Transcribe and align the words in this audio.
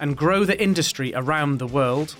and 0.00 0.16
grow 0.16 0.44
the 0.44 0.60
industry 0.62 1.12
around 1.14 1.58
the 1.58 1.66
world. 1.66 2.16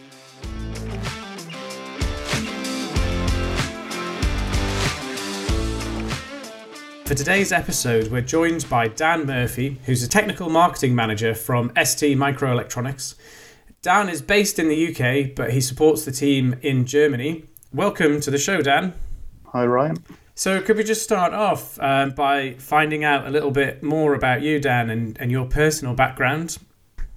For 7.06 7.14
today's 7.14 7.52
episode, 7.52 8.10
we're 8.10 8.20
joined 8.20 8.68
by 8.68 8.88
Dan 8.88 9.26
Murphy, 9.26 9.78
who's 9.84 10.02
a 10.02 10.08
technical 10.08 10.50
marketing 10.50 10.94
manager 10.94 11.34
from 11.34 11.70
ST 11.80 12.18
Microelectronics. 12.18 13.14
Dan 13.80 14.08
is 14.08 14.20
based 14.20 14.58
in 14.58 14.68
the 14.68 14.88
UK, 14.88 15.32
but 15.36 15.52
he 15.52 15.60
supports 15.60 16.04
the 16.04 16.10
team 16.10 16.56
in 16.62 16.84
Germany. 16.84 17.44
Welcome 17.72 18.20
to 18.22 18.30
the 18.32 18.38
show, 18.38 18.60
Dan. 18.60 18.94
Hi, 19.52 19.64
Ryan. 19.64 19.98
So, 20.34 20.60
could 20.60 20.76
we 20.76 20.82
just 20.82 21.04
start 21.04 21.32
off 21.32 21.80
um, 21.80 22.10
by 22.10 22.54
finding 22.54 23.04
out 23.04 23.26
a 23.26 23.30
little 23.30 23.52
bit 23.52 23.84
more 23.84 24.12
about 24.14 24.42
you, 24.42 24.58
Dan, 24.58 24.90
and, 24.90 25.16
and 25.20 25.30
your 25.30 25.46
personal 25.46 25.94
background? 25.94 26.58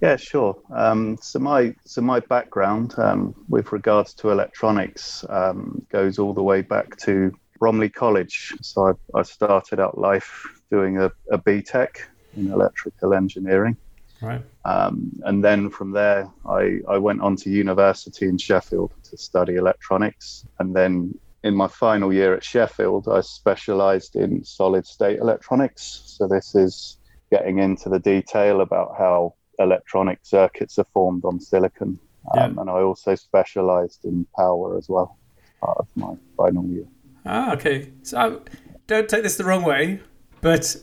Yeah, 0.00 0.16
sure. 0.16 0.56
Um, 0.74 1.18
so 1.20 1.38
my 1.38 1.74
so 1.84 2.00
my 2.00 2.20
background 2.20 2.94
um, 2.96 3.34
with 3.48 3.70
regards 3.72 4.14
to 4.14 4.30
electronics 4.30 5.24
um, 5.28 5.84
goes 5.90 6.18
all 6.18 6.32
the 6.32 6.42
way 6.42 6.62
back 6.62 6.96
to 6.98 7.32
Bromley 7.58 7.90
College. 7.90 8.54
So 8.62 8.88
I, 8.88 9.18
I 9.18 9.22
started 9.22 9.78
out 9.78 9.98
life 9.98 10.46
doing 10.70 10.96
a, 10.98 11.12
a 11.30 11.38
BTEC 11.38 11.88
in 12.36 12.50
electrical 12.50 13.12
engineering. 13.12 13.76
Right. 14.22 14.42
Um, 14.64 15.12
and 15.24 15.44
then 15.44 15.70
from 15.70 15.92
there, 15.92 16.30
I, 16.46 16.80
I 16.88 16.98
went 16.98 17.20
on 17.20 17.36
to 17.36 17.50
university 17.50 18.26
in 18.26 18.38
Sheffield 18.38 18.92
to 19.04 19.16
study 19.16 19.56
electronics. 19.56 20.46
And 20.58 20.74
then 20.74 21.14
in 21.42 21.54
my 21.54 21.68
final 21.68 22.12
year 22.12 22.34
at 22.34 22.44
Sheffield, 22.44 23.08
I 23.08 23.20
specialized 23.20 24.16
in 24.16 24.44
solid 24.44 24.86
state 24.86 25.18
electronics. 25.18 26.02
So 26.04 26.26
this 26.26 26.54
is 26.54 26.98
getting 27.30 27.58
into 27.58 27.88
the 27.88 27.98
detail 27.98 28.60
about 28.60 28.94
how 28.98 29.34
electronic 29.60 30.18
circuits 30.22 30.78
are 30.78 30.86
formed 30.92 31.24
on 31.24 31.40
silicon. 31.40 31.98
Um, 32.32 32.54
yeah. 32.54 32.60
And 32.60 32.70
I 32.70 32.80
also 32.80 33.14
specialized 33.14 34.04
in 34.04 34.26
power 34.36 34.76
as 34.76 34.88
well, 34.88 35.16
part 35.60 35.78
of 35.78 35.88
my 35.94 36.14
final 36.36 36.66
year. 36.66 36.86
Ah, 37.24 37.52
okay. 37.52 37.92
So 38.02 38.42
don't 38.86 39.08
take 39.08 39.22
this 39.22 39.36
the 39.36 39.44
wrong 39.44 39.62
way, 39.62 40.00
but 40.40 40.76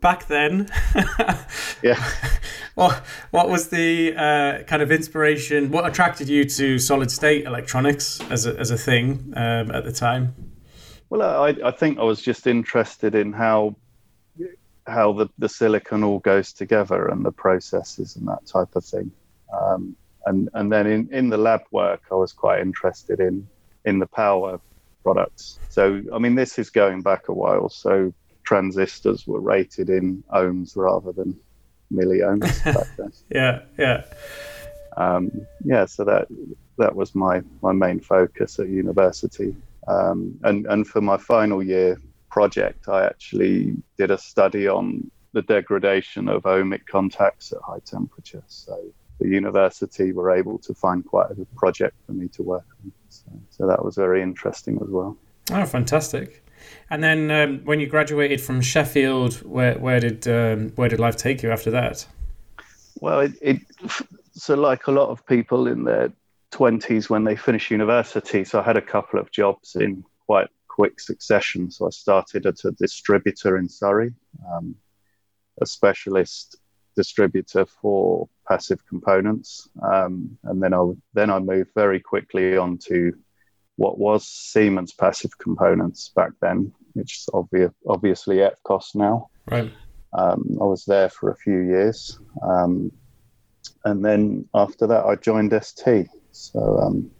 back 0.00 0.26
then, 0.28 0.68
yeah. 1.82 2.02
What 2.74 3.04
what 3.32 3.48
was 3.48 3.70
the 3.70 4.14
uh, 4.14 4.62
kind 4.64 4.82
of 4.82 4.92
inspiration? 4.92 5.72
What 5.72 5.84
attracted 5.84 6.28
you 6.28 6.44
to 6.44 6.78
solid 6.78 7.10
state 7.10 7.44
electronics 7.44 8.20
as 8.30 8.46
a, 8.46 8.56
as 8.56 8.70
a 8.70 8.78
thing 8.78 9.32
um, 9.34 9.72
at 9.72 9.84
the 9.84 9.90
time? 9.90 10.34
Well, 11.10 11.22
I, 11.22 11.56
I 11.64 11.70
think 11.72 11.98
I 11.98 12.04
was 12.04 12.22
just 12.22 12.46
interested 12.46 13.16
in 13.16 13.32
how 13.32 13.74
how 14.88 15.12
the, 15.12 15.28
the 15.38 15.48
silicon 15.48 16.02
all 16.02 16.18
goes 16.20 16.52
together 16.52 17.08
and 17.08 17.24
the 17.24 17.32
processes 17.32 18.16
and 18.16 18.26
that 18.28 18.46
type 18.46 18.74
of 18.74 18.84
thing. 18.84 19.10
Um, 19.52 19.96
and 20.26 20.48
and 20.54 20.70
then 20.70 20.86
in, 20.86 21.08
in 21.12 21.28
the 21.30 21.38
lab 21.38 21.62
work, 21.70 22.02
I 22.10 22.14
was 22.14 22.32
quite 22.32 22.60
interested 22.60 23.20
in 23.20 23.46
in 23.84 23.98
the 23.98 24.06
power 24.06 24.60
products. 25.02 25.58
So 25.68 26.02
I 26.12 26.18
mean, 26.18 26.34
this 26.34 26.58
is 26.58 26.70
going 26.70 27.02
back 27.02 27.28
a 27.28 27.32
while. 27.32 27.68
So 27.68 28.12
transistors 28.44 29.26
were 29.26 29.40
rated 29.40 29.90
in 29.90 30.22
ohms 30.34 30.76
rather 30.76 31.12
than 31.12 31.38
milliohms 31.92 32.64
back 32.74 32.88
then. 32.96 33.12
yeah, 33.30 33.60
yeah, 33.78 34.02
um, 34.96 35.46
yeah. 35.64 35.86
So 35.86 36.04
that 36.04 36.28
that 36.76 36.94
was 36.94 37.14
my 37.14 37.42
my 37.62 37.72
main 37.72 38.00
focus 38.00 38.58
at 38.58 38.68
university. 38.68 39.54
Um, 39.86 40.38
and 40.42 40.66
and 40.66 40.86
for 40.86 41.00
my 41.00 41.16
final 41.16 41.62
year 41.62 41.98
project, 42.30 42.88
I 42.88 43.04
actually 43.06 43.76
did 43.96 44.10
a 44.10 44.18
study 44.18 44.68
on 44.68 45.10
the 45.32 45.42
degradation 45.42 46.28
of 46.28 46.42
ohmic 46.42 46.86
contacts 46.86 47.52
at 47.52 47.58
high 47.62 47.80
temperature. 47.84 48.42
So 48.46 48.78
the 49.20 49.28
university 49.28 50.12
were 50.12 50.30
able 50.30 50.58
to 50.58 50.74
find 50.74 51.04
quite 51.04 51.30
a 51.30 51.34
good 51.34 51.54
project 51.56 51.94
for 52.06 52.12
me 52.12 52.28
to 52.28 52.42
work 52.42 52.66
on. 52.84 52.92
So, 53.08 53.24
so 53.50 53.66
that 53.66 53.84
was 53.84 53.96
very 53.96 54.22
interesting 54.22 54.78
as 54.82 54.88
well. 54.88 55.16
Oh, 55.50 55.64
fantastic! 55.64 56.44
And 56.90 57.02
then 57.02 57.30
um, 57.30 57.60
when 57.64 57.80
you 57.80 57.86
graduated 57.86 58.40
from 58.40 58.60
Sheffield, 58.60 59.34
where 59.42 59.74
where 59.78 60.00
did 60.00 60.28
um, 60.28 60.70
where 60.76 60.88
did 60.88 61.00
life 61.00 61.16
take 61.16 61.42
you 61.42 61.50
after 61.50 61.70
that? 61.70 62.06
Well, 63.00 63.20
it, 63.20 63.32
it 63.40 63.58
so 64.32 64.54
like 64.54 64.86
a 64.86 64.90
lot 64.90 65.08
of 65.08 65.24
people 65.26 65.66
in 65.66 65.84
their 65.84 66.12
twenties 66.50 67.08
when 67.08 67.24
they 67.24 67.36
finish 67.36 67.70
university. 67.70 68.44
So 68.44 68.60
I 68.60 68.62
had 68.62 68.76
a 68.76 68.82
couple 68.82 69.18
of 69.18 69.30
jobs 69.30 69.74
in 69.74 70.04
quite 70.26 70.48
quick 70.78 71.00
succession. 71.00 71.68
So 71.72 71.88
I 71.88 71.90
started 71.90 72.46
at 72.46 72.64
a 72.64 72.70
distributor 72.70 73.58
in 73.58 73.68
Surrey, 73.68 74.12
um, 74.52 74.76
a 75.60 75.66
specialist 75.66 76.56
distributor 76.94 77.66
for 77.66 78.28
passive 78.46 78.80
components, 78.86 79.68
um, 79.82 80.38
and 80.44 80.62
then 80.62 80.72
I 80.72 80.82
then 81.14 81.30
I 81.30 81.40
moved 81.40 81.70
very 81.74 81.98
quickly 81.98 82.56
on 82.56 82.78
to 82.88 83.12
what 83.74 83.98
was 83.98 84.24
Siemens 84.28 84.92
passive 84.92 85.36
components 85.38 86.12
back 86.14 86.30
then, 86.40 86.72
which 86.92 87.12
is 87.18 87.28
obvious, 87.34 87.72
obviously 87.88 88.36
EPCOS 88.36 88.94
now. 88.94 89.30
Right. 89.50 89.72
Um, 90.12 90.58
I 90.60 90.64
was 90.64 90.84
there 90.84 91.08
for 91.08 91.30
a 91.30 91.36
few 91.36 91.60
years, 91.74 92.20
um, 92.40 92.92
and 93.84 94.04
then 94.04 94.48
after 94.54 94.86
that 94.86 95.04
I 95.06 95.16
joined 95.16 95.52
ST. 95.60 96.06
So 96.30 96.60
um, 96.84 97.10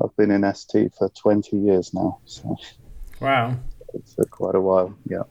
I've 0.00 0.16
been 0.16 0.30
in 0.30 0.54
ST 0.54 0.94
for 0.94 1.08
20 1.08 1.56
years 1.56 1.92
now. 1.92 2.20
So. 2.26 2.56
Wow. 3.22 3.56
It's 3.94 4.18
uh, 4.18 4.24
quite 4.24 4.56
a 4.56 4.60
while, 4.60 4.94
yeah. 5.08 5.22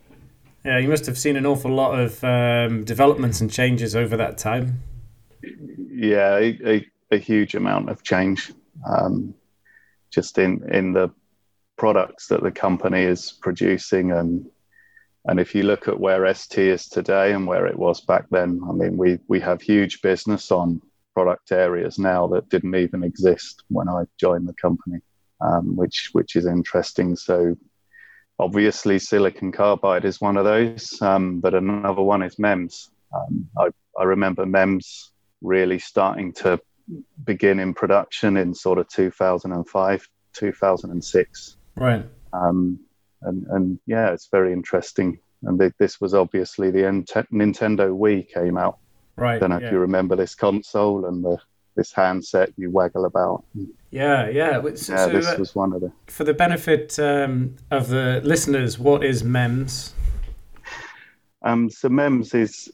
Yeah, 0.64 0.78
you 0.78 0.88
must 0.88 1.06
have 1.08 1.18
seen 1.18 1.36
an 1.36 1.46
awful 1.46 1.72
lot 1.72 2.00
of 2.00 2.24
um, 2.24 2.86
developments 2.86 3.42
and 3.42 3.52
changes 3.52 3.96
over 3.96 4.16
that 4.16 4.38
time. 4.38 4.82
Yeah, 5.44 6.38
a, 6.38 6.58
a, 6.66 6.88
a 7.12 7.18
huge 7.18 7.56
amount 7.56 7.90
of 7.90 8.02
change, 8.04 8.54
um, 8.88 9.34
just 10.10 10.38
in 10.38 10.64
in 10.72 10.94
the 10.94 11.10
products 11.78 12.28
that 12.28 12.44
the 12.44 12.52
company 12.52 13.02
is 13.02 13.34
producing, 13.42 14.12
and 14.12 14.46
and 15.26 15.40
if 15.40 15.56
you 15.56 15.64
look 15.64 15.88
at 15.88 16.00
where 16.00 16.32
ST 16.34 16.60
is 16.60 16.88
today 16.88 17.34
and 17.34 17.48
where 17.48 17.66
it 17.66 17.78
was 17.78 18.02
back 18.02 18.26
then, 18.30 18.62
I 18.70 18.72
mean, 18.72 18.98
we 18.98 19.18
we 19.28 19.40
have 19.40 19.62
huge 19.62 20.02
business 20.04 20.52
on 20.52 20.80
product 21.16 21.52
areas 21.52 21.98
now 21.98 22.28
that 22.28 22.50
didn't 22.50 22.76
even 22.76 23.04
exist 23.04 23.64
when 23.70 23.90
I 23.90 24.04
joined 24.20 24.48
the 24.48 24.54
company, 24.54 25.00
um, 25.42 25.76
which 25.76 26.10
which 26.14 26.36
is 26.36 26.46
interesting. 26.46 27.16
So 27.16 27.58
Obviously, 28.42 28.98
silicon 28.98 29.52
carbide 29.52 30.04
is 30.04 30.20
one 30.20 30.36
of 30.36 30.46
those, 30.46 31.00
um, 31.00 31.40
but 31.40 31.54
another 31.54 32.02
one 32.02 32.24
is 32.24 32.40
MEMS. 32.40 32.90
Um, 33.14 33.48
I, 33.56 33.68
I 34.00 34.04
remember 34.04 34.48
MEMS 34.48 35.12
really 35.42 35.78
starting 35.78 36.34
to 36.34 36.60
begin 37.24 37.60
in 37.60 37.76
production 37.76 38.38
in 38.38 38.56
sort 38.56 38.80
of 38.80 38.88
2005, 38.88 40.10
2006. 40.34 41.58
Right. 41.76 42.04
Um, 42.34 42.80
and, 43.22 43.46
and 43.52 43.80
yeah, 43.86 44.12
it's 44.12 44.30
very 44.32 44.54
interesting. 44.54 45.20
And 45.44 45.60
th- 45.60 45.74
this 45.78 46.02
was 46.02 46.16
obviously 46.16 46.72
the 46.72 46.80
Nintendo 46.80 47.96
Wii 47.96 48.28
came 48.34 48.58
out. 48.58 48.80
Right. 49.18 49.36
I 49.36 49.40
don't 49.40 49.52
know 49.52 49.60
yeah. 49.60 49.68
if 49.68 49.72
you 49.72 49.78
remember 49.78 50.16
this 50.16 50.34
console 50.34 51.06
and 51.06 51.24
the 51.24 51.38
this 51.76 51.92
handset 51.92 52.52
you 52.58 52.70
waggle 52.70 53.06
about. 53.06 53.44
Yeah, 53.92 54.30
yeah. 54.30 54.62
So, 54.76 54.94
yeah, 54.94 55.08
this 55.08 55.28
uh, 55.28 55.36
was 55.40 55.56
one 55.56 55.74
of 55.74 55.82
the. 55.82 55.92
For 56.08 56.24
the 56.24 56.34
benefit 56.34 56.98
um, 57.00 57.56
of 57.70 57.90
the 57.90 58.22
listeners, 58.24 58.78
what 58.80 59.04
is 59.04 59.24
MEMS? 59.24 59.94
Um, 61.44 61.70
so 61.70 61.90
MEMS 61.90 62.34
is 62.34 62.70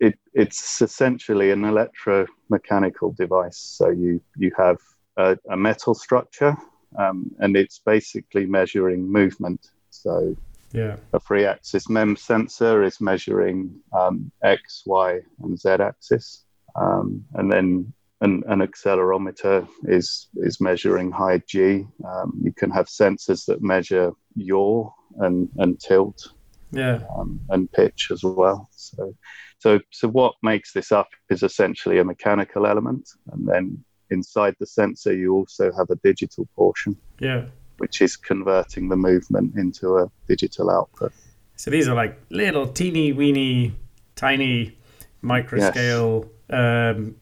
it, 0.00 0.18
it's 0.34 0.80
essentially 0.82 1.50
an 1.50 1.62
electromechanical 1.62 3.16
device. 3.16 3.58
So 3.58 3.90
you 3.90 4.20
you 4.36 4.52
have 4.56 4.78
a, 5.16 5.38
a 5.50 5.56
metal 5.56 5.94
structure, 5.94 6.56
um, 6.98 7.30
and 7.38 7.56
it's 7.56 7.78
basically 7.78 8.46
measuring 8.46 9.10
movement. 9.10 9.70
So 9.90 10.36
yeah, 10.72 10.96
a 11.12 11.20
three-axis 11.20 11.88
MEMS 11.88 12.22
sensor 12.22 12.82
is 12.82 13.00
measuring 13.00 13.74
um, 13.92 14.30
x, 14.42 14.82
y, 14.86 15.20
and 15.42 15.58
z 15.58 15.70
axis, 15.70 16.44
um, 16.76 17.24
and 17.34 17.50
then 17.50 17.92
an, 18.20 18.42
an 18.48 18.60
accelerometer 18.60 19.68
is 19.84 20.28
is 20.36 20.60
measuring 20.60 21.10
high 21.10 21.42
g. 21.46 21.86
Um, 22.04 22.38
you 22.42 22.52
can 22.52 22.70
have 22.70 22.86
sensors 22.86 23.44
that 23.46 23.62
measure 23.62 24.12
yaw 24.34 24.90
and 25.18 25.48
and 25.58 25.78
tilt, 25.80 26.32
yeah, 26.72 27.00
um, 27.16 27.40
and 27.50 27.70
pitch 27.70 28.08
as 28.10 28.22
well. 28.22 28.68
So, 28.72 29.14
so 29.58 29.80
so 29.90 30.08
what 30.08 30.34
makes 30.42 30.72
this 30.72 30.92
up 30.92 31.08
is 31.30 31.42
essentially 31.42 31.98
a 31.98 32.04
mechanical 32.04 32.66
element, 32.66 33.08
and 33.32 33.46
then 33.46 33.84
inside 34.10 34.54
the 34.60 34.66
sensor, 34.66 35.12
you 35.12 35.34
also 35.34 35.72
have 35.72 35.90
a 35.90 35.96
digital 35.96 36.48
portion. 36.54 36.96
Yeah. 37.18 37.46
Which 37.78 38.00
is 38.00 38.16
converting 38.16 38.88
the 38.88 38.96
movement 38.96 39.54
into 39.56 39.98
a 39.98 40.10
digital 40.26 40.70
output. 40.70 41.12
So 41.56 41.70
these 41.70 41.88
are 41.88 41.94
like 41.94 42.18
little 42.30 42.66
teeny 42.66 43.12
weeny, 43.12 43.74
tiny 44.14 44.78
micro 45.20 45.58
scale, 45.70 46.30
yes. 46.48 46.96
um, 46.96 47.16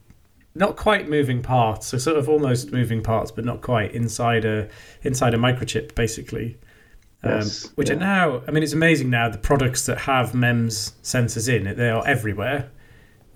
not 0.55 0.77
quite 0.77 1.09
moving 1.09 1.43
parts. 1.43 1.89
So 1.89 1.99
sort 1.99 2.17
of 2.17 2.29
almost 2.29 2.73
moving 2.73 3.03
parts, 3.03 3.31
but 3.31 3.45
not 3.45 3.61
quite 3.61 3.93
inside 3.93 4.45
a 4.45 4.69
inside 5.03 5.35
a 5.35 5.39
microchip, 5.39 5.95
basically. 5.95 6.59
Um, 7.23 7.33
yes, 7.33 7.71
which 7.75 7.89
yeah. 7.89 7.97
are 7.97 7.99
now, 7.99 8.43
I 8.47 8.51
mean, 8.51 8.62
it's 8.62 8.75
amazing 8.75 9.09
now 9.11 9.31
the 9.31 9.39
products 9.39 9.87
that 9.87 9.99
have 9.99 10.35
MEMS 10.35 10.93
sensors 11.03 11.49
in 11.49 11.67
it. 11.67 11.77
They 11.77 11.89
are 11.89 12.06
everywhere, 12.06 12.71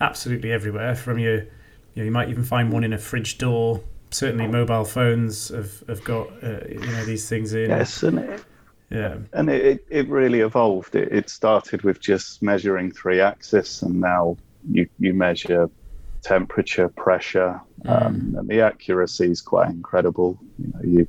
absolutely 0.01 0.53
everywhere. 0.53 0.95
From 0.95 1.19
your, 1.19 1.37
you, 1.37 1.49
know, 1.97 2.05
you 2.05 2.11
might 2.11 2.29
even 2.29 2.45
find 2.45 2.71
one 2.71 2.85
in 2.85 2.93
a 2.93 2.99
fridge 2.99 3.39
door. 3.39 3.81
Certainly, 4.11 4.47
mobile 4.49 4.85
phones 4.85 5.49
have, 5.49 5.83
have 5.89 6.05
got 6.05 6.29
uh, 6.43 6.61
you 6.69 6.81
know 6.81 7.05
these 7.05 7.29
things 7.29 7.53
in. 7.53 7.71
Yes, 7.71 8.03
and 8.03 8.19
it, 8.19 8.45
yeah, 8.91 9.17
and 9.33 9.51
it, 9.51 9.85
it 9.91 10.09
really 10.09 10.41
evolved. 10.41 10.95
It, 10.95 11.13
it 11.13 11.29
started 11.29 11.83
with 11.83 12.01
just 12.01 12.43
measuring 12.43 12.91
three 12.91 13.21
axis, 13.21 13.83
and 13.83 14.01
now 14.01 14.37
you 14.71 14.89
you 14.99 15.13
measure 15.13 15.69
temperature, 16.23 16.89
pressure, 16.89 17.61
mm. 17.85 17.91
um, 17.91 18.35
and 18.39 18.49
the 18.49 18.61
accuracy 18.61 19.31
is 19.31 19.41
quite 19.41 19.71
incredible. 19.71 20.39
You 20.59 20.73
know, 20.73 20.81
you 20.83 21.09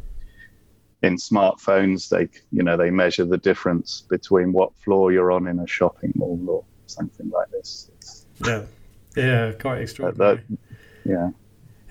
in 1.01 1.15
smartphones 1.15 2.09
they 2.09 2.27
you 2.51 2.63
know 2.63 2.75
they 2.75 2.91
measure 2.91 3.25
the 3.25 3.38
difference 3.38 4.03
between 4.09 4.51
what 4.51 4.75
floor 4.79 5.11
you're 5.11 5.31
on 5.31 5.47
in 5.47 5.59
a 5.59 5.67
shopping 5.67 6.11
mall 6.15 6.44
or 6.47 6.63
something 6.88 7.29
like 7.29 7.50
this. 7.51 7.89
It's, 7.95 8.25
yeah. 8.45 8.63
Yeah 9.15 9.51
quite 9.53 9.81
extraordinary. 9.81 10.41
That, 10.50 10.57
yeah. 11.06 11.29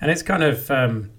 And 0.01 0.11
it's 0.11 0.21
kind 0.21 0.43
of 0.43 0.69
um, 0.71 1.11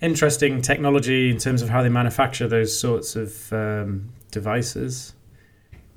interesting 0.00 0.62
technology 0.62 1.30
in 1.30 1.38
terms 1.38 1.62
of 1.62 1.68
how 1.68 1.82
they 1.82 1.88
manufacture 1.88 2.46
those 2.46 2.78
sorts 2.78 3.16
of 3.16 3.52
um, 3.52 4.10
devices. 4.30 5.14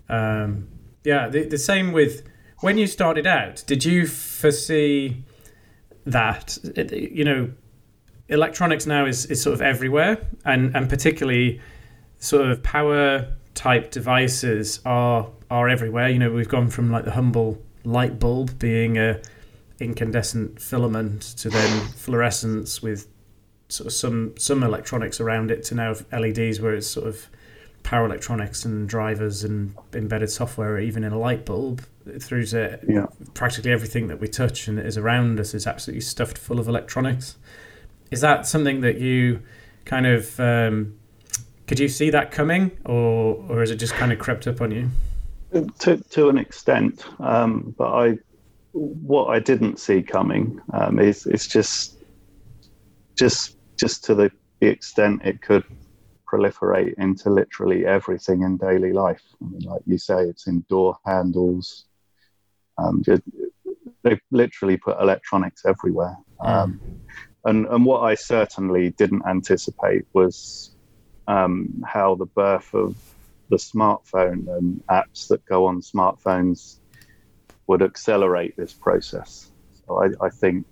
Um, 0.08 0.68
yeah 1.04 1.28
the, 1.30 1.48
the 1.48 1.58
same 1.58 1.92
with 1.92 2.24
when 2.66 2.78
you 2.78 2.88
started 2.88 3.28
out 3.28 3.64
did 3.68 3.86
you 3.86 4.08
foresee 4.08 5.24
that 6.06 6.58
you 6.92 7.24
know 7.24 7.50
electronics 8.30 8.86
now 8.86 9.06
is, 9.06 9.26
is 9.28 9.42
sort 9.42 9.54
of 9.54 9.62
everywhere, 9.62 10.26
and, 10.46 10.76
and 10.76 10.90
particularly 10.90 11.62
sort 12.20 12.50
of 12.50 12.64
power 12.64 13.28
type 13.54 13.92
devices 13.92 14.80
are 14.86 15.30
are 15.50 15.70
everywhere. 15.70 16.10
You 16.10 16.20
know, 16.20 16.32
we've 16.32 16.50
gone 16.50 16.70
from 16.70 16.92
like 16.92 17.06
the 17.06 17.12
humble 17.12 17.62
light 17.84 18.20
bulb 18.20 18.58
being 18.58 18.98
a 18.98 19.22
incandescent 19.80 20.62
filament 20.62 21.22
to 21.22 21.50
then 21.50 21.88
fluorescence 21.90 22.82
with 22.82 23.08
sort 23.68 23.88
of 23.88 23.94
some 23.94 24.34
some 24.38 24.64
electronics 24.64 25.20
around 25.20 25.52
it 25.52 25.64
to 25.66 25.76
now 25.76 25.94
LEDs 26.12 26.62
where 26.62 26.74
it's 26.74 26.88
sort 26.88 27.08
of 27.08 27.28
power 27.84 28.06
electronics 28.06 28.66
and 28.66 28.90
drivers 28.90 29.44
and 29.44 29.76
embedded 29.94 30.30
software 30.32 30.80
even 30.80 31.04
in 31.04 31.12
a 31.12 31.20
light 31.20 31.46
bulb 31.46 31.84
through 32.20 32.46
to 32.48 32.80
yeah. 32.88 33.08
practically 33.34 33.72
everything 33.72 34.08
that 34.08 34.20
we 34.20 34.28
touch 34.28 34.68
and 34.68 34.80
is 34.80 34.98
around 34.98 35.40
us 35.40 35.54
is 35.54 35.66
absolutely 35.66 36.02
stuffed 36.02 36.38
full 36.38 36.60
of 36.60 36.68
electronics. 36.68 37.36
Is 38.12 38.22
that 38.22 38.46
something 38.46 38.82
that 38.82 39.00
you 39.00 39.42
kind 39.86 40.06
of 40.06 40.40
um, 40.40 40.98
could 41.68 41.80
you 41.80 41.88
see 41.88 42.10
that 42.12 42.32
coming, 42.32 42.72
or 42.86 43.44
or 43.50 43.64
is 43.64 43.72
it 43.72 43.78
just 43.78 43.94
kind 43.94 44.12
of 44.12 44.20
crept 44.20 44.48
up 44.48 44.62
on 44.62 44.72
you? 44.72 44.90
To 45.80 45.98
to 45.98 46.30
an 46.30 46.38
extent, 46.38 47.06
um, 47.20 47.74
but 47.78 47.92
I 47.92 48.18
what 48.74 49.28
I 49.28 49.40
didn't 49.40 49.80
see 49.80 50.02
coming 50.02 50.62
um, 50.74 51.00
is 51.00 51.26
it's 51.26 51.48
just 51.48 51.98
just 53.16 53.58
just 53.78 54.04
to 54.06 54.16
the, 54.16 54.32
the 54.60 54.68
extent 54.68 55.22
it 55.24 55.42
could 55.42 55.64
proliferate 56.30 56.94
into 56.98 57.30
literally 57.30 57.86
everything 57.86 58.42
in 58.42 58.58
daily 58.58 58.94
life. 58.94 59.22
I 59.42 59.46
mean, 59.46 59.62
like 59.62 59.82
you 59.86 59.98
say, 59.98 60.24
it's 60.24 60.48
in 60.48 60.66
door 60.70 60.98
handles. 61.06 61.86
Um, 62.78 63.04
they've 64.04 64.22
literally 64.32 64.78
put 64.78 65.00
electronics 65.00 65.66
everywhere. 65.66 66.18
Um, 66.42 66.80
and, 67.46 67.66
and 67.68 67.86
what 67.86 68.02
I 68.02 68.16
certainly 68.16 68.92
didn't 68.92 69.24
anticipate 69.28 70.06
was 70.14 70.76
um, 71.28 71.84
how 71.86 72.16
the 72.16 72.26
birth 72.26 72.74
of 72.74 72.96
the 73.50 73.58
smartphone 73.58 74.48
and 74.58 74.84
apps 74.90 75.28
that 75.28 75.46
go 75.46 75.66
on 75.66 75.82
smartphones 75.82 76.80
would 77.68 77.82
accelerate 77.82 78.56
this 78.58 78.74
process. 78.74 79.52
So 79.86 80.04
I, 80.04 80.26
I 80.26 80.30
think 80.30 80.66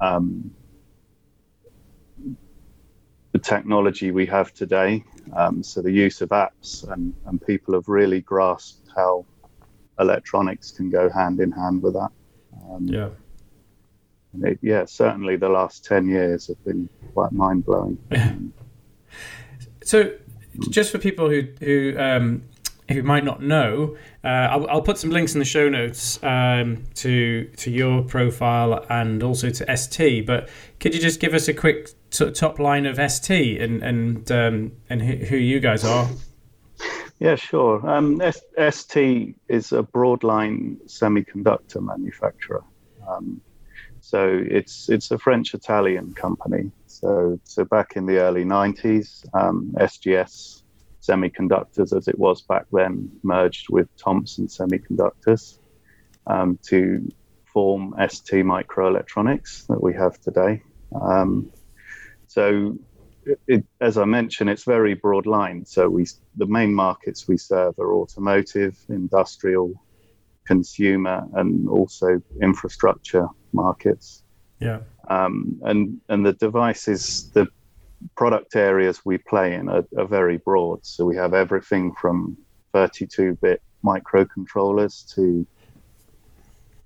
um, 0.00 0.50
the 3.32 3.38
technology 3.38 4.10
we 4.10 4.26
have 4.26 4.52
today, 4.52 5.04
um, 5.34 5.62
so 5.62 5.82
the 5.82 5.90
use 5.90 6.20
of 6.20 6.30
apps, 6.30 6.88
and, 6.92 7.14
and 7.26 7.44
people 7.44 7.74
have 7.74 7.88
really 7.88 8.20
grasped 8.20 8.88
how 8.94 9.24
electronics 10.02 10.70
can 10.70 10.90
go 10.90 11.08
hand 11.08 11.40
in 11.40 11.50
hand 11.50 11.82
with 11.82 11.94
that. 11.94 12.10
Um, 12.68 12.86
yeah 12.86 13.08
it, 14.40 14.58
yeah, 14.62 14.84
certainly 14.84 15.36
the 15.36 15.48
last 15.48 15.84
10 15.84 16.08
years 16.08 16.48
have 16.48 16.62
been 16.64 16.88
quite 17.12 17.32
mind 17.32 17.64
blowing. 17.64 17.98
so, 19.84 20.12
just 20.70 20.90
for 20.90 20.98
people 20.98 21.28
who, 21.28 21.48
who, 21.60 21.94
um, 21.98 22.42
who 22.90 23.02
might 23.02 23.24
not 23.24 23.42
know, 23.42 23.96
uh, 24.24 24.28
I'll, 24.28 24.68
I'll, 24.68 24.82
put 24.82 24.98
some 24.98 25.10
links 25.10 25.34
in 25.34 25.38
the 25.38 25.44
show 25.44 25.68
notes 25.68 26.22
um, 26.22 26.84
to 26.96 27.44
to 27.56 27.70
your 27.70 28.02
profile 28.02 28.84
and 28.90 29.22
also 29.22 29.50
to 29.50 29.76
ST. 29.76 30.26
But 30.26 30.50
could 30.78 30.94
you 30.94 31.00
just 31.00 31.20
give 31.20 31.32
us 31.32 31.48
a 31.48 31.54
quick 31.54 31.90
of 32.20 32.34
top 32.34 32.58
line 32.58 32.84
of 32.84 33.00
ST 33.10 33.60
and 33.60 33.82
and 33.82 34.30
um, 34.30 34.72
and 34.90 35.00
who 35.02 35.36
you 35.36 35.58
guys 35.60 35.84
are? 35.84 36.08
Yeah, 37.22 37.36
sure. 37.36 37.88
Um, 37.88 38.20
ST 38.20 39.36
is 39.46 39.70
a 39.70 39.84
broadline 39.84 40.78
semiconductor 40.88 41.80
manufacturer. 41.80 42.64
Um, 43.08 43.40
so 44.00 44.42
it's 44.44 44.88
it's 44.88 45.12
a 45.12 45.18
French 45.18 45.54
Italian 45.54 46.14
company. 46.14 46.72
So 46.88 47.38
so 47.44 47.64
back 47.64 47.92
in 47.94 48.06
the 48.06 48.18
early 48.18 48.44
90s, 48.44 49.24
um, 49.34 49.72
SGS 49.78 50.64
Semiconductors, 51.00 51.96
as 51.96 52.08
it 52.08 52.18
was 52.18 52.42
back 52.42 52.66
then, 52.72 53.12
merged 53.22 53.66
with 53.70 53.86
Thomson 53.96 54.48
Semiconductors 54.48 55.58
um, 56.26 56.58
to 56.70 57.08
form 57.44 57.94
ST 58.08 58.44
Microelectronics 58.44 59.68
that 59.68 59.80
we 59.80 59.94
have 59.94 60.20
today. 60.22 60.60
Um, 61.00 61.52
so 62.26 62.76
it, 63.24 63.40
it, 63.46 63.64
as 63.80 63.98
I 63.98 64.04
mentioned, 64.04 64.50
it's 64.50 64.64
very 64.64 64.94
broad 64.94 65.26
line. 65.26 65.64
So 65.64 65.88
we 65.88 66.06
the 66.36 66.46
main 66.46 66.74
markets 66.74 67.28
we 67.28 67.36
serve 67.36 67.78
are 67.78 67.94
automotive, 67.94 68.76
industrial, 68.88 69.74
consumer, 70.46 71.26
and 71.34 71.68
also 71.68 72.20
infrastructure 72.40 73.28
markets. 73.52 74.22
Yeah. 74.60 74.80
Um, 75.08 75.60
and 75.64 76.00
and 76.08 76.24
the 76.24 76.32
devices, 76.32 77.30
the 77.30 77.46
product 78.16 78.56
areas 78.56 79.04
we 79.04 79.18
play 79.18 79.54
in 79.54 79.68
are, 79.68 79.84
are 79.96 80.06
very 80.06 80.38
broad. 80.38 80.84
So 80.84 81.04
we 81.04 81.16
have 81.16 81.34
everything 81.34 81.92
from 81.94 82.36
32-bit 82.74 83.62
microcontrollers 83.84 85.14
to 85.14 85.46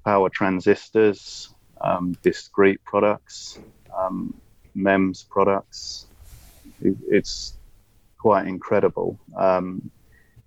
power 0.05 0.29
transistors, 0.29 1.55
um, 1.81 2.17
discrete 2.23 2.83
products, 2.85 3.59
um, 3.97 4.35
MEMS 4.75 5.25
products. 5.25 6.07
It, 6.81 6.97
it's 7.09 7.59
quite 8.19 8.47
incredible. 8.47 9.19
Um, 9.37 9.91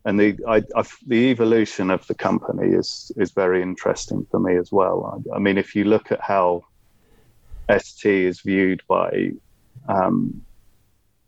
and 0.05 0.19
the 0.19 0.38
I, 0.48 0.63
I, 0.75 0.83
the 1.07 1.29
evolution 1.29 1.91
of 1.91 2.07
the 2.07 2.15
company 2.15 2.69
is 2.74 3.12
is 3.17 3.31
very 3.31 3.62
interesting 3.62 4.25
for 4.31 4.39
me 4.39 4.55
as 4.55 4.71
well. 4.71 5.24
I, 5.33 5.36
I 5.36 5.39
mean, 5.39 5.57
if 5.57 5.75
you 5.75 5.83
look 5.83 6.12
at 6.12 6.21
how 6.21 6.63
ST 7.77 8.05
is 8.05 8.41
viewed 8.41 8.81
by 8.88 9.31
um, 9.88 10.41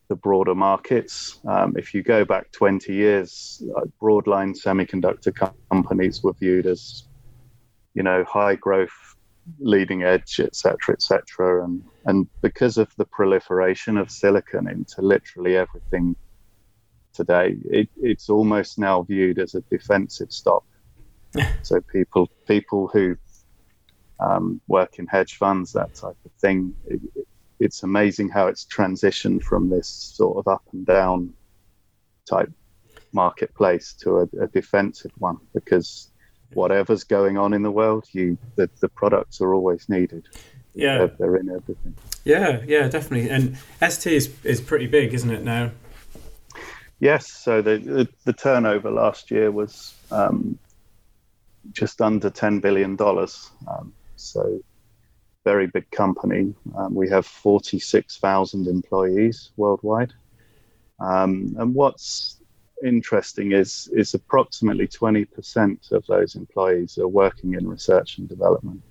the 0.08 0.16
broader 0.16 0.56
markets, 0.56 1.40
um, 1.48 1.76
if 1.78 1.94
you 1.94 2.02
go 2.04 2.26
back 2.26 2.52
20 2.52 2.94
years, 2.94 3.64
uh, 3.78 3.82
broadline 4.02 4.56
semiconductor 4.60 5.34
companies 5.70 6.24
were 6.24 6.34
viewed 6.34 6.66
as, 6.66 7.04
you 7.94 8.04
know, 8.04 8.24
high 8.26 8.56
growth, 8.56 9.11
leading 9.60 10.04
edge, 10.04 10.40
etc., 10.40 10.94
etc., 10.94 11.64
and 11.64 11.84
and 12.06 12.28
because 12.42 12.78
of 12.78 12.90
the 12.98 13.06
proliferation 13.06 13.98
of 13.98 14.10
silicon 14.10 14.68
into 14.68 15.02
literally 15.02 15.56
everything 15.56 16.16
today, 17.14 17.56
it, 17.66 17.90
it's 17.98 18.30
almost 18.30 18.80
now 18.80 19.04
viewed 19.04 19.40
as 19.40 19.56
a 19.56 19.62
defensive 19.70 20.32
stock. 20.32 20.64
so 21.64 21.82
people 21.82 22.30
people 22.48 22.90
who 22.92 23.16
um, 24.20 24.62
work 24.68 25.00
in 25.00 25.08
hedge 25.08 25.36
funds, 25.36 25.72
that 25.74 25.94
type 25.96 26.18
of 26.26 26.32
thing, 26.40 26.74
it, 26.86 27.02
it's 27.60 27.84
amazing 27.84 28.30
how 28.30 28.48
it's 28.48 28.66
transitioned 28.66 29.44
from 29.44 29.70
this 29.70 29.88
sort 29.88 30.38
of 30.38 30.48
up 30.48 30.64
and 30.74 30.86
down 30.86 31.34
type 32.30 32.52
marketplace 33.14 33.94
to 33.94 34.18
a, 34.18 34.44
a 34.44 34.48
defensive 34.48 35.12
one 35.18 35.38
because 35.54 36.11
whatever's 36.54 37.04
going 37.04 37.38
on 37.38 37.54
in 37.54 37.64
the 37.64 37.72
world, 37.72 38.06
you 38.12 38.38
the, 38.56 38.70
the 38.80 38.90
products 38.90 39.42
are 39.42 39.54
always 39.54 39.88
needed. 39.90 40.28
Yeah, 40.74 41.00
they're, 41.00 41.08
they're 41.20 41.36
in 41.38 41.50
everything. 41.50 41.96
Yeah, 42.24 42.62
yeah, 42.66 42.88
definitely. 42.88 43.30
And 43.30 43.58
ST 43.88 44.14
is 44.14 44.34
is 44.44 44.62
pretty 44.62 44.88
big, 44.88 45.14
isn't 45.14 45.32
it 45.32 45.44
now? 45.44 45.72
Yes. 47.00 47.32
So 47.32 47.62
the 47.62 47.78
the, 47.78 48.08
the 48.26 48.34
turnover 48.34 48.92
last 48.92 49.32
year 49.32 49.52
was 49.52 49.94
um, 50.12 50.58
just 51.72 52.02
under 52.02 52.30
ten 52.30 52.60
billion 52.60 52.96
dollars. 52.96 53.50
Um, 53.68 53.94
so 54.16 54.62
very 55.44 55.68
big 55.68 55.90
company. 55.92 56.54
Um, 56.78 56.94
we 56.94 57.10
have 57.10 57.26
forty 57.26 57.80
six 57.80 58.18
thousand 58.18 58.68
employees 58.68 59.52
worldwide. 59.58 60.14
Um, 61.00 61.56
and 61.58 61.74
what's 61.74 62.38
interesting 62.84 63.52
is 63.52 63.90
is 63.94 64.14
approximately 64.14 64.88
20% 64.88 65.92
of 65.92 66.06
those 66.08 66.36
employees 66.36 66.98
are 66.98 67.08
working 67.08 67.54
in 67.54 67.68
research 67.68 68.18
and 68.18 68.28
development. 68.28 68.82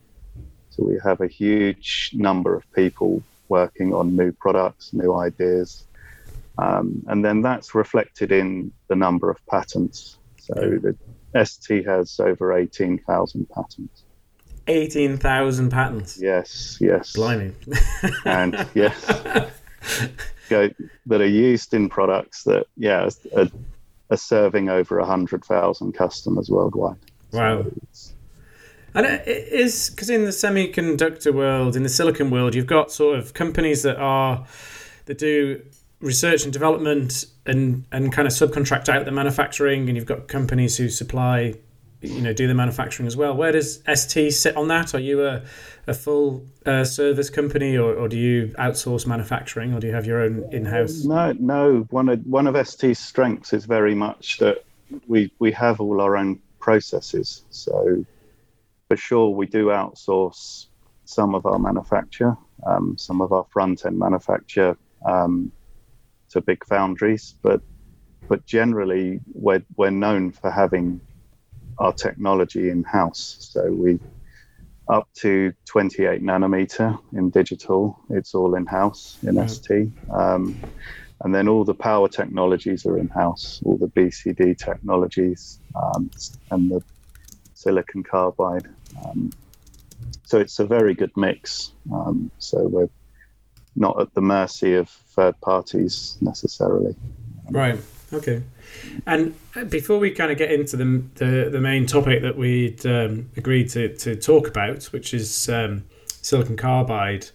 So 0.70 0.84
we 0.84 0.98
have 1.02 1.20
a 1.20 1.26
huge 1.26 2.12
number 2.14 2.54
of 2.54 2.70
people 2.72 3.22
working 3.48 3.92
on 3.92 4.16
new 4.16 4.32
products, 4.32 4.92
new 4.92 5.14
ideas, 5.14 5.84
um, 6.58 7.02
and 7.08 7.24
then 7.24 7.42
that's 7.42 7.74
reflected 7.74 8.32
in 8.32 8.72
the 8.88 8.96
number 8.96 9.30
of 9.30 9.44
patents. 9.46 10.18
So 10.38 10.54
the 10.54 10.96
ST 11.44 11.86
has 11.86 12.18
over 12.20 12.56
18,000 12.56 13.48
patents. 13.48 14.04
18,000 14.68 15.70
patents? 15.70 16.18
Yes, 16.20 16.78
yes. 16.80 17.12
Blimey. 17.12 17.52
and 18.24 18.66
yes, 18.74 19.04
Go, 20.48 20.68
that 21.06 21.20
are 21.20 21.26
used 21.26 21.74
in 21.74 21.88
products 21.88 22.44
that, 22.44 22.66
yeah, 22.76 23.08
are, 23.36 23.46
are 24.10 24.16
serving 24.16 24.68
over 24.68 24.98
100,000 24.98 25.92
customers 25.92 26.50
worldwide. 26.50 26.96
Wow. 27.32 27.64
So 27.92 28.12
and 28.94 29.06
it 29.06 29.26
is 29.26 29.90
because 29.90 30.10
in 30.10 30.24
the 30.24 30.30
semiconductor 30.30 31.32
world, 31.32 31.76
in 31.76 31.82
the 31.82 31.88
silicon 31.88 32.30
world, 32.30 32.54
you've 32.54 32.66
got 32.66 32.90
sort 32.90 33.18
of 33.18 33.34
companies 33.34 33.82
that 33.82 33.96
are 33.96 34.44
that 35.04 35.18
do 35.18 35.62
research 36.00 36.44
and 36.44 36.52
development 36.52 37.26
and 37.46 37.84
and 37.92 38.12
kind 38.12 38.26
of 38.26 38.34
subcontract 38.34 38.88
out 38.88 39.04
the 39.04 39.12
manufacturing, 39.12 39.88
and 39.88 39.96
you've 39.96 40.06
got 40.06 40.26
companies 40.26 40.76
who 40.76 40.88
supply, 40.88 41.54
you 42.02 42.22
know, 42.22 42.32
do 42.32 42.46
the 42.46 42.54
manufacturing 42.54 43.06
as 43.06 43.16
well. 43.16 43.36
Where 43.36 43.52
does 43.52 43.82
ST 43.92 44.32
sit 44.32 44.56
on 44.56 44.68
that? 44.68 44.94
Are 44.94 45.00
you 45.00 45.26
a 45.26 45.42
a 45.86 45.94
full 45.94 46.42
uh, 46.66 46.84
service 46.84 47.30
company, 47.30 47.76
or, 47.76 47.94
or 47.94 48.08
do 48.08 48.16
you 48.16 48.54
outsource 48.58 49.06
manufacturing, 49.06 49.74
or 49.74 49.80
do 49.80 49.88
you 49.88 49.92
have 49.92 50.06
your 50.06 50.22
own 50.22 50.48
in 50.52 50.64
house? 50.64 51.04
No, 51.04 51.32
no. 51.38 51.86
One 51.90 52.08
of 52.08 52.26
one 52.26 52.46
of 52.46 52.66
ST's 52.66 52.98
strengths 52.98 53.52
is 53.52 53.64
very 53.64 53.94
much 53.94 54.38
that 54.38 54.64
we 55.06 55.32
we 55.38 55.52
have 55.52 55.80
all 55.80 56.00
our 56.00 56.16
own 56.16 56.40
processes. 56.58 57.42
So 57.50 58.04
for 58.88 58.96
sure, 58.96 59.30
we 59.30 59.46
do 59.46 59.66
outsource 59.66 60.66
some 61.04 61.34
of 61.34 61.44
our 61.44 61.58
manufacture, 61.58 62.36
um, 62.66 62.96
some 62.96 63.20
of 63.20 63.32
our 63.32 63.44
front 63.50 63.84
end 63.84 63.98
manufacture 63.98 64.76
um, 65.04 65.52
to 66.30 66.40
big 66.40 66.64
foundries, 66.64 67.34
but 67.42 67.60
but 68.28 68.46
generally 68.46 69.20
we're 69.34 69.62
we're 69.76 69.90
known 69.90 70.30
for 70.30 70.50
having 70.50 71.00
our 71.80 71.92
technology 71.92 72.70
in 72.70 72.84
house. 72.84 73.36
So 73.40 73.70
we 73.70 73.98
up 74.88 75.08
to 75.14 75.52
28 75.66 76.22
nanometer 76.22 76.98
in 77.12 77.30
digital, 77.30 77.98
it's 78.10 78.34
all 78.34 78.54
in 78.54 78.66
house 78.66 79.18
in 79.22 79.34
mm-hmm. 79.34 79.48
ST. 79.48 79.92
Um, 80.12 80.60
and 81.22 81.34
then 81.34 81.48
all 81.48 81.64
the 81.64 81.74
power 81.74 82.08
technologies 82.08 82.86
are 82.86 82.98
in 82.98 83.08
house, 83.08 83.60
all 83.64 83.76
the 83.76 83.88
BCD 83.88 84.56
technologies 84.56 85.60
um, 85.74 86.10
and 86.50 86.70
the 86.70 86.82
silicon 87.54 88.02
carbide 88.02 88.66
um, 89.04 89.30
so 90.24 90.38
it's 90.38 90.58
a 90.58 90.66
very 90.66 90.94
good 90.94 91.10
mix. 91.16 91.72
Um, 91.92 92.30
so 92.38 92.66
we're 92.66 92.88
not 93.76 94.00
at 94.00 94.14
the 94.14 94.20
mercy 94.20 94.74
of 94.74 94.88
third 94.88 95.40
parties 95.40 96.16
necessarily. 96.20 96.94
Right. 97.50 97.80
Okay. 98.12 98.42
And 99.06 99.34
before 99.68 99.98
we 99.98 100.10
kind 100.10 100.30
of 100.30 100.38
get 100.38 100.50
into 100.50 100.76
the 100.76 101.02
the, 101.14 101.50
the 101.50 101.60
main 101.60 101.86
topic 101.86 102.22
that 102.22 102.36
we'd 102.36 102.84
um, 102.86 103.30
agreed 103.36 103.68
to, 103.70 103.94
to 103.96 104.16
talk 104.16 104.48
about, 104.48 104.84
which 104.84 105.14
is 105.14 105.48
um, 105.48 105.84
silicon 106.06 106.56
carbide, 106.56 107.26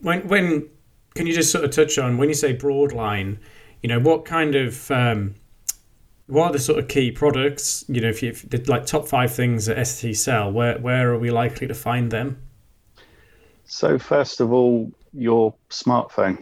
when 0.00 0.26
when 0.28 0.68
can 1.14 1.26
you 1.26 1.34
just 1.34 1.50
sort 1.50 1.64
of 1.64 1.70
touch 1.70 1.98
on 1.98 2.18
when 2.18 2.28
you 2.28 2.34
say 2.34 2.52
broad 2.52 2.92
line, 2.92 3.38
you 3.82 3.88
know, 3.88 4.00
what 4.00 4.24
kind 4.24 4.54
of 4.54 4.90
um, 4.90 5.34
what 6.26 6.46
are 6.46 6.52
the 6.52 6.58
sort 6.58 6.78
of 6.78 6.88
key 6.88 7.10
products? 7.10 7.84
You 7.88 8.00
know, 8.00 8.08
if 8.08 8.22
you 8.22 8.32
did 8.32 8.68
like 8.68 8.86
top 8.86 9.06
five 9.06 9.34
things 9.34 9.66
that 9.66 9.84
ST 9.86 10.16
sell, 10.16 10.50
where 10.50 10.78
where 10.78 11.12
are 11.12 11.18
we 11.18 11.30
likely 11.30 11.66
to 11.66 11.74
find 11.74 12.10
them? 12.10 12.40
So 13.64 13.98
first 13.98 14.40
of 14.40 14.52
all, 14.52 14.90
your 15.12 15.54
smartphone, 15.70 16.38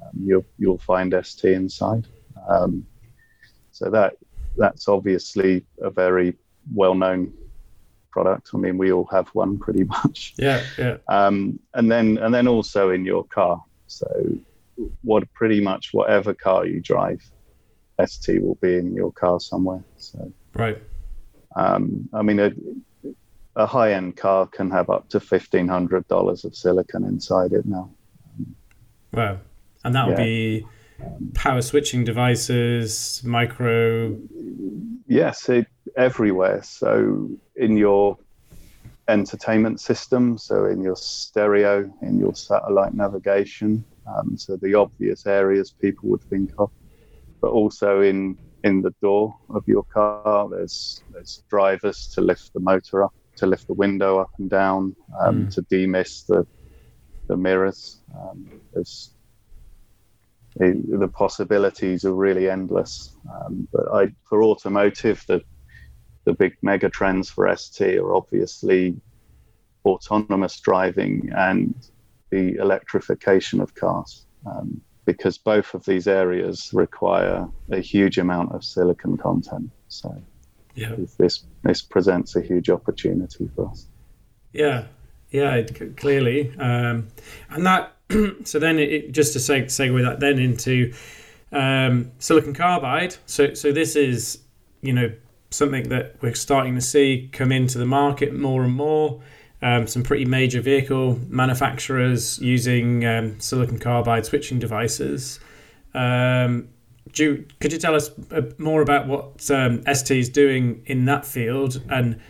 um, 0.00 0.10
you'll 0.24 0.46
you'll 0.58 0.78
find 0.78 1.14
ST 1.22 1.52
inside. 1.52 2.06
Um, 2.48 2.86
so 3.82 3.90
that 3.90 4.14
that's 4.56 4.88
obviously 4.88 5.64
a 5.80 5.90
very 5.90 6.36
well 6.72 6.94
known 6.94 7.32
product. 8.10 8.50
I 8.54 8.58
mean, 8.58 8.78
we 8.78 8.92
all 8.92 9.08
have 9.10 9.28
one 9.28 9.58
pretty 9.58 9.84
much. 9.96 10.34
Yeah, 10.38 10.62
yeah. 10.78 10.98
Um, 11.08 11.58
and 11.74 11.90
then 11.90 12.18
and 12.18 12.32
then 12.32 12.46
also 12.46 12.90
in 12.90 13.04
your 13.04 13.24
car. 13.24 13.62
So 13.86 14.06
what 15.02 15.30
pretty 15.34 15.60
much 15.60 15.90
whatever 15.92 16.32
car 16.32 16.64
you 16.64 16.80
drive, 16.80 17.22
ST 18.04 18.42
will 18.42 18.54
be 18.56 18.76
in 18.76 18.94
your 18.94 19.12
car 19.12 19.40
somewhere. 19.40 19.82
So 19.96 20.32
right. 20.54 20.78
Um, 21.56 22.08
I 22.14 22.22
mean, 22.22 22.40
a, 22.40 22.50
a 23.56 23.66
high-end 23.66 24.16
car 24.16 24.46
can 24.46 24.70
have 24.70 24.88
up 24.90 25.08
to 25.10 25.20
fifteen 25.20 25.66
hundred 25.66 26.06
dollars 26.08 26.44
of 26.44 26.54
silicon 26.54 27.04
inside 27.04 27.52
it 27.52 27.66
now. 27.66 27.90
Wow, 29.12 29.38
and 29.84 29.94
that 29.94 30.06
will 30.06 30.18
yeah. 30.18 30.24
be 30.24 30.66
power 31.34 31.62
switching 31.62 32.04
devices, 32.04 33.22
micro. 33.24 34.16
Yes, 35.06 35.48
it, 35.48 35.66
everywhere. 35.96 36.62
So 36.62 37.30
in 37.56 37.76
your 37.76 38.18
entertainment 39.08 39.80
system, 39.80 40.38
so 40.38 40.66
in 40.66 40.82
your 40.82 40.96
stereo, 40.96 41.92
in 42.02 42.18
your 42.18 42.34
satellite 42.34 42.94
navigation. 42.94 43.84
Um, 44.06 44.36
so 44.36 44.56
the 44.56 44.74
obvious 44.74 45.26
areas 45.26 45.70
people 45.70 46.08
would 46.10 46.22
think 46.22 46.52
of 46.58 46.70
but 47.42 47.50
also 47.50 48.00
in 48.00 48.38
in 48.64 48.80
the 48.80 48.94
door 49.02 49.36
of 49.50 49.66
your 49.66 49.82
car. 49.82 50.48
There's 50.48 51.02
there's 51.12 51.42
drivers 51.50 52.06
to 52.14 52.22
lift 52.22 52.54
the 52.54 52.60
motor 52.60 53.02
up, 53.02 53.12
to 53.36 53.46
lift 53.46 53.66
the 53.66 53.74
window 53.74 54.18
up 54.18 54.30
and 54.38 54.48
down, 54.48 54.96
um, 55.20 55.46
mm. 55.46 55.54
to 55.54 55.62
demist 55.62 56.28
the 56.28 56.46
the 57.26 57.36
mirrors. 57.36 58.00
Um, 58.18 58.60
there's 58.72 59.11
the, 60.56 60.82
the, 60.98 61.08
possibilities 61.08 62.04
are 62.04 62.14
really 62.14 62.48
endless. 62.48 63.16
Um, 63.32 63.68
but 63.72 63.92
I, 63.92 64.12
for 64.28 64.42
automotive, 64.42 65.24
the 65.26 65.42
the 66.24 66.32
big 66.32 66.56
mega 66.62 66.88
trends 66.88 67.28
for 67.30 67.54
ST 67.56 67.98
are 67.98 68.14
obviously 68.14 69.00
autonomous 69.84 70.60
driving 70.60 71.30
and 71.36 71.74
the 72.30 72.54
electrification 72.60 73.60
of 73.60 73.74
cars. 73.74 74.26
Um, 74.46 74.80
because 75.04 75.36
both 75.36 75.74
of 75.74 75.84
these 75.84 76.06
areas 76.06 76.70
require 76.72 77.48
a 77.70 77.80
huge 77.80 78.18
amount 78.18 78.52
of 78.52 78.64
silicon 78.64 79.16
content. 79.16 79.70
So 79.88 80.22
yeah. 80.74 80.94
this 81.18 81.44
this 81.62 81.82
presents 81.82 82.36
a 82.36 82.40
huge 82.40 82.70
opportunity 82.70 83.50
for 83.54 83.68
us. 83.68 83.88
Yeah, 84.52 84.84
yeah, 85.32 85.62
clearly, 85.96 86.52
um, 86.58 87.08
and 87.50 87.66
that. 87.66 87.96
so 88.44 88.58
then, 88.58 88.78
it, 88.78 89.12
just 89.12 89.32
to 89.32 89.38
seg- 89.38 89.66
segue 89.66 90.02
that 90.04 90.20
then 90.20 90.38
into 90.38 90.92
um, 91.50 92.10
silicon 92.18 92.54
carbide. 92.54 93.16
So 93.26 93.54
so 93.54 93.72
this 93.72 93.96
is 93.96 94.40
you 94.82 94.92
know 94.92 95.12
something 95.50 95.88
that 95.88 96.16
we're 96.20 96.34
starting 96.34 96.74
to 96.74 96.80
see 96.80 97.28
come 97.32 97.52
into 97.52 97.78
the 97.78 97.86
market 97.86 98.34
more 98.34 98.64
and 98.64 98.74
more 98.74 99.20
um, 99.62 99.86
some 99.86 100.02
pretty 100.02 100.24
major 100.24 100.60
vehicle 100.60 101.20
manufacturers 101.28 102.38
using 102.40 103.06
um, 103.06 103.38
silicon 103.40 103.78
carbide 103.78 104.26
switching 104.26 104.58
devices. 104.58 105.38
Um, 105.94 106.68
you, 107.14 107.46
could 107.60 107.72
you 107.72 107.78
tell 107.78 107.94
us 107.94 108.10
more 108.58 108.82
about 108.82 109.06
what 109.06 109.50
um, 109.50 109.82
ST 109.92 110.18
is 110.18 110.28
doing 110.28 110.82
in 110.86 111.04
that 111.04 111.24
field? 111.24 111.80
And 111.88 112.20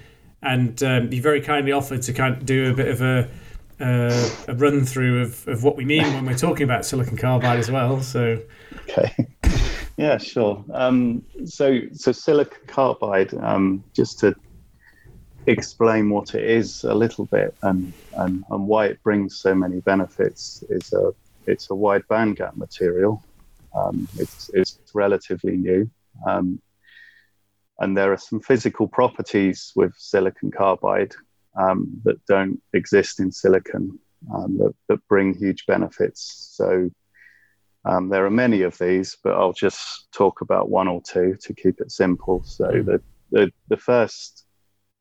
and 0.42 0.82
um, 0.82 1.12
you 1.12 1.22
very 1.22 1.40
kindly 1.40 1.72
offered 1.72 2.02
to 2.02 2.12
kind 2.12 2.36
of 2.36 2.44
do 2.44 2.70
a 2.70 2.74
bit 2.74 2.88
of 2.88 3.02
a, 3.02 3.28
uh, 3.80 4.30
a 4.48 4.54
run 4.54 4.84
through 4.84 5.22
of, 5.22 5.48
of 5.48 5.64
what 5.64 5.76
we 5.76 5.84
mean 5.84 6.04
when 6.14 6.26
we're 6.26 6.36
talking 6.36 6.64
about 6.64 6.84
silicon 6.84 7.16
carbide 7.16 7.58
as 7.58 7.70
well. 7.70 8.00
So, 8.02 8.40
okay. 8.82 9.28
Yeah, 9.96 10.18
sure. 10.18 10.64
Um, 10.72 11.22
so, 11.44 11.80
so 11.92 12.12
silicon 12.12 12.66
carbide, 12.66 13.34
um, 13.34 13.84
just 13.94 14.18
to 14.20 14.34
explain 15.46 16.08
what 16.10 16.34
it 16.34 16.44
is 16.44 16.84
a 16.84 16.94
little 16.94 17.26
bit 17.26 17.54
and, 17.62 17.92
and, 18.16 18.44
and 18.50 18.66
why 18.66 18.86
it 18.86 19.02
brings 19.02 19.36
so 19.36 19.54
many 19.54 19.80
benefits 19.80 20.64
is 20.68 20.92
a 20.92 21.12
it's 21.46 21.70
a 21.70 21.74
wide 21.74 22.06
bandgap 22.08 22.56
material. 22.56 23.22
Um, 23.74 24.06
it's, 24.16 24.50
it's 24.54 24.78
relatively 24.94 25.56
new. 25.56 25.90
Um, 26.26 26.60
and 27.78 27.96
there 27.96 28.12
are 28.12 28.18
some 28.18 28.40
physical 28.40 28.86
properties 28.86 29.72
with 29.74 29.94
silicon 29.96 30.50
carbide 30.50 31.14
um, 31.58 32.00
that 32.04 32.24
don't 32.26 32.60
exist 32.72 33.20
in 33.20 33.30
silicon 33.32 33.98
um, 34.34 34.56
that, 34.58 34.74
that, 34.88 35.08
bring 35.08 35.34
huge 35.34 35.66
benefits. 35.66 36.52
So 36.52 36.90
um, 37.84 38.08
there 38.08 38.24
are 38.24 38.30
many 38.30 38.62
of 38.62 38.78
these, 38.78 39.16
but 39.22 39.34
I'll 39.34 39.52
just 39.52 40.10
talk 40.12 40.40
about 40.40 40.70
one 40.70 40.88
or 40.88 41.02
two 41.02 41.36
to 41.42 41.54
keep 41.54 41.80
it 41.80 41.90
simple. 41.90 42.42
So 42.44 42.66
mm. 42.66 42.84
the, 42.84 43.02
the, 43.30 43.52
the 43.68 43.76
first 43.76 44.46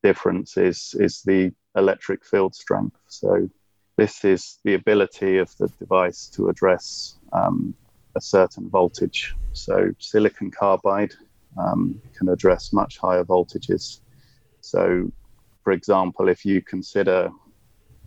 difference 0.03 0.57
is 0.57 0.95
is 0.99 1.21
the 1.21 1.51
electric 1.75 2.25
field 2.25 2.55
strength. 2.55 2.97
So 3.07 3.49
this 3.97 4.25
is 4.25 4.59
the 4.63 4.73
ability 4.73 5.37
of 5.37 5.55
the 5.57 5.67
device 5.79 6.27
to 6.35 6.49
address 6.49 7.19
um, 7.33 7.73
a 8.15 8.21
certain 8.21 8.69
voltage. 8.69 9.35
So 9.53 9.91
silicon 9.99 10.51
carbide 10.51 11.13
um, 11.57 12.01
can 12.17 12.29
address 12.29 12.73
much 12.73 12.97
higher 12.97 13.23
voltages. 13.23 14.01
So, 14.61 15.11
for 15.63 15.73
example, 15.73 16.29
if 16.29 16.45
you 16.45 16.61
consider, 16.61 17.29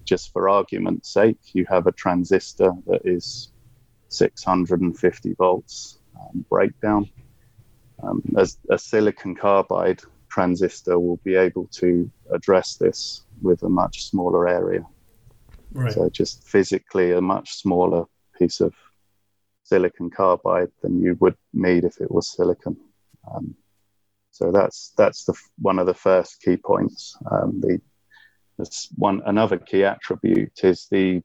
just 0.05 0.33
for 0.33 0.49
argument's 0.49 1.13
sake, 1.13 1.39
you 1.53 1.65
have 1.69 1.87
a 1.87 1.93
transistor 1.93 2.73
that 2.87 3.03
is 3.05 3.53
650 4.09 5.35
volts 5.35 5.99
um, 6.19 6.45
breakdown. 6.49 7.09
Um, 8.03 8.23
as 8.37 8.59
a 8.71 8.79
silicon 8.79 9.35
carbide 9.35 10.01
transistor 10.31 10.99
will 10.99 11.21
be 11.25 11.37
able 11.37 11.69
to 11.73 12.11
address 12.33 12.77
this 12.77 13.25
with 13.41 13.63
a 13.63 13.69
much 13.69 14.05
smaller 14.11 14.49
area. 14.49 14.85
Right. 15.73 15.93
So 15.93 16.09
just 16.11 16.47
physically 16.47 17.13
a 17.13 17.21
much 17.21 17.55
smaller 17.55 18.05
piece 18.39 18.61
of 18.61 18.75
silicon 19.63 20.11
carbide 20.11 20.71
than 20.83 21.01
you 21.01 21.17
would 21.21 21.37
need 21.53 21.85
if 21.85 22.01
it 22.01 22.11
was 22.11 22.29
silicon. 22.29 22.77
Um, 23.33 23.55
so 24.31 24.51
that's 24.51 24.93
that's 24.97 25.25
the 25.25 25.35
one 25.59 25.79
of 25.79 25.87
the 25.87 25.95
first 25.95 26.43
key 26.43 26.57
points. 26.57 27.17
Um, 27.31 27.61
the 27.61 27.81
this 28.59 28.89
one 28.97 29.23
another 29.27 29.59
key 29.59 29.85
attribute 29.85 30.65
is 30.65 30.87
the 30.91 31.23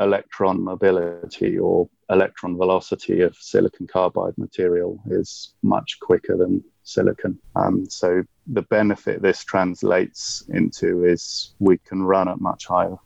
electron 0.00 0.62
mobility 0.62 1.58
or 1.58 1.88
electron 2.08 2.56
velocity 2.56 3.20
of 3.20 3.36
silicon 3.36 3.86
carbide 3.86 4.36
material 4.38 4.98
is 5.10 5.54
much 5.62 5.98
quicker 6.00 6.36
than 6.36 6.64
silicon. 6.82 7.38
Um, 7.54 7.88
so 7.88 8.24
the 8.46 8.62
benefit 8.62 9.22
this 9.22 9.44
translates 9.44 10.42
into 10.48 11.04
is 11.04 11.54
we 11.58 11.78
can 11.78 12.02
run 12.02 12.28
at 12.28 12.40
much 12.40 12.66
higher 12.66 12.96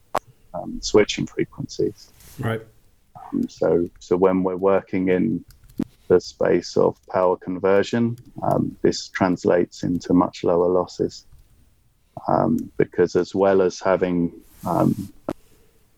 um, 0.55 0.79
switching 0.81 1.27
frequencies. 1.27 2.13
Right. 2.39 2.63
Um, 3.17 3.49
so 3.49 3.89
so 3.99 4.17
when 4.17 4.43
we're 4.43 4.57
working 4.57 5.09
in 5.09 5.45
the 6.15 6.21
space 6.21 6.77
of 6.77 6.97
power 7.09 7.37
conversion, 7.37 8.17
um, 8.43 8.77
this 8.83 9.09
translates 9.09 9.83
into 9.83 10.15
much 10.15 10.45
lower 10.45 10.69
losses. 10.69 11.27
Um, 12.29 12.71
because 12.77 13.17
as 13.17 13.35
well 13.35 13.61
as 13.61 13.81
having 13.81 14.33
um, 14.65 15.13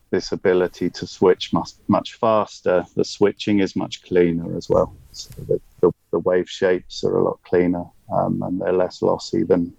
this 0.09 0.31
ability 0.31 0.89
to 0.89 1.05
switch 1.05 1.53
much, 1.53 1.71
much 1.87 2.15
faster, 2.15 2.85
the 2.95 3.05
switching 3.05 3.59
is 3.59 3.75
much 3.75 4.01
cleaner 4.01 4.57
as 4.57 4.67
well. 4.67 4.95
So 5.11 5.29
the, 5.47 5.61
the, 5.81 5.91
the 6.11 6.19
wave 6.19 6.49
shapes 6.49 7.03
are 7.03 7.15
a 7.15 7.23
lot 7.23 7.39
cleaner 7.43 7.85
um, 8.11 8.41
and 8.41 8.59
they're 8.59 8.73
less 8.73 9.03
lossy 9.03 9.43
than 9.43 9.73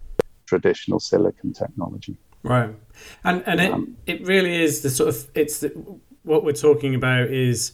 traditional 0.47 1.01
silicon 1.01 1.53
technology. 1.53 2.17
Right, 2.45 2.71
and 3.25 3.43
and 3.47 3.61
it, 3.61 3.73
um, 3.73 3.97
it 4.07 4.25
really 4.25 4.63
is 4.63 4.83
the 4.83 4.91
sort 4.91 5.09
of 5.09 5.27
it's 5.35 5.59
the, 5.59 5.71
what 6.23 6.45
we're 6.45 6.53
talking 6.53 6.95
about 6.95 7.31
is 7.31 7.73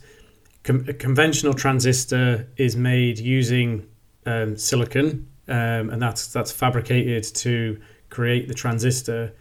com- 0.65 0.85
a 0.89 0.93
conventional 0.93 1.55
transistor 1.55 2.49
is 2.57 2.77
made 2.77 3.19
using 3.19 3.87
um, 4.27 4.57
silicon, 4.57 5.29
um, 5.47 5.91
and 5.91 6.03
that's 6.03 6.27
that's 6.29 6.51
fabricated 6.51 7.23
to 7.37 7.81
create 8.11 8.49
the 8.49 8.55
transistor 8.55 9.33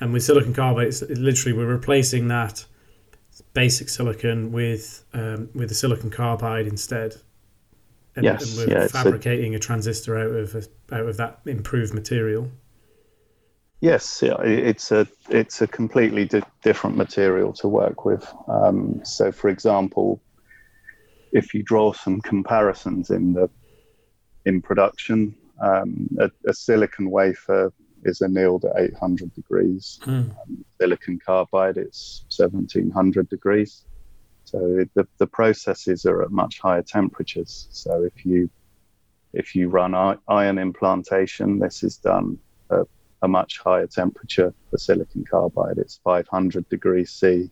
and 0.00 0.12
with 0.12 0.22
silicon 0.22 0.54
carbide, 0.54 0.88
it's 0.88 1.02
literally 1.02 1.56
we're 1.56 1.66
replacing 1.66 2.28
that 2.28 2.64
basic 3.52 3.88
silicon 3.88 4.50
with 4.50 5.04
um, 5.12 5.50
with 5.54 5.70
a 5.70 5.74
silicon 5.74 6.10
carbide 6.10 6.66
instead. 6.66 7.14
And, 8.16 8.24
yes, 8.24 8.58
and 8.58 8.70
we're 8.70 8.76
yeah, 8.76 8.88
fabricating 8.88 9.54
a, 9.54 9.58
a, 9.58 9.60
transistor 9.60 10.18
out 10.18 10.34
of 10.34 10.54
a, 10.54 10.94
out 10.94 11.06
of 11.06 11.16
that 11.18 11.40
improved 11.46 11.94
material. 11.94 12.50
Yes, 13.80 14.22
yeah, 14.22 14.40
it's 14.42 14.90
a 14.90 15.06
it's 15.28 15.60
a 15.60 15.66
completely 15.66 16.24
di- 16.24 16.42
different 16.62 16.96
material 16.96 17.52
to 17.54 17.68
work 17.68 18.04
with. 18.04 18.26
Um, 18.48 19.00
so, 19.04 19.30
for 19.30 19.48
example, 19.48 20.20
if 21.32 21.54
you 21.54 21.62
draw 21.62 21.92
some 21.92 22.20
comparisons 22.20 23.10
in 23.10 23.32
the 23.32 23.48
in 24.46 24.62
production, 24.62 25.34
um, 25.60 26.08
a, 26.18 26.30
a 26.48 26.54
silicon 26.54 27.10
wafer 27.10 27.72
is 28.04 28.22
annealed 28.22 28.64
at 28.64 28.80
800 28.80 29.34
degrees. 29.34 30.00
Mm. 30.04 30.30
Um, 30.30 30.64
silicon 30.80 31.18
carbide, 31.24 31.76
it's 31.76 32.24
1700 32.34 33.28
degrees. 33.28 33.84
So 34.44 34.84
the, 34.94 35.06
the 35.18 35.26
processes 35.26 36.06
are 36.06 36.22
at 36.22 36.30
much 36.30 36.60
higher 36.60 36.82
temperatures. 36.82 37.68
So 37.70 38.02
if 38.02 38.24
you 38.24 38.50
if 39.32 39.54
you 39.54 39.68
run 39.68 39.94
ion 39.94 40.58
implantation, 40.58 41.60
this 41.60 41.84
is 41.84 41.98
done 41.98 42.36
at 42.72 42.86
a 43.22 43.28
much 43.28 43.58
higher 43.58 43.86
temperature 43.86 44.52
for 44.70 44.78
silicon 44.78 45.24
carbide. 45.30 45.78
It's 45.78 46.00
500 46.02 46.68
degrees 46.68 47.12
C 47.12 47.48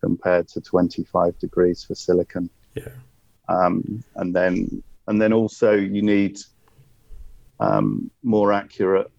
compared 0.00 0.46
to 0.48 0.60
25 0.60 1.38
degrees 1.38 1.82
for 1.84 1.94
silicon. 1.94 2.48
Yeah. 2.74 2.88
Um, 3.48 4.04
and 4.16 4.34
then 4.34 4.82
and 5.06 5.20
then 5.20 5.32
also 5.32 5.72
you 5.72 6.02
need 6.02 6.38
um, 7.58 8.10
more 8.22 8.52
accurate 8.52 9.10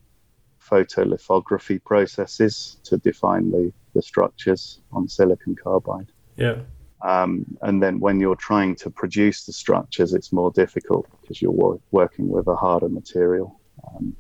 photolithography 0.62 1.84
processes 1.84 2.78
to 2.84 2.98
define 2.98 3.52
the, 3.52 3.74
the 3.94 4.02
structures 4.02 4.80
on 4.92 5.08
silicon 5.08 5.56
carbide. 5.56 6.08
Yeah. 6.38 6.60
Um, 7.02 7.46
and 7.62 7.82
then 7.82 8.00
when 8.00 8.20
you're 8.20 8.36
trying 8.36 8.76
to 8.78 8.90
produce 8.90 9.46
the 9.46 9.54
structures, 9.54 10.14
it's 10.14 10.32
more 10.32 10.52
difficult 10.52 11.08
because 11.20 11.42
you're 11.42 11.52
wor- 11.52 11.82
working 11.92 12.30
with 12.30 12.48
a 12.48 12.56
harder 12.56 12.90
material. 12.90 13.60
Um, 13.88 14.16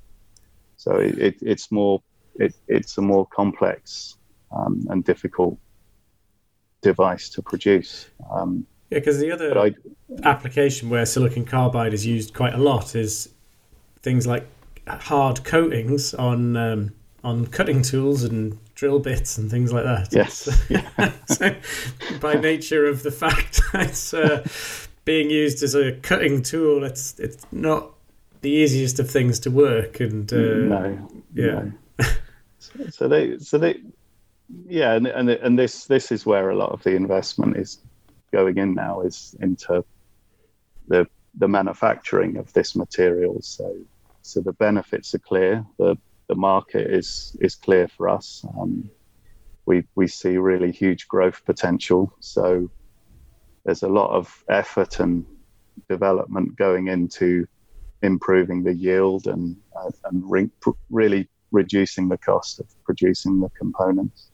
so 0.77 0.95
it, 0.95 1.17
it, 1.19 1.35
it's 1.41 1.71
more 1.71 2.01
it, 2.35 2.55
it's 2.67 2.97
a 2.97 3.01
more 3.01 3.27
complex 3.27 4.17
um, 4.51 4.85
and 4.89 5.03
difficult 5.03 5.57
device 6.81 7.29
to 7.29 7.41
produce. 7.41 8.09
Um, 8.31 8.65
yeah, 8.91 8.99
because 8.99 9.19
the 9.19 9.31
other 9.31 9.57
I, 9.57 9.73
application 10.23 10.89
where 10.89 11.05
silicon 11.05 11.45
carbide 11.45 11.93
is 11.93 12.05
used 12.05 12.33
quite 12.33 12.53
a 12.53 12.57
lot 12.57 12.93
is 12.93 13.29
things 14.01 14.27
like 14.27 14.45
hard 14.85 15.43
coatings 15.45 16.13
on 16.13 16.57
um, 16.57 16.91
on 17.23 17.47
cutting 17.47 17.81
tools 17.81 18.23
and 18.23 18.57
drill 18.75 18.99
bits 18.99 19.37
and 19.37 19.49
things 19.49 19.71
like 19.71 19.85
that. 19.85 20.09
Yes. 20.11 20.49
so, 21.37 21.55
by 22.19 22.33
nature 22.33 22.85
of 22.85 23.03
the 23.03 23.11
fact 23.11 23.61
that 23.73 23.89
it's 23.89 24.13
uh, 24.13 24.45
being 25.05 25.29
used 25.29 25.63
as 25.63 25.73
a 25.73 25.93
cutting 25.97 26.41
tool, 26.41 26.83
it's 26.83 27.17
it's 27.19 27.45
not 27.51 27.91
the 28.41 28.49
easiest 28.49 28.99
of 28.99 29.09
things 29.09 29.39
to 29.39 29.51
work. 29.51 30.01
And 30.01 30.31
uh, 30.33 30.35
no, 30.35 31.11
yeah. 31.33 31.63
No. 31.99 32.07
so 32.89 33.07
they 33.07 33.37
so 33.39 33.57
they 33.57 33.79
yeah, 34.67 34.93
and, 34.93 35.07
and 35.07 35.29
and 35.29 35.57
this 35.57 35.85
this 35.85 36.11
is 36.11 36.25
where 36.25 36.49
a 36.49 36.55
lot 36.57 36.71
of 36.71 36.83
the 36.83 36.91
investment 36.91 37.55
is 37.55 37.77
going 38.31 38.57
in 38.57 38.73
now 38.73 39.01
is 39.01 39.35
into 39.39 39.83
the 40.87 41.07
the 41.35 41.47
manufacturing 41.47 42.37
of 42.37 42.51
this 42.53 42.75
material. 42.75 43.37
So 43.41 43.75
so 44.21 44.41
the 44.41 44.53
benefits 44.53 45.13
are 45.15 45.19
clear. 45.19 45.65
The 45.77 45.97
the 46.27 46.35
market 46.35 46.89
is 46.91 47.35
is 47.41 47.55
clear 47.55 47.87
for 47.87 48.09
us. 48.09 48.43
Um, 48.57 48.89
we 49.65 49.83
we 49.95 50.07
see 50.07 50.37
really 50.37 50.71
huge 50.71 51.07
growth 51.07 51.43
potential. 51.45 52.13
So 52.19 52.69
there's 53.65 53.83
a 53.83 53.89
lot 53.89 54.11
of 54.11 54.43
effort 54.49 54.99
and 54.99 55.25
development 55.89 56.55
going 56.55 56.87
into 56.87 57.45
improving 58.01 58.63
the 58.63 58.73
yield 58.73 59.27
and 59.27 59.55
uh, 59.77 59.91
and 60.05 60.23
re- 60.29 60.49
really 60.89 61.29
reducing 61.51 62.09
the 62.09 62.17
cost 62.17 62.59
of 62.59 62.67
producing 62.85 63.39
the 63.39 63.49
components. 63.57 64.31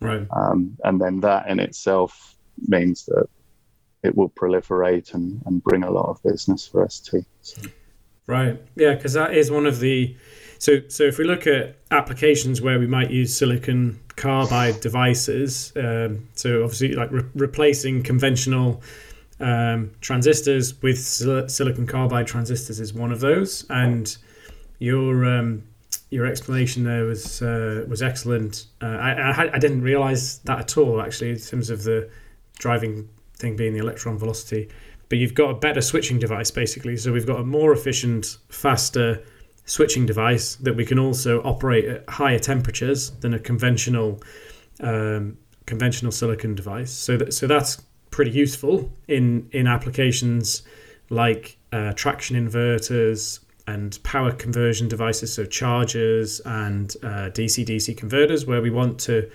Right. 0.00 0.26
Um, 0.30 0.76
and 0.84 1.00
then 1.00 1.20
that 1.20 1.48
in 1.48 1.58
itself 1.58 2.36
means 2.66 3.04
that 3.06 3.26
it 4.02 4.14
will 4.16 4.30
proliferate 4.30 5.14
and, 5.14 5.42
and 5.46 5.62
bring 5.62 5.82
a 5.82 5.90
lot 5.90 6.08
of 6.08 6.22
business 6.22 6.66
for 6.66 6.88
ST. 6.88 7.24
So. 7.42 7.62
Right. 8.26 8.60
Yeah, 8.76 8.94
because 8.94 9.14
that 9.14 9.34
is 9.34 9.50
one 9.50 9.66
of 9.66 9.80
the. 9.80 10.16
So, 10.58 10.80
so 10.88 11.04
if 11.04 11.18
we 11.18 11.24
look 11.24 11.46
at 11.46 11.76
applications 11.90 12.60
where 12.60 12.78
we 12.78 12.86
might 12.86 13.10
use 13.10 13.36
silicon 13.36 14.00
carbide 14.16 14.80
devices, 14.80 15.72
um, 15.76 16.28
so 16.34 16.62
obviously 16.62 16.92
like 16.94 17.10
re- 17.12 17.24
replacing 17.34 18.02
conventional 18.02 18.82
um, 19.40 19.92
transistors 20.00 20.80
with 20.82 20.98
sil- 20.98 21.48
silicon 21.48 21.86
carbide 21.86 22.26
transistors 22.26 22.80
is 22.80 22.92
one 22.92 23.12
of 23.12 23.20
those. 23.20 23.64
And 23.70 24.16
your 24.78 25.24
um, 25.24 25.62
your 26.10 26.26
explanation 26.26 26.84
there 26.84 27.04
was 27.04 27.40
uh, 27.40 27.84
was 27.88 28.02
excellent. 28.02 28.66
Uh, 28.82 28.86
I, 28.86 29.10
I, 29.12 29.54
I 29.54 29.58
didn't 29.58 29.82
realize 29.82 30.38
that 30.40 30.58
at 30.58 30.76
all 30.76 31.00
actually 31.00 31.30
in 31.30 31.38
terms 31.38 31.70
of 31.70 31.84
the 31.84 32.10
driving 32.58 33.08
thing 33.38 33.56
being 33.56 33.72
the 33.72 33.78
electron 33.78 34.18
velocity 34.18 34.68
but 35.08 35.18
you've 35.18 35.34
got 35.34 35.50
a 35.50 35.54
better 35.54 35.80
switching 35.80 36.18
device 36.18 36.50
basically. 36.50 36.96
So 36.96 37.12
we've 37.12 37.26
got 37.26 37.40
a 37.40 37.44
more 37.44 37.72
efficient, 37.72 38.38
faster 38.48 39.22
switching 39.64 40.06
device 40.06 40.56
that 40.56 40.74
we 40.74 40.84
can 40.84 40.98
also 40.98 41.42
operate 41.42 41.84
at 41.84 42.08
higher 42.08 42.38
temperatures 42.38 43.10
than 43.10 43.34
a 43.34 43.38
conventional 43.38 44.22
um, 44.80 45.36
conventional 45.66 46.12
silicon 46.12 46.54
device. 46.54 46.90
So 46.90 47.16
that 47.16 47.34
so 47.34 47.46
that's 47.46 47.82
pretty 48.10 48.30
useful 48.30 48.92
in 49.08 49.48
in 49.52 49.66
applications 49.66 50.62
like 51.10 51.58
uh, 51.72 51.92
traction 51.94 52.36
inverters 52.36 53.40
and 53.66 53.98
power 54.02 54.32
conversion 54.32 54.88
devices, 54.88 55.34
so 55.34 55.44
chargers 55.44 56.40
and 56.40 56.94
uh, 57.02 57.28
DC 57.30 57.66
DC 57.66 57.96
converters, 57.96 58.46
where 58.46 58.62
we 58.62 58.70
want 58.70 58.98
to 59.00 59.30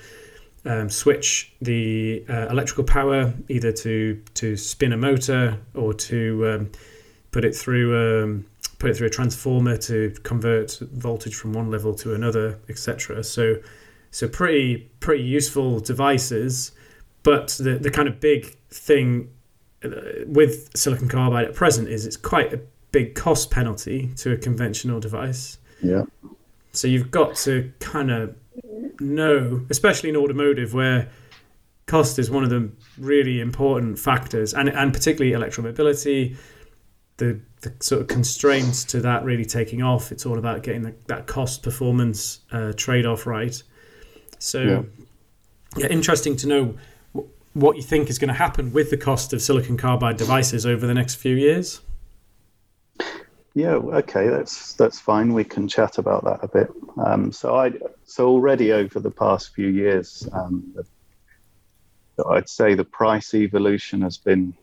um, 0.65 0.89
switch 0.89 1.53
the 1.61 2.23
uh, 2.29 2.47
electrical 2.49 2.83
power 2.83 3.33
either 3.49 3.71
to 3.71 4.21
to 4.35 4.55
spin 4.55 4.93
a 4.93 4.97
motor 4.97 5.59
or 5.73 5.93
to 5.93 6.47
um, 6.47 6.71
put 7.31 7.43
it 7.43 7.55
through 7.55 8.23
um, 8.23 8.45
put 8.79 8.89
it 8.89 8.97
through 8.97 9.07
a 9.07 9.09
transformer 9.09 9.77
to 9.77 10.13
convert 10.23 10.79
voltage 10.93 11.35
from 11.35 11.53
one 11.53 11.69
level 11.69 11.93
to 11.95 12.13
another, 12.13 12.59
etc. 12.69 13.23
So 13.23 13.55
so 14.11 14.27
pretty 14.27 14.89
pretty 14.99 15.23
useful 15.23 15.79
devices, 15.79 16.71
but 17.23 17.49
the 17.59 17.77
the 17.77 17.91
kind 17.91 18.07
of 18.07 18.19
big 18.19 18.55
thing 18.69 19.29
uh, 19.83 19.89
with 20.27 20.69
silicon 20.75 21.09
carbide 21.09 21.45
at 21.45 21.55
present 21.55 21.89
is 21.89 22.05
it's 22.05 22.17
quite 22.17 22.53
a 22.53 22.61
big 22.91 23.15
cost 23.15 23.51
penalty 23.51 24.11
to 24.17 24.31
a 24.31 24.37
conventional 24.37 24.99
device. 24.99 25.57
Yeah. 25.81 26.03
So 26.71 26.87
you've 26.87 27.11
got 27.11 27.35
to 27.37 27.71
kind 27.79 28.11
of 28.11 28.35
know, 28.99 29.65
especially 29.69 30.09
in 30.09 30.15
automotive, 30.15 30.73
where 30.73 31.09
cost 31.85 32.17
is 32.19 32.31
one 32.31 32.43
of 32.43 32.49
the 32.49 32.71
really 32.97 33.39
important 33.39 33.99
factors, 33.99 34.53
and 34.53 34.69
and 34.69 34.93
particularly 34.93 35.35
electromobility, 35.35 36.35
the 37.17 37.39
the 37.61 37.73
sort 37.79 38.01
of 38.01 38.07
constraints 38.07 38.83
to 38.85 39.01
that 39.01 39.23
really 39.23 39.45
taking 39.45 39.81
off. 39.81 40.11
It's 40.11 40.25
all 40.25 40.37
about 40.37 40.63
getting 40.63 40.83
the, 40.83 40.93
that 41.07 41.27
cost 41.27 41.63
performance 41.63 42.41
uh, 42.51 42.73
trade 42.75 43.05
off 43.05 43.25
right. 43.25 43.61
So, 44.39 44.61
yeah. 44.61 44.81
yeah, 45.77 45.87
interesting 45.87 46.35
to 46.37 46.47
know 46.47 46.77
what 47.53 47.77
you 47.77 47.83
think 47.83 48.09
is 48.09 48.19
going 48.19 48.27
to 48.27 48.33
happen 48.33 48.73
with 48.73 48.89
the 48.89 48.97
cost 48.97 49.31
of 49.31 49.41
silicon 49.41 49.77
carbide 49.77 50.17
devices 50.17 50.65
over 50.65 50.85
the 50.85 50.93
next 50.93 51.15
few 51.15 51.35
years. 51.35 51.81
Yeah, 53.55 53.75
okay, 53.75 54.29
that's 54.29 54.73
that's 54.73 54.99
fine. 54.99 55.33
We 55.33 55.43
can 55.43 55.67
chat 55.67 55.99
about 55.99 56.23
that 56.23 56.39
a 56.41 56.47
bit. 56.47 56.69
Um, 57.05 57.31
so 57.31 57.55
I 57.55 57.71
so 58.03 58.27
already 58.27 58.71
over 58.71 58.99
the 58.99 59.11
past 59.11 59.53
few 59.53 59.67
years, 59.67 60.27
um, 60.33 60.73
I'd 62.29 62.49
say 62.49 62.73
the 62.73 62.83
price 62.83 63.33
evolution 63.35 64.01
has 64.01 64.17
been 64.17 64.55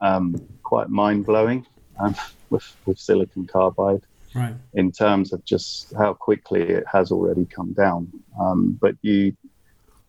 um, 0.00 0.36
quite 0.62 0.88
mind 0.88 1.26
blowing 1.26 1.66
um, 1.98 2.14
with 2.50 2.64
with 2.86 2.98
silicon 2.98 3.46
carbide. 3.46 4.02
Right. 4.34 4.54
In 4.74 4.92
terms 4.92 5.32
of 5.32 5.44
just 5.44 5.92
how 5.98 6.14
quickly 6.14 6.62
it 6.62 6.84
has 6.90 7.10
already 7.10 7.44
come 7.44 7.74
down, 7.74 8.10
um, 8.40 8.78
but 8.80 8.94
you, 9.02 9.36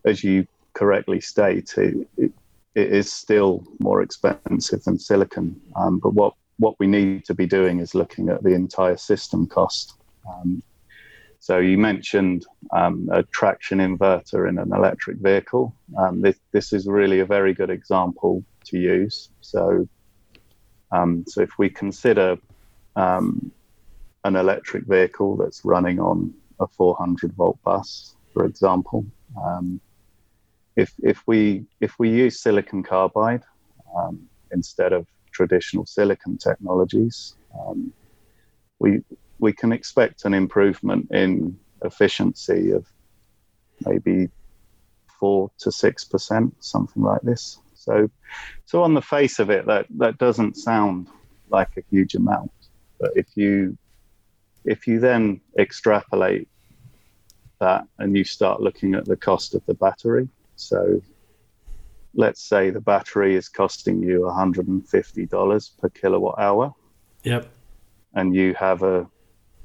as 0.05 0.23
you 0.23 0.47
correctly 0.73 1.19
state, 1.19 1.73
it, 1.75 2.07
it, 2.17 2.31
it 2.73 2.93
is 2.93 3.11
still 3.11 3.67
more 3.79 4.01
expensive 4.01 4.81
than 4.83 4.97
silicon. 4.97 5.59
Um, 5.75 5.99
but 5.99 6.13
what 6.13 6.35
what 6.63 6.79
we 6.79 6.87
need 6.87 7.25
to 7.25 7.33
be 7.33 7.45
doing 7.45 7.79
is 7.79 7.93
looking 7.93 8.29
at 8.29 8.41
the 8.41 8.53
entire 8.53 8.95
system 8.95 9.45
cost. 9.45 9.95
Um, 10.29 10.63
so 11.39 11.57
you 11.57 11.77
mentioned 11.77 12.45
um, 12.71 13.09
a 13.11 13.21
traction 13.37 13.79
inverter 13.79 14.47
in 14.47 14.57
an 14.57 14.71
electric 14.73 15.17
vehicle. 15.17 15.75
Um, 15.97 16.21
this, 16.21 16.37
this, 16.53 16.71
is 16.71 16.87
really 16.87 17.19
a 17.19 17.25
very 17.25 17.53
good 17.53 17.69
example 17.69 18.45
to 18.67 18.79
use. 18.79 19.29
So, 19.41 19.89
um, 20.93 21.25
so 21.27 21.41
if 21.41 21.51
we 21.57 21.69
consider 21.69 22.37
um, 22.95 23.51
an 24.23 24.37
electric 24.37 24.85
vehicle 24.85 25.35
that's 25.35 25.65
running 25.65 25.99
on 25.99 26.33
a 26.61 26.67
400 26.67 27.33
volt 27.33 27.61
bus, 27.63 28.15
for 28.33 28.45
example, 28.45 29.05
um, 29.45 29.81
if 30.77 30.93
if 31.03 31.21
we 31.27 31.65
if 31.81 31.99
we 31.99 32.09
use 32.09 32.41
silicon 32.41 32.81
carbide 32.83 33.43
instead 34.51 34.93
of 34.93 35.05
traditional 35.33 35.85
silicon 35.85 36.37
technologies, 36.37 37.35
um, 37.59 37.91
we 38.79 39.01
we 39.39 39.51
can 39.53 39.71
expect 39.71 40.25
an 40.25 40.33
improvement 40.33 41.09
in 41.11 41.57
efficiency 41.83 42.71
of 42.71 42.85
maybe 43.85 44.29
four 45.19 45.51
to 45.57 45.71
six 45.71 46.03
percent, 46.05 46.53
something 46.59 47.03
like 47.03 47.21
this. 47.21 47.59
So, 47.73 48.09
so 48.65 48.83
on 48.83 48.93
the 48.93 49.01
face 49.01 49.39
of 49.39 49.49
it, 49.49 49.65
that 49.65 49.85
that 49.97 50.17
doesn't 50.17 50.57
sound 50.57 51.07
like 51.49 51.71
a 51.77 51.83
huge 51.89 52.15
amount, 52.15 52.51
but 52.99 53.11
if 53.15 53.27
you 53.35 53.77
if 54.65 54.87
you 54.87 54.99
then 54.99 55.41
extrapolate 55.59 56.47
that 57.59 57.85
and 57.99 58.17
you 58.17 58.23
start 58.23 58.61
looking 58.61 58.93
at 58.95 59.05
the 59.05 59.17
cost 59.17 59.55
of 59.55 59.65
the 59.65 59.73
battery, 59.73 60.29
so 60.55 61.01
let's 62.15 62.43
say 62.43 62.69
the 62.69 62.81
battery 62.81 63.35
is 63.35 63.49
costing 63.49 64.01
you 64.01 64.21
$150 64.21 65.77
per 65.79 65.89
kilowatt 65.89 66.39
hour. 66.39 66.73
Yep. 67.23 67.47
And 68.13 68.35
you 68.35 68.53
have 68.53 68.83
a 68.83 69.07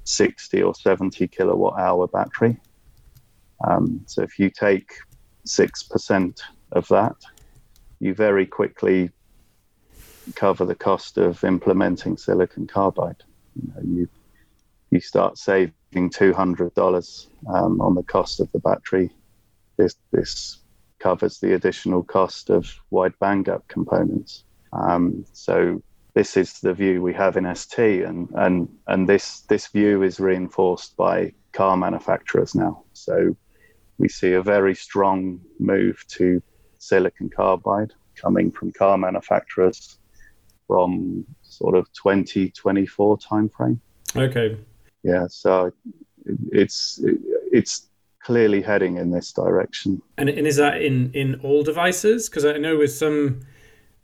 60 0.05 0.63
or 0.63 0.75
70 0.75 1.29
kilowatt 1.29 1.79
hour 1.79 2.07
battery. 2.07 2.59
Um, 3.67 4.03
so 4.07 4.23
if 4.23 4.39
you 4.39 4.51
take 4.51 4.93
6% 5.47 6.41
of 6.73 6.89
that, 6.89 7.17
you 8.01 8.15
very 8.15 8.47
quickly 8.47 9.11
cover 10.35 10.65
the 10.65 10.75
cost 10.75 11.19
of 11.19 11.43
implementing 11.45 12.17
silicon 12.17 12.67
carbide. 12.67 13.23
You, 13.57 13.73
know, 13.75 13.83
you, 13.83 14.09
you 14.91 15.01
start 15.01 15.37
saving 15.37 15.73
$200 15.95 17.27
um, 17.53 17.81
on 17.81 17.95
the 17.95 18.03
cost 18.03 18.41
of 18.41 18.51
the 18.53 18.61
battery. 18.61 19.11
This, 19.77 19.97
this 20.13 20.59
covers 20.99 21.39
the 21.39 21.55
additional 21.55 22.03
cost 22.03 22.51
of 22.51 22.69
wide 22.91 23.15
bandgap 23.21 23.63
components. 23.69 24.45
Um, 24.73 25.25
so 25.33 25.83
this 26.15 26.37
is 26.37 26.61
the 26.61 26.75
view 26.75 27.01
we 27.01 27.15
have 27.15 27.37
in 27.37 27.55
ST, 27.55 28.05
and 28.05 28.29
and 28.35 28.69
and 28.87 29.09
this 29.09 29.41
this 29.43 29.69
view 29.69 30.03
is 30.03 30.21
reinforced 30.21 30.97
by 30.97 31.33
car 31.53 31.77
manufacturers 31.77 32.55
now. 32.55 32.83
So 32.93 33.37
we 33.99 34.09
see 34.09 34.33
a 34.33 34.43
very 34.43 34.75
strong 34.75 35.41
move 35.59 36.05
to 36.09 36.43
silicon 36.79 37.31
carbide 37.31 37.93
coming 38.15 38.51
from 38.51 38.73
car 38.73 38.99
manufacturers 38.99 39.99
from 40.67 41.25
sort 41.43 41.75
of 41.75 41.91
2024 41.95 43.19
timeframe. 43.19 43.79
Okay. 44.15 44.57
Yeah, 45.03 45.27
so 45.29 45.73
it's 46.53 47.01
it's 47.53 47.89
clearly 48.29 48.61
heading 48.61 48.99
in 48.99 49.11
this 49.11 49.33
direction. 49.33 50.03
And, 50.19 50.29
and 50.29 50.47
is 50.47 50.57
that 50.57 50.83
in, 50.83 51.11
in 51.15 51.41
all 51.43 51.63
devices? 51.63 52.29
Because 52.29 52.45
I 52.45 52.59
know 52.59 52.77
with 52.77 52.93
some 52.93 53.41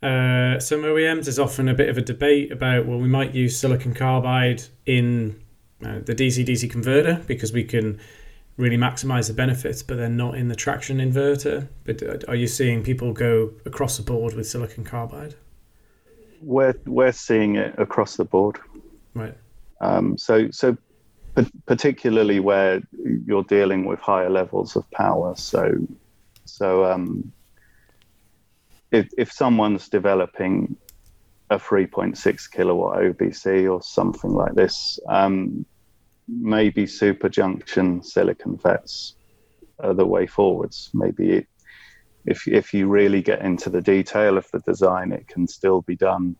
uh, 0.01 0.57
some 0.59 0.81
OEMs, 0.81 1.25
there's 1.25 1.37
often 1.37 1.69
a 1.69 1.75
bit 1.75 1.89
of 1.89 1.97
a 1.99 2.01
debate 2.01 2.51
about 2.51 2.87
well, 2.87 2.97
we 2.97 3.07
might 3.07 3.35
use 3.35 3.55
silicon 3.55 3.93
carbide 3.93 4.63
in 4.87 5.39
uh, 5.85 5.99
the 5.99 6.15
DC 6.15 6.43
DC 6.43 6.71
converter 6.71 7.21
because 7.27 7.53
we 7.53 7.63
can 7.63 7.99
really 8.57 8.77
maximize 8.77 9.27
the 9.27 9.33
benefits, 9.33 9.83
but 9.83 9.97
then 9.97 10.17
not 10.17 10.33
in 10.33 10.47
the 10.47 10.55
traction 10.55 10.97
inverter. 10.97 11.67
But 11.83 12.01
uh, 12.01 12.17
are 12.27 12.35
you 12.35 12.47
seeing 12.47 12.81
people 12.81 13.13
go 13.13 13.51
across 13.63 13.97
the 13.97 14.03
board 14.03 14.33
with 14.33 14.47
silicon 14.47 14.83
carbide? 14.83 15.35
We're 16.41 16.73
we're 16.87 17.11
seeing 17.11 17.57
it 17.57 17.75
across 17.77 18.17
the 18.17 18.25
board. 18.25 18.57
Right. 19.13 19.37
Um, 19.81 20.17
so 20.17 20.49
so 20.49 20.75
particularly 21.65 22.39
where 22.39 22.81
you're 23.25 23.43
dealing 23.43 23.85
with 23.85 23.99
higher 23.99 24.29
levels 24.29 24.75
of 24.75 24.89
power. 24.91 25.35
So, 25.35 25.73
so 26.45 26.85
um, 26.85 27.31
if, 28.91 29.09
if 29.17 29.31
someone's 29.31 29.89
developing 29.89 30.77
a 31.49 31.57
3.6 31.57 32.51
kilowatt 32.51 32.97
OBC 32.97 33.71
or 33.71 33.81
something 33.81 34.31
like 34.31 34.55
this, 34.55 34.99
um, 35.09 35.65
maybe 36.27 36.87
super 36.87 37.29
junction 37.29 38.01
silicon 38.01 38.57
FETs 38.57 39.13
are 39.79 39.93
the 39.93 40.05
way 40.05 40.25
forwards. 40.25 40.89
Maybe 40.93 41.45
if 42.25 42.47
if 42.47 42.73
you 42.73 42.87
really 42.87 43.21
get 43.21 43.41
into 43.41 43.69
the 43.69 43.81
detail 43.81 44.37
of 44.37 44.49
the 44.51 44.59
design, 44.59 45.11
it 45.11 45.27
can 45.27 45.47
still 45.47 45.81
be 45.81 45.95
done 45.95 46.35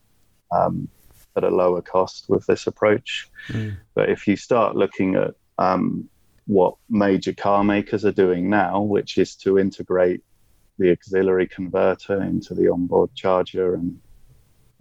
um, 0.52 0.88
at 1.36 1.44
a 1.44 1.50
lower 1.50 1.82
cost 1.82 2.26
with 2.30 2.46
this 2.46 2.68
approach. 2.68 3.30
Mm. 3.50 3.78
But 3.94 4.10
if 4.10 4.28
you 4.28 4.36
start 4.36 4.76
looking 4.76 5.16
at 5.16 5.34
um, 5.58 6.10
what 6.48 6.76
major 6.90 7.34
car 7.34 7.64
makers 7.64 8.06
are 8.06 8.12
doing 8.12 8.50
now, 8.50 8.82
which 8.82 9.18
is 9.18 9.36
to 9.38 9.58
integrate 9.58 10.24
the 10.78 10.92
auxiliary 10.92 11.48
converter 11.48 12.22
into 12.22 12.54
the 12.54 12.70
onboard 12.70 13.14
charger 13.16 13.76
and 13.76 14.00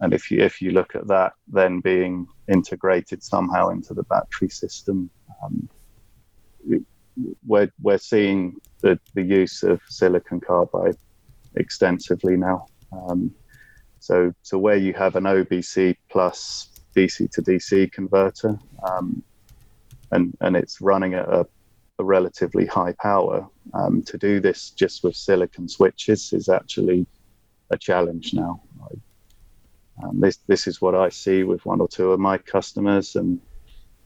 and 0.00 0.12
if 0.12 0.30
you 0.30 0.40
if 0.40 0.60
you 0.60 0.72
look 0.72 0.94
at 0.96 1.06
that 1.06 1.32
then 1.46 1.80
being 1.80 2.26
integrated 2.48 3.22
somehow 3.22 3.68
into 3.68 3.94
the 3.94 4.02
battery 4.04 4.48
system 4.48 5.08
um, 5.42 5.68
we're, 7.46 7.70
we're 7.80 7.98
seeing 7.98 8.56
the, 8.80 8.98
the 9.14 9.22
use 9.22 9.62
of 9.62 9.80
silicon 9.88 10.40
carbide 10.40 10.96
extensively 11.54 12.36
now 12.36 12.66
um, 12.92 13.32
so, 14.04 14.34
so 14.42 14.58
where 14.58 14.76
you 14.76 14.92
have 14.92 15.16
an 15.16 15.24
OBC 15.24 15.96
plus 16.10 16.68
DC 16.94 17.30
to 17.30 17.40
DC 17.40 17.90
converter, 17.90 18.58
um, 18.86 19.22
and 20.10 20.36
and 20.42 20.56
it's 20.56 20.82
running 20.82 21.14
at 21.14 21.26
a, 21.26 21.46
a 21.98 22.04
relatively 22.04 22.66
high 22.66 22.94
power. 23.00 23.48
Um, 23.72 24.02
to 24.02 24.18
do 24.18 24.40
this 24.40 24.68
just 24.68 25.04
with 25.04 25.16
silicon 25.16 25.70
switches 25.70 26.34
is 26.34 26.50
actually 26.50 27.06
a 27.70 27.78
challenge 27.78 28.34
now. 28.34 28.60
Um, 30.02 30.20
this 30.20 30.36
this 30.48 30.66
is 30.66 30.82
what 30.82 30.94
I 30.94 31.08
see 31.08 31.42
with 31.42 31.64
one 31.64 31.80
or 31.80 31.88
two 31.88 32.12
of 32.12 32.20
my 32.20 32.36
customers, 32.36 33.16
and 33.16 33.40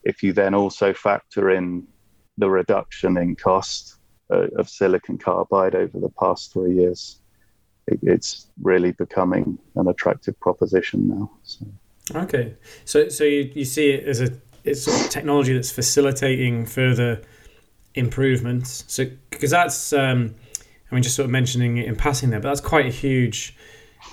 if 0.05 0.23
you 0.23 0.33
then 0.33 0.55
also 0.55 0.95
factor 0.95 1.51
in 1.51 1.89
the 2.37 2.49
reduction 2.49 3.17
in 3.17 3.35
cost 3.35 3.97
uh, 4.31 4.47
of 4.59 4.69
silicon 4.69 5.19
carbide 5.19 5.75
over 5.75 5.99
the 5.99 6.11
past 6.11 6.53
three 6.53 6.77
years, 6.77 7.21
it, 7.89 7.99
it's 8.03 8.47
really 8.63 8.93
becoming 8.93 9.59
an 9.77 9.89
attractive 9.89 10.39
proposition 10.41 11.09
now. 11.09 11.31
So. 11.43 11.67
Okay, 12.15 12.55
so 12.85 13.09
so 13.09 13.25
you, 13.25 13.51
you 13.55 13.65
see 13.65 13.91
it 13.91 14.07
as 14.07 14.21
a 14.21 14.31
it's 14.65 14.83
sort 14.83 15.01
of 15.01 15.11
technology 15.11 15.55
that's 15.55 15.71
facilitating 15.71 16.67
further 16.67 17.23
improvements. 17.95 18.85
So 18.87 19.07
because 19.31 19.51
that's 19.51 19.93
um, 19.93 20.35
I 20.91 20.95
mean 20.95 21.03
just 21.03 21.17
sort 21.17 21.25
of 21.25 21.31
mentioning 21.31 21.79
it 21.79 21.87
in 21.87 21.97
passing 21.97 22.31
there, 22.31 22.41
but 22.41 22.49
that's 22.49 22.61
quite 22.61 22.87
a 22.87 22.91
huge 22.91 23.57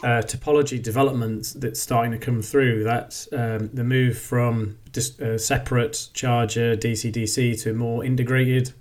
uh, 0.03 0.21
topology 0.21 0.81
development 0.81 1.53
that's 1.57 1.81
starting 1.81 2.11
to 2.11 2.17
come 2.17 2.41
through. 2.41 2.83
That 2.83 3.27
um, 3.31 3.69
the 3.73 3.83
move 3.83 4.17
from 4.17 4.77
just 4.91 5.19
a 5.21 5.39
separate 5.39 6.09
charger 6.13 6.75
DC 6.75 7.11
DC 7.11 7.61
to 7.63 7.71
a 7.71 7.73
more 7.73 8.03
integrated, 8.03 8.73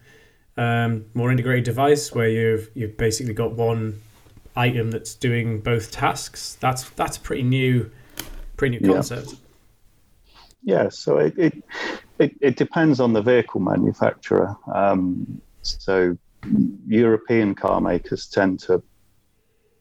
um, 0.57 1.07
more 1.15 1.31
integrated 1.31 1.65
device 1.65 2.13
where 2.13 2.29
you've 2.29 2.71
you've 2.75 2.97
basically 2.97 3.35
got 3.35 3.53
one 3.53 4.01
item 4.57 4.91
that's 4.91 5.15
doing 5.15 5.61
both 5.61 5.91
tasks. 5.91 6.57
That's 6.61 6.89
that's 6.91 7.17
a 7.17 7.21
pretty 7.21 7.43
new, 7.43 7.91
pretty 8.57 8.79
new 8.79 8.93
concept. 8.93 9.29
Yeah. 9.29 9.39
Yeah, 10.67 10.89
so 10.89 11.19
it, 11.19 11.35
it, 11.37 11.63
it, 12.19 12.37
it, 12.41 12.57
depends 12.57 12.99
on 12.99 13.13
the 13.13 13.21
vehicle 13.21 13.61
manufacturer. 13.61 14.57
Um, 14.75 15.43
so 15.61 16.17
European 16.87 17.55
car 17.55 17.83
makers 17.83 18.27
tend 18.27 18.61
to 18.61 18.83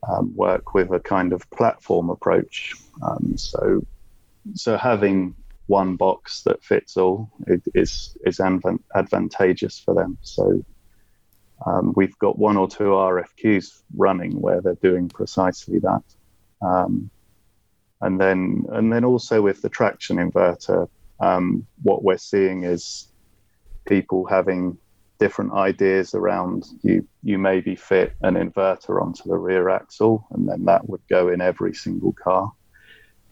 um, 0.09 0.35
work 0.35 0.73
with 0.73 0.91
a 0.91 0.99
kind 0.99 1.33
of 1.33 1.49
platform 1.51 2.09
approach. 2.09 2.73
Um, 3.01 3.37
so, 3.37 3.85
so 4.55 4.77
having 4.77 5.35
one 5.67 5.95
box 5.95 6.43
that 6.43 6.61
fits 6.63 6.97
all 6.97 7.29
is 7.73 8.17
is 8.25 8.41
advantageous 8.95 9.79
for 9.79 9.93
them. 9.93 10.17
So, 10.21 10.63
um, 11.65 11.93
we've 11.95 12.17
got 12.19 12.37
one 12.37 12.57
or 12.57 12.67
two 12.67 12.85
RFQs 12.85 13.83
running 13.95 14.39
where 14.41 14.61
they're 14.61 14.75
doing 14.75 15.09
precisely 15.09 15.79
that. 15.79 16.03
Um, 16.61 17.09
and 18.01 18.19
then, 18.19 18.65
and 18.69 18.91
then 18.91 19.05
also 19.05 19.41
with 19.41 19.61
the 19.61 19.69
traction 19.69 20.17
inverter, 20.17 20.89
um, 21.19 21.65
what 21.83 22.03
we're 22.03 22.17
seeing 22.17 22.63
is 22.63 23.07
people 23.85 24.25
having 24.25 24.77
different 25.19 25.53
ideas 25.53 26.13
around 26.13 26.65
you 26.81 27.07
you 27.21 27.37
maybe 27.37 27.75
fit 27.75 28.13
an 28.23 28.33
inverter 28.33 29.01
onto 29.01 29.23
the 29.29 29.37
rear 29.37 29.69
axle 29.69 30.27
and 30.31 30.49
then 30.49 30.65
that 30.65 30.89
would 30.89 31.01
go 31.07 31.29
in 31.29 31.39
every 31.39 31.73
single 31.73 32.11
car 32.13 32.51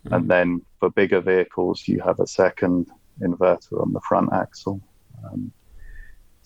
mm-hmm. 0.05 0.13
and 0.13 0.29
then 0.29 0.61
for 0.79 0.89
bigger 0.91 1.19
vehicles 1.19 1.87
you 1.87 1.99
have 1.99 2.19
a 2.19 2.27
second 2.27 2.87
inverter 3.19 3.81
on 3.81 3.91
the 3.91 3.99
front 4.07 4.31
axle 4.31 4.79
um, 5.25 5.51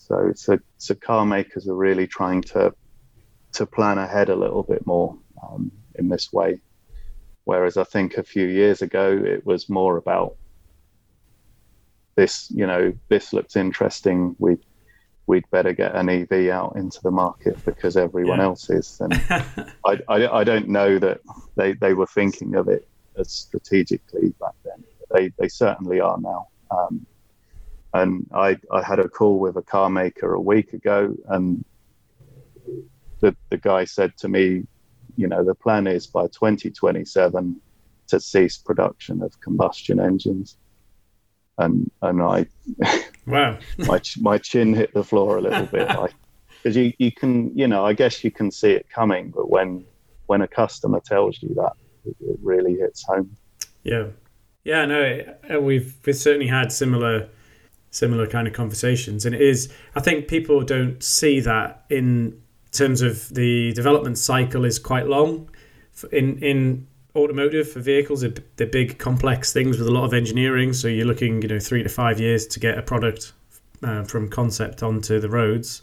so 0.06 0.32
so 0.34 0.58
so 0.78 0.94
car 0.94 1.24
makers 1.26 1.68
are 1.68 1.74
really 1.74 2.06
trying 2.06 2.42
to 2.42 2.72
to 3.52 3.66
plan 3.66 3.98
ahead 3.98 4.28
a 4.28 4.36
little 4.36 4.62
bit 4.62 4.86
more 4.86 5.16
um, 5.42 5.70
in 5.96 6.08
this 6.08 6.32
way 6.32 6.60
whereas 7.44 7.76
i 7.76 7.84
think 7.84 8.16
a 8.16 8.22
few 8.22 8.46
years 8.46 8.82
ago 8.82 9.20
it 9.24 9.44
was 9.44 9.68
more 9.68 9.96
about 9.96 10.36
this 12.14 12.50
you 12.50 12.66
know 12.66 12.92
this 13.08 13.32
looks 13.32 13.56
interesting 13.56 14.36
we 14.38 14.56
we'd 15.26 15.48
better 15.50 15.72
get 15.72 15.94
an 15.94 16.08
EV 16.08 16.50
out 16.50 16.76
into 16.76 17.00
the 17.02 17.10
market 17.10 17.62
because 17.64 17.96
everyone 17.96 18.38
yeah. 18.38 18.44
else 18.44 18.70
is. 18.70 19.00
And 19.00 19.12
I, 19.84 19.98
I, 20.08 20.28
I, 20.28 20.44
don't 20.44 20.68
know 20.68 20.98
that 20.98 21.20
they, 21.56 21.72
they 21.72 21.94
were 21.94 22.06
thinking 22.06 22.54
of 22.54 22.68
it 22.68 22.86
as 23.16 23.30
strategically 23.30 24.32
back 24.40 24.54
then. 24.64 24.84
They, 25.12 25.32
they 25.38 25.48
certainly 25.48 26.00
are 26.00 26.18
now. 26.18 26.48
Um, 26.70 27.06
and 28.02 28.26
I, 28.34 28.58
I 28.72 28.82
had 28.82 28.98
a 28.98 29.08
call 29.08 29.38
with 29.38 29.56
a 29.56 29.62
car 29.62 29.88
maker 29.88 30.34
a 30.34 30.40
week 30.40 30.72
ago, 30.72 31.14
and 31.28 31.64
the, 33.20 33.34
the 33.50 33.56
guy 33.56 33.84
said 33.84 34.16
to 34.18 34.28
me, 34.28 34.66
you 35.16 35.26
know, 35.26 35.42
the 35.42 35.54
plan 35.54 35.86
is 35.86 36.06
by 36.06 36.26
2027 36.26 37.60
to 38.08 38.20
cease 38.20 38.58
production 38.58 39.22
of 39.22 39.40
combustion 39.40 39.98
engines. 39.98 40.56
And 41.58 41.90
and 42.02 42.20
I 42.20 42.46
wow. 43.26 43.58
my 43.78 44.00
my 44.20 44.36
chin 44.36 44.74
hit 44.74 44.92
the 44.92 45.02
floor 45.02 45.38
a 45.38 45.40
little 45.40 45.64
bit. 45.66 45.88
Because 46.62 46.76
you 46.76 46.92
you 46.98 47.10
can 47.10 47.56
you 47.56 47.66
know 47.66 47.84
I 47.84 47.94
guess 47.94 48.22
you 48.22 48.30
can 48.30 48.50
see 48.50 48.72
it 48.72 48.90
coming 48.90 49.30
but 49.30 49.48
when 49.48 49.86
when 50.26 50.42
a 50.42 50.48
customer 50.48 51.00
tells 51.00 51.42
you 51.42 51.54
that 51.54 51.72
it, 52.04 52.14
it 52.20 52.38
really 52.42 52.74
hits 52.74 53.04
home. 53.04 53.34
Yeah. 53.84 54.08
Yeah 54.64 54.84
no 54.84 55.22
uh, 55.50 55.60
we've 55.60 55.96
we've 56.04 56.14
certainly 56.14 56.46
had 56.46 56.70
similar 56.70 57.30
similar 57.96 58.26
kind 58.26 58.46
of 58.46 58.54
conversations. 58.54 59.24
And 59.24 59.34
it 59.34 59.40
is 59.40 59.72
I 59.94 60.00
think 60.00 60.28
people 60.28 60.62
don't 60.62 61.02
see 61.02 61.40
that 61.40 61.84
in 61.90 62.40
terms 62.72 63.02
of 63.02 63.28
the 63.30 63.72
development 63.72 64.18
cycle 64.18 64.64
is 64.64 64.78
quite 64.78 65.06
long. 65.06 65.50
In 66.12 66.38
in 66.38 66.86
automotive 67.14 67.70
for 67.70 67.80
vehicles 67.80 68.20
they're 68.56 68.66
big 68.66 68.98
complex 68.98 69.50
things 69.50 69.78
with 69.78 69.88
a 69.88 69.92
lot 69.92 70.04
of 70.04 70.12
engineering. 70.12 70.72
So 70.72 70.88
you're 70.88 71.06
looking 71.06 71.42
you 71.42 71.48
know 71.48 71.58
three 71.58 71.82
to 71.82 71.88
five 71.88 72.20
years 72.20 72.46
to 72.48 72.60
get 72.60 72.78
a 72.78 72.82
product 72.82 73.32
uh, 73.82 74.04
from 74.04 74.28
concept 74.28 74.82
onto 74.82 75.18
the 75.20 75.28
roads. 75.28 75.82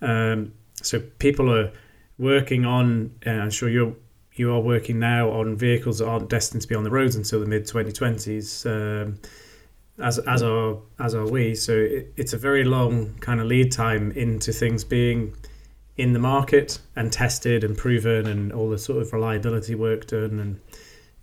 Um, 0.00 0.52
so 0.82 1.00
people 1.18 1.52
are 1.52 1.70
working 2.18 2.64
on 2.64 3.10
uh, 3.26 3.30
i'm 3.30 3.50
sure 3.50 3.68
you're 3.68 3.94
you 4.34 4.52
are 4.52 4.60
working 4.60 4.98
now 4.98 5.30
on 5.30 5.56
vehicles 5.56 5.98
that 5.98 6.06
aren't 6.06 6.28
destined 6.28 6.62
to 6.62 6.68
be 6.68 6.74
on 6.74 6.84
the 6.84 6.90
roads 6.90 7.16
until 7.16 7.40
the 7.40 7.46
mid 7.46 7.64
2020s 7.64 8.66
um, 8.66 9.18
as 10.02 10.18
as 10.20 10.42
are 10.42 10.78
as 10.98 11.14
are 11.14 11.26
we. 11.26 11.54
So 11.54 11.72
it, 11.72 12.12
it's 12.16 12.32
a 12.32 12.38
very 12.38 12.64
long 12.64 13.14
kind 13.20 13.40
of 13.40 13.46
lead 13.46 13.72
time 13.72 14.12
into 14.12 14.52
things 14.52 14.84
being 14.84 15.34
in 15.96 16.12
the 16.12 16.18
market 16.18 16.78
and 16.96 17.12
tested 17.12 17.64
and 17.64 17.76
proven 17.76 18.26
and 18.26 18.52
all 18.52 18.68
the 18.68 18.78
sort 18.78 19.00
of 19.02 19.12
reliability 19.12 19.74
work 19.74 20.06
done. 20.06 20.38
And 20.38 20.60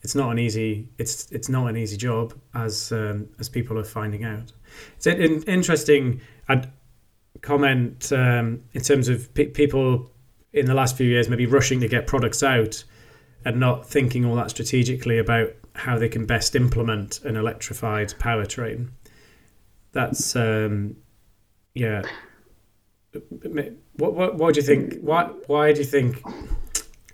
it's 0.02 0.16
not 0.16 0.32
an 0.32 0.40
easy 0.40 0.88
it's 0.98 1.32
it's 1.32 1.50
not 1.50 1.68
an 1.68 1.78
easy 1.78 1.98
job 1.98 2.34
as 2.54 2.92
um, 2.92 3.28
as 3.40 3.50
people 3.50 3.78
are 3.78 3.84
finding 3.84 4.24
out. 4.24 4.52
It's 4.96 5.08
an 5.08 5.44
interesting 5.44 6.22
I'd 6.48 6.72
comment 7.42 8.12
um, 8.12 8.64
in 8.74 8.82
terms 8.82 9.08
of 9.08 9.34
pe- 9.34 9.48
people 9.48 10.12
in 10.52 10.66
the 10.66 10.74
last 10.74 10.98
few 10.98 11.08
years 11.08 11.30
maybe 11.30 11.46
rushing 11.46 11.80
to 11.80 11.88
get 11.88 12.08
products 12.08 12.44
out 12.44 12.84
and 13.46 13.60
not 13.60 13.88
thinking 13.88 14.26
all 14.26 14.36
that 14.36 14.50
strategically 14.50 15.18
about 15.18 15.54
how 15.80 15.98
they 15.98 16.10
can 16.10 16.26
best 16.26 16.56
implement 16.56 17.24
an 17.24 17.36
electrified 17.36 18.14
powertrain 18.20 18.90
that's 19.92 20.36
um, 20.36 20.96
yeah 21.74 22.04
what, 23.98 24.14
what, 24.14 24.36
what 24.36 24.54
do 24.54 24.60
you 24.60 24.66
think? 24.66 25.00
Why, 25.02 25.26
why 25.48 25.74
do 25.74 25.80
you 25.80 25.86
think? 25.86 26.22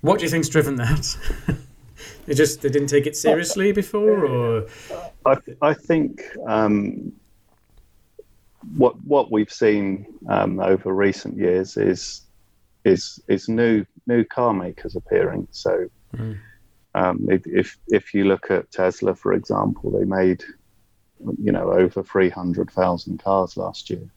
What 0.01 0.19
do 0.19 0.25
you 0.25 0.29
think's 0.29 0.49
driven 0.49 0.75
that? 0.75 1.17
they 2.25 2.33
just 2.33 2.61
they 2.61 2.69
didn't 2.69 2.89
take 2.89 3.07
it 3.07 3.15
seriously 3.15 3.71
before, 3.71 4.25
or 4.25 4.67
I, 5.25 5.37
I 5.61 5.73
think 5.73 6.23
um, 6.47 7.13
what 8.75 9.01
what 9.05 9.31
we've 9.31 9.51
seen 9.51 10.05
um, 10.29 10.59
over 10.59 10.93
recent 10.93 11.37
years 11.37 11.77
is 11.77 12.21
is 12.83 13.19
is 13.27 13.47
new 13.47 13.85
new 14.05 14.23
car 14.25 14.53
makers 14.53 14.95
appearing. 14.95 15.47
So, 15.51 15.87
mm. 16.15 16.37
Um, 16.95 17.27
if, 17.29 17.45
if 17.45 17.77
if 17.87 18.13
you 18.13 18.25
look 18.25 18.49
at 18.49 18.71
Tesla, 18.71 19.15
for 19.15 19.33
example, 19.33 19.91
they 19.91 20.05
made 20.05 20.43
you 21.41 21.51
know 21.51 21.71
over 21.71 22.01
three 22.03 22.29
hundred 22.29 22.71
thousand 22.71 23.19
cars 23.19 23.57
last 23.57 23.89
year. 23.89 24.09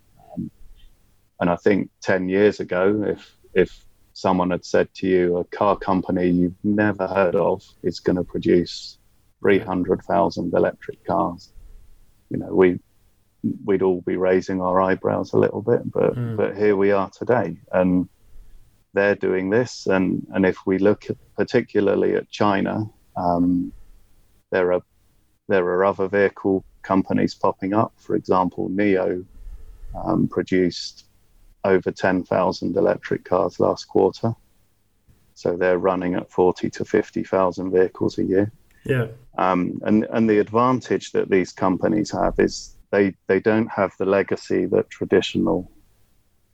And 1.41 1.51
I 1.51 1.57
think 1.57 1.91
10 2.03 2.29
years 2.29 2.61
ago, 2.61 3.05
if, 3.07 3.37
if 3.55 3.85
someone 4.12 4.51
had 4.51 4.64
said 4.64 4.93
to 4.95 5.07
you, 5.07 5.37
a 5.38 5.45
car 5.45 5.77
company 5.77 6.29
you've 6.29 6.64
never 6.64 7.07
heard 7.07 7.37
of 7.37 7.62
is 7.83 8.01
going 8.01 8.17
to 8.17 8.25
produce 8.25 8.99
300,000 9.41 10.53
electric 10.53 11.05
cars, 11.07 11.53
you 12.31 12.38
know, 12.38 12.53
we, 12.53 12.81
we'd 13.64 13.83
all 13.83 14.01
be 14.01 14.17
raising 14.17 14.61
our 14.61 14.81
eyebrows 14.81 15.33
a 15.33 15.38
little 15.38 15.62
bit, 15.62 15.88
but, 15.91 16.17
mm. 16.17 16.37
but 16.37 16.57
here 16.57 16.77
we 16.77 16.91
are 16.91 17.11
today. 17.11 17.57
And 17.73 18.09
they're 18.93 19.14
doing 19.14 19.51
this. 19.51 19.87
And, 19.87 20.27
and 20.35 20.45
if 20.45 20.59
we 20.67 20.79
look 20.79 21.09
at, 21.09 21.17
particularly 21.38 22.16
at 22.16 22.29
China, 22.31 22.85
um, 23.16 23.72
there 24.51 24.72
are 24.72 24.83
there 25.46 25.64
are 25.64 25.85
other 25.85 26.09
vehicle 26.09 26.64
companies 26.83 27.35
popping 27.35 27.72
up. 27.72 27.92
For 27.96 28.16
example, 28.16 28.68
NIO 28.68 29.24
um, 30.05 30.29
produced 30.29 31.07
over 31.64 31.90
10,000 31.90 32.77
electric 32.77 33.24
cars 33.24 33.59
last 33.59 33.85
quarter. 33.87 34.35
So 35.35 35.57
they're 35.57 35.79
running 35.79 36.14
at 36.16 36.31
40 36.31 36.68
to 36.70 36.85
50,000 36.85 37.70
vehicles 37.70 38.18
a 38.18 38.24
year. 38.24 38.53
Yeah. 38.85 39.07
Um, 39.38 39.81
and, 39.85 40.07
and 40.11 40.29
the 40.29 40.40
advantage 40.40 41.12
that 41.12 41.31
these 41.31 41.53
companies 41.53 42.11
have 42.11 42.35
is 42.38 42.77
they 42.90 43.14
they 43.27 43.38
don't 43.38 43.70
have 43.70 43.92
the 43.98 44.07
legacy 44.07 44.64
that 44.66 44.90
traditional 44.90 45.70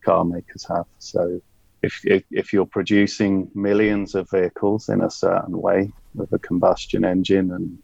car 0.04 0.24
makers 0.24 0.66
have. 0.68 0.86
So 0.98 1.40
if, 1.84 2.00
if, 2.04 2.24
if 2.30 2.52
you're 2.52 2.66
producing 2.66 3.50
millions 3.54 4.14
of 4.14 4.30
vehicles 4.30 4.88
in 4.88 5.02
a 5.02 5.10
certain 5.10 5.60
way 5.60 5.92
with 6.14 6.32
a 6.32 6.38
combustion 6.38 7.04
engine 7.04 7.52
and 7.52 7.78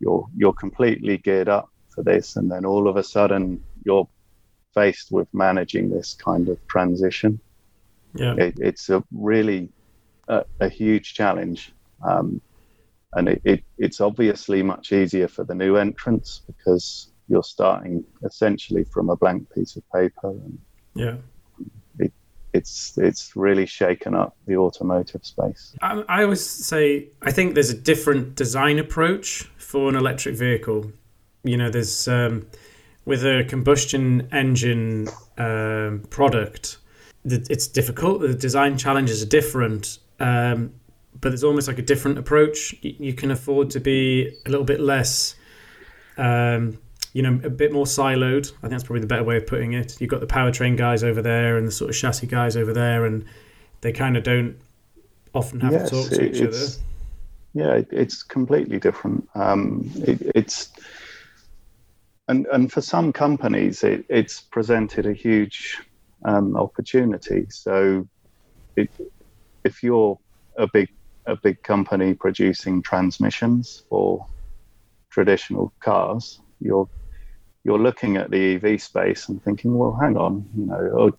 you're 0.00 0.26
you're 0.36 0.52
completely 0.52 1.18
geared 1.18 1.48
up 1.48 1.68
for 1.94 2.02
this, 2.02 2.36
and 2.36 2.50
then 2.50 2.64
all 2.64 2.88
of 2.88 2.96
a 2.96 3.02
sudden 3.02 3.62
you're 3.84 4.08
faced 4.74 5.10
with 5.10 5.28
managing 5.32 5.88
this 5.88 6.14
kind 6.14 6.48
of 6.48 6.58
transition. 6.66 7.40
Yeah, 8.14 8.34
it, 8.36 8.54
it's 8.58 8.88
a 8.90 9.02
really 9.12 9.68
a, 10.28 10.44
a 10.60 10.68
huge 10.68 11.14
challenge, 11.14 11.72
um, 12.02 12.40
and 13.14 13.28
it, 13.28 13.40
it, 13.44 13.64
it's 13.78 14.00
obviously 14.00 14.62
much 14.62 14.92
easier 14.92 15.28
for 15.28 15.44
the 15.44 15.54
new 15.54 15.76
entrants 15.76 16.42
because 16.46 17.12
you're 17.28 17.42
starting 17.42 18.04
essentially 18.24 18.84
from 18.84 19.08
a 19.10 19.16
blank 19.16 19.52
piece 19.54 19.76
of 19.76 19.82
paper. 19.90 20.30
And 20.30 20.58
yeah, 20.94 21.16
it's 22.54 22.96
it's 22.96 23.34
really 23.36 23.66
shaken 23.66 24.14
up 24.14 24.36
the 24.46 24.56
automotive 24.56 25.26
space. 25.26 25.74
I, 25.82 26.02
I 26.08 26.22
always 26.22 26.44
say 26.44 27.08
I 27.20 27.32
think 27.32 27.54
there's 27.54 27.70
a 27.70 27.76
different 27.76 28.36
design 28.36 28.78
approach 28.78 29.50
for 29.58 29.88
an 29.88 29.96
electric 29.96 30.36
vehicle. 30.36 30.92
You 31.42 31.56
know, 31.56 31.68
there's 31.68 32.08
um, 32.08 32.46
with 33.04 33.24
a 33.24 33.44
combustion 33.48 34.28
engine 34.32 35.08
um, 35.36 36.04
product, 36.10 36.78
it's 37.24 37.66
difficult. 37.66 38.20
The 38.20 38.34
design 38.34 38.78
challenges 38.78 39.22
are 39.22 39.26
different, 39.26 39.98
um, 40.20 40.72
but 41.20 41.30
there's 41.30 41.44
almost 41.44 41.66
like 41.66 41.78
a 41.78 41.82
different 41.82 42.18
approach. 42.18 42.74
You 42.82 43.14
can 43.14 43.32
afford 43.32 43.68
to 43.70 43.80
be 43.80 44.32
a 44.46 44.48
little 44.48 44.64
bit 44.64 44.80
less 44.80 45.34
um, 46.16 46.78
you 47.14 47.22
know, 47.22 47.40
a 47.44 47.48
bit 47.48 47.72
more 47.72 47.86
siloed. 47.86 48.52
I 48.58 48.60
think 48.62 48.72
that's 48.72 48.82
probably 48.82 49.00
the 49.00 49.06
better 49.06 49.24
way 49.24 49.36
of 49.36 49.46
putting 49.46 49.72
it. 49.72 49.98
You've 50.00 50.10
got 50.10 50.20
the 50.20 50.26
powertrain 50.26 50.76
guys 50.76 51.02
over 51.02 51.22
there 51.22 51.56
and 51.56 51.66
the 51.66 51.72
sort 51.72 51.88
of 51.88 51.96
chassis 51.96 52.26
guys 52.26 52.56
over 52.56 52.72
there, 52.72 53.06
and 53.06 53.24
they 53.80 53.92
kind 53.92 54.16
of 54.16 54.24
don't 54.24 54.56
often 55.32 55.60
have 55.60 55.72
yes, 55.72 55.90
to 55.90 55.96
talk 55.96 56.10
to 56.10 56.24
each 56.24 56.42
other. 56.42 56.58
Yeah, 57.54 57.82
it's 57.92 58.24
completely 58.24 58.80
different. 58.80 59.28
Um, 59.36 59.88
it, 59.94 60.32
it's 60.34 60.72
and 62.26 62.46
and 62.52 62.72
for 62.72 62.80
some 62.80 63.12
companies, 63.12 63.84
it, 63.84 64.04
it's 64.08 64.40
presented 64.40 65.06
a 65.06 65.12
huge 65.12 65.80
um, 66.24 66.56
opportunity. 66.56 67.46
So, 67.48 68.08
it, 68.74 68.90
if 69.62 69.84
you're 69.84 70.18
a 70.56 70.66
big 70.66 70.88
a 71.26 71.36
big 71.36 71.62
company 71.62 72.12
producing 72.12 72.82
transmissions 72.82 73.84
for 73.88 74.26
traditional 75.10 75.72
cars, 75.78 76.40
you're 76.60 76.88
you're 77.64 77.78
looking 77.78 78.16
at 78.16 78.30
the 78.30 78.54
EV 78.54 78.80
space 78.80 79.28
and 79.28 79.42
thinking, 79.42 79.76
well, 79.76 79.98
hang 80.00 80.16
on, 80.16 80.48
you 80.56 80.66
know, 80.66 80.90
oh, 80.98 81.12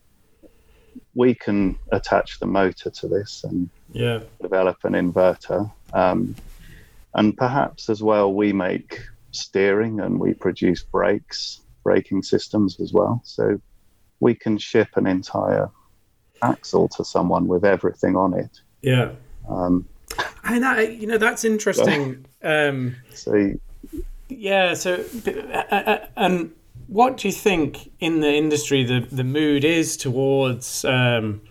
we 1.16 1.34
can 1.34 1.78
attach 1.92 2.40
the 2.40 2.46
motor 2.46 2.90
to 2.90 3.08
this 3.08 3.44
and 3.44 3.70
yeah. 3.92 4.20
develop 4.42 4.78
an 4.84 4.94
inverter. 4.94 5.72
Um, 5.94 6.36
and 7.16 7.36
perhaps 7.36 7.90
as 7.90 8.04
well, 8.04 8.34
we 8.34 8.54
make 8.54 9.02
steering 9.32 10.00
and 10.02 10.20
we 10.20 10.34
produce 10.34 10.84
brakes, 10.84 11.62
braking 11.84 12.22
systems 12.22 12.80
as 12.80 12.94
well. 12.94 13.22
So 13.24 13.60
we 14.20 14.36
can 14.36 14.58
ship 14.58 14.90
an 14.96 15.08
entire 15.08 15.70
axle 16.42 16.90
to 16.90 17.04
someone 17.04 17.48
with 17.48 17.66
everything 17.66 18.16
on 18.16 18.34
it. 18.34 18.62
Yeah. 18.82 19.12
Um, 19.50 19.88
and 20.44 20.64
that, 20.64 20.96
you 20.96 21.08
know, 21.08 21.18
that's 21.18 21.44
interesting. 21.44 22.26
um, 22.44 22.96
so 23.14 23.54
yeah. 24.30 24.74
So, 24.74 25.04
and 26.16 26.52
what 26.88 27.18
do 27.18 27.28
you 27.28 27.32
think 27.32 27.92
in 28.00 28.20
the 28.20 28.34
industry 28.34 28.84
the 28.84 29.02
the 29.12 29.24
mood 29.24 29.64
is 29.64 29.98
towards, 29.98 30.86
um, 30.86 31.42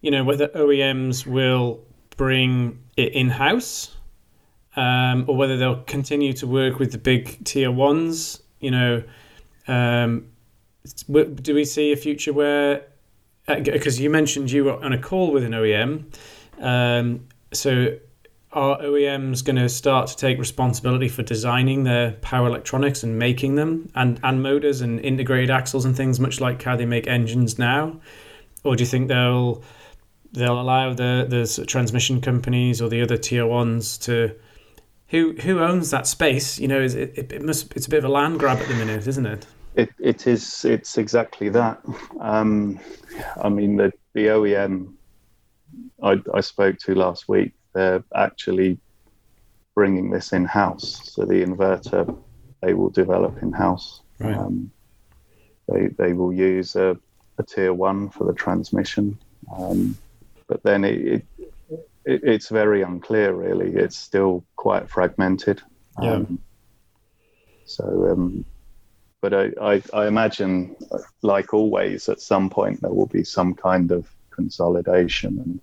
you 0.00 0.10
know, 0.10 0.24
whether 0.24 0.48
OEMs 0.48 1.26
will 1.26 1.80
bring 2.16 2.78
it 2.96 3.12
in 3.12 3.30
house, 3.30 3.96
um, 4.76 5.24
or 5.28 5.36
whether 5.36 5.56
they'll 5.56 5.82
continue 5.82 6.32
to 6.34 6.46
work 6.46 6.78
with 6.78 6.92
the 6.92 6.98
big 6.98 7.44
tier 7.44 7.70
ones? 7.70 8.42
You 8.60 8.70
know, 8.70 9.02
um, 9.66 10.26
do 11.08 11.54
we 11.54 11.64
see 11.64 11.92
a 11.92 11.96
future 11.96 12.32
where? 12.32 12.84
Because 13.46 13.98
uh, 13.98 14.02
you 14.02 14.10
mentioned 14.10 14.50
you 14.50 14.64
were 14.64 14.84
on 14.84 14.92
a 14.92 14.98
call 14.98 15.32
with 15.32 15.42
an 15.42 15.52
OEM, 15.52 16.04
um, 16.60 17.26
so 17.52 17.98
are 18.52 18.80
OEMs 18.80 19.44
going 19.44 19.56
to 19.56 19.68
start 19.68 20.08
to 20.08 20.16
take 20.16 20.38
responsibility 20.38 21.08
for 21.08 21.22
designing 21.22 21.84
their 21.84 22.12
power 22.12 22.46
electronics 22.46 23.02
and 23.02 23.18
making 23.18 23.56
them 23.56 23.90
and, 23.94 24.18
and 24.22 24.42
motors 24.42 24.80
and 24.80 25.00
integrated 25.00 25.50
axles 25.50 25.84
and 25.84 25.96
things, 25.96 26.18
much 26.18 26.40
like 26.40 26.62
how 26.62 26.74
they 26.74 26.86
make 26.86 27.06
engines 27.06 27.58
now? 27.58 28.00
Or 28.64 28.74
do 28.74 28.82
you 28.82 28.88
think 28.88 29.08
they'll 29.08 29.62
they'll 30.32 30.60
allow 30.60 30.92
the 30.92 31.26
the 31.28 31.64
transmission 31.66 32.20
companies 32.20 32.82
or 32.82 32.88
the 32.88 33.02
other 33.02 33.16
tier 33.16 33.46
ones 33.46 33.96
to 33.98 34.34
who 35.08 35.34
who 35.34 35.60
owns 35.60 35.90
that 35.90 36.06
space? 36.06 36.58
You 36.58 36.68
know, 36.68 36.80
it, 36.80 36.94
it, 36.94 37.32
it 37.32 37.42
must 37.42 37.74
it's 37.76 37.86
a 37.86 37.90
bit 37.90 37.98
of 37.98 38.04
a 38.04 38.08
land 38.08 38.38
grab 38.38 38.58
at 38.58 38.68
the 38.68 38.74
minute, 38.74 39.06
isn't 39.06 39.26
it? 39.26 39.46
It, 39.74 39.90
it 39.98 40.26
is 40.26 40.64
it's 40.64 40.96
exactly 40.96 41.50
that. 41.50 41.80
Um, 42.18 42.80
I 43.42 43.50
mean 43.50 43.76
the 43.76 43.92
the 44.14 44.26
OEM 44.26 44.94
I, 46.02 46.20
I 46.34 46.40
spoke 46.40 46.78
to 46.78 46.94
last 46.94 47.28
week 47.28 47.52
they're 47.74 48.04
actually 48.14 48.78
bringing 49.74 50.10
this 50.10 50.32
in 50.32 50.44
house. 50.44 51.12
So 51.12 51.24
the 51.24 51.44
inverter 51.44 52.16
they 52.60 52.74
will 52.74 52.90
develop 52.90 53.42
in 53.42 53.52
house. 53.52 54.02
Right. 54.18 54.36
Um, 54.36 54.70
they 55.68 55.88
they 55.98 56.12
will 56.12 56.32
use 56.32 56.74
a, 56.76 56.96
a, 57.38 57.42
tier 57.42 57.72
one 57.72 58.08
for 58.08 58.24
the 58.24 58.32
transmission, 58.32 59.18
um, 59.56 59.96
but 60.46 60.62
then 60.62 60.82
it, 60.84 60.98
it, 61.06 61.26
it, 62.04 62.20
it's 62.24 62.48
very 62.48 62.82
unclear. 62.82 63.32
Really, 63.34 63.76
it's 63.76 63.96
still 63.96 64.44
quite 64.56 64.88
fragmented. 64.88 65.62
Yeah. 66.02 66.14
Um, 66.14 66.40
so, 67.66 67.84
um, 68.10 68.44
but 69.20 69.34
I, 69.34 69.52
I 69.60 69.82
I 69.92 70.06
imagine, 70.08 70.74
like 71.22 71.54
always, 71.54 72.08
at 72.08 72.20
some 72.20 72.50
point 72.50 72.80
there 72.80 72.92
will 72.92 73.06
be 73.06 73.24
some 73.24 73.54
kind 73.54 73.92
of 73.92 74.08
consolidation 74.30 75.38
and 75.38 75.60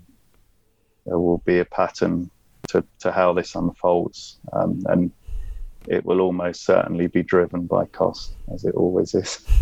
there 1.06 1.20
will 1.20 1.40
be 1.40 1.60
a 1.60 1.66
pattern 1.66 2.30
to, 2.70 2.84
to 3.00 3.12
how 3.12 3.34
this 3.34 3.56
unfolds. 3.56 4.38
Um, 4.54 4.84
and 4.88 5.12
it 5.88 6.06
will 6.06 6.22
almost 6.22 6.66
certainly 6.66 7.08
be 7.08 7.24
driven 7.24 7.68
by 7.68 7.86
cost, 7.86 8.34
as 8.54 8.66
it 8.66 8.76
always 8.76 9.14
is. 9.14 9.46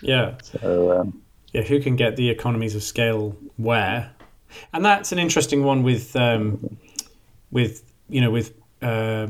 Yeah. 0.00 0.36
So, 0.42 0.98
um, 0.98 1.22
yeah, 1.52 1.62
who 1.62 1.78
can 1.78 1.94
get 1.94 2.16
the 2.16 2.30
economies 2.30 2.74
of 2.74 2.82
scale 2.82 3.36
where? 3.56 4.10
And 4.72 4.84
that's 4.84 5.12
an 5.12 5.18
interesting 5.18 5.62
one 5.62 5.82
with, 5.82 6.16
um, 6.16 6.78
with 7.50 7.84
you 8.08 8.20
know, 8.20 8.30
with 8.30 8.54
uh, 8.82 9.28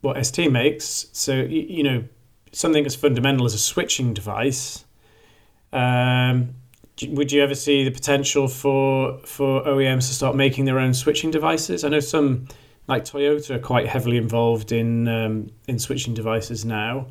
what 0.00 0.24
ST 0.24 0.50
makes. 0.50 1.06
So, 1.12 1.34
you, 1.34 1.60
you, 1.60 1.82
know, 1.82 2.04
something 2.52 2.84
as 2.86 2.96
fundamental 2.96 3.46
as 3.46 3.54
a 3.54 3.58
switching 3.58 4.14
device. 4.14 4.84
Um, 5.72 6.54
would 7.08 7.32
you 7.32 7.42
ever 7.42 7.54
see 7.54 7.84
the 7.84 7.90
potential 7.90 8.48
for 8.48 9.18
for 9.24 9.62
OEMs 9.62 10.08
to 10.08 10.14
start 10.14 10.36
making 10.36 10.64
their 10.64 10.78
own 10.78 10.94
switching 10.94 11.30
devices? 11.30 11.84
I 11.84 11.88
know 11.88 12.00
some 12.00 12.46
like 12.86 13.04
Toyota 13.04 13.56
are 13.56 13.58
quite 13.58 13.86
heavily 13.86 14.16
involved 14.16 14.72
in 14.72 15.08
um, 15.08 15.50
in 15.68 15.78
switching 15.78 16.14
devices 16.14 16.64
now. 16.64 17.06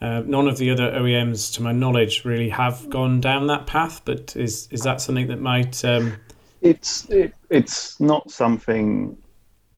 Uh, 0.00 0.22
none 0.24 0.48
of 0.48 0.56
the 0.56 0.70
other 0.70 0.90
OEMs, 0.92 1.54
to 1.54 1.62
my 1.62 1.72
knowledge, 1.72 2.24
really 2.24 2.48
have 2.48 2.88
gone 2.88 3.20
down 3.20 3.46
that 3.48 3.66
path. 3.66 4.02
But 4.04 4.34
is 4.36 4.68
is 4.70 4.82
that 4.82 5.00
something 5.00 5.28
that 5.28 5.40
might? 5.40 5.84
Um... 5.84 6.16
It's 6.62 7.08
it, 7.08 7.34
it's 7.48 7.98
not 8.00 8.30
something 8.30 9.16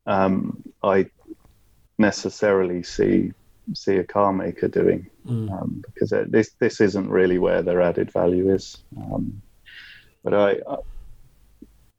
um, 0.07 0.63
I 0.83 1.07
necessarily 1.99 2.83
see 2.83 3.33
see 3.75 3.97
a 3.97 4.05
car 4.05 4.33
maker 4.33 4.69
doing 4.69 5.09
mm. 5.27 5.51
um, 5.53 5.83
because 5.87 6.13
this 6.29 6.51
this 6.59 6.81
isn't 6.81 7.09
really 7.09 7.39
where 7.39 7.63
their 7.63 7.81
added 7.81 8.11
value 8.11 8.53
is. 8.53 8.79
Um, 8.97 9.41
but 10.23 10.35
I, 10.35 10.51
I 10.69 10.77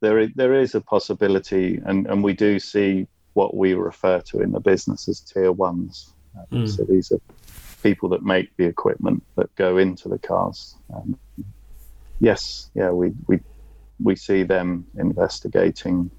there 0.02 0.20
is, 0.20 0.30
there 0.36 0.54
is 0.54 0.76
a 0.76 0.82
possibility, 0.82 1.80
and, 1.86 2.08
and 2.08 2.24
we 2.24 2.34
do 2.34 2.60
see 2.60 3.08
what 3.34 3.56
we 3.56 3.74
refer 3.74 4.20
to 4.20 4.42
in 4.42 4.52
the 4.52 4.60
business 4.60 5.08
as 5.08 5.22
tier 5.22 5.52
ones. 5.52 6.14
mm. 6.52 6.70
So 6.70 6.84
these 6.84 7.12
are 7.12 7.22
people 7.82 8.10
that 8.10 8.24
make 8.24 8.56
the 8.58 8.66
equipment 8.66 9.24
that 9.36 9.54
go 9.56 9.78
into 9.78 10.10
the 10.10 10.20
cars. 10.20 10.76
Um, 10.94 11.18
yes, 12.20 12.70
yeah, 12.76 12.90
we, 12.92 13.14
we 13.28 13.40
we 14.02 14.16
see 14.16 14.44
them 14.44 14.86
investigating 14.98 16.12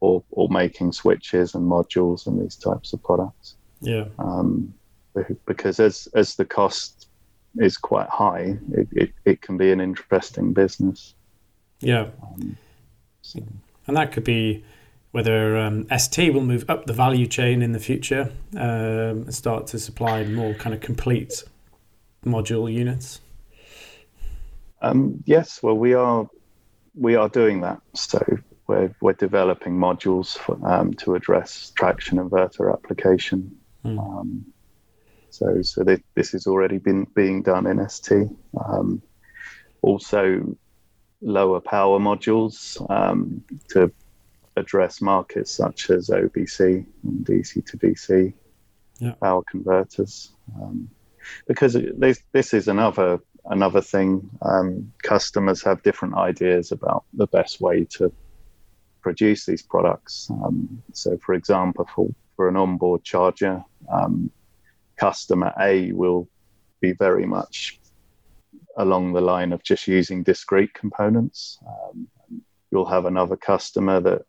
or 0.00 0.24
or 0.30 0.48
making 0.48 0.92
switches 0.92 1.54
and 1.54 1.70
modules 1.70 2.26
and 2.26 2.42
these 2.42 2.56
types 2.56 2.92
of 2.92 3.02
products. 3.02 3.56
Yeah. 3.80 4.06
Um, 4.18 4.74
because 5.46 5.78
as 5.78 6.08
as 6.14 6.34
the 6.36 6.44
cost 6.44 7.08
is 7.58 7.76
quite 7.76 8.08
high, 8.08 8.58
it, 8.72 8.88
it, 8.92 9.12
it 9.24 9.42
can 9.42 9.56
be 9.56 9.70
an 9.70 9.80
interesting 9.80 10.52
business. 10.52 11.14
Yeah. 11.82 12.08
Um, 12.22 12.56
so. 13.20 13.40
And 13.86 13.96
that 13.96 14.12
could 14.12 14.24
be 14.24 14.64
whether 15.12 15.58
um, 15.58 15.86
ST 15.96 16.32
will 16.32 16.44
move 16.44 16.64
up 16.68 16.86
the 16.86 16.92
value 16.92 17.26
chain 17.26 17.62
in 17.62 17.72
the 17.72 17.78
future 17.78 18.32
um, 18.56 19.24
and 19.24 19.34
start 19.34 19.66
to 19.68 19.78
supply 19.78 20.24
more 20.24 20.54
kind 20.54 20.74
of 20.74 20.80
complete 20.80 21.44
module 22.24 22.72
units? 22.72 23.20
Um, 24.80 25.22
yes, 25.26 25.62
well, 25.62 25.76
we 25.76 25.94
are 25.94 26.28
we 26.94 27.14
are 27.14 27.28
doing 27.28 27.60
that. 27.60 27.80
So 27.94 28.24
we're 28.66 28.94
we're 29.00 29.12
developing 29.12 29.76
modules 29.76 30.36
for, 30.36 30.58
um, 30.66 30.94
to 30.94 31.14
address 31.14 31.72
traction 31.76 32.18
inverter 32.18 32.72
application. 32.72 33.56
Mm. 33.84 33.98
Um, 33.98 34.46
so 35.30 35.62
so 35.62 35.84
this, 35.84 36.00
this 36.14 36.32
has 36.32 36.46
already 36.46 36.78
been 36.78 37.06
being 37.14 37.42
done 37.42 37.66
in 37.66 37.86
ST. 37.88 38.28
Um, 38.64 39.02
also, 39.82 40.56
lower 41.22 41.60
power 41.60 41.98
modules 41.98 42.84
um, 42.90 43.42
to 43.68 43.90
address 44.56 45.00
markets 45.00 45.50
such 45.50 45.88
as 45.90 46.08
OBC 46.08 46.84
and 47.04 47.26
DC 47.26 47.64
to 47.64 47.78
DC 47.78 48.32
yeah. 48.98 49.12
power 49.12 49.42
converters. 49.50 50.32
Um, 50.60 50.90
because 51.46 51.74
this 51.96 52.22
this 52.32 52.52
is 52.52 52.68
another 52.68 53.20
another 53.46 53.80
thing. 53.80 54.28
Um, 54.42 54.92
customers 55.02 55.62
have 55.62 55.82
different 55.82 56.14
ideas 56.14 56.72
about 56.72 57.04
the 57.14 57.26
best 57.28 57.60
way 57.60 57.84
to 57.96 58.12
produce 59.00 59.46
these 59.46 59.62
products. 59.62 60.30
Um, 60.30 60.82
so, 60.92 61.18
for 61.18 61.34
example, 61.34 61.88
for, 61.94 62.08
for 62.36 62.48
an 62.48 62.56
onboard 62.56 63.02
charger, 63.02 63.64
um, 63.92 64.30
customer 64.96 65.52
A 65.60 65.92
will 65.92 66.28
be 66.80 66.92
very 66.92 67.26
much 67.26 67.80
along 68.76 69.12
the 69.12 69.20
line 69.20 69.52
of 69.52 69.62
just 69.62 69.86
using 69.86 70.22
discrete 70.22 70.74
components. 70.74 71.58
Um, 71.66 72.08
you'll 72.70 72.88
have 72.88 73.04
another 73.04 73.36
customer 73.36 74.00
that 74.00 74.22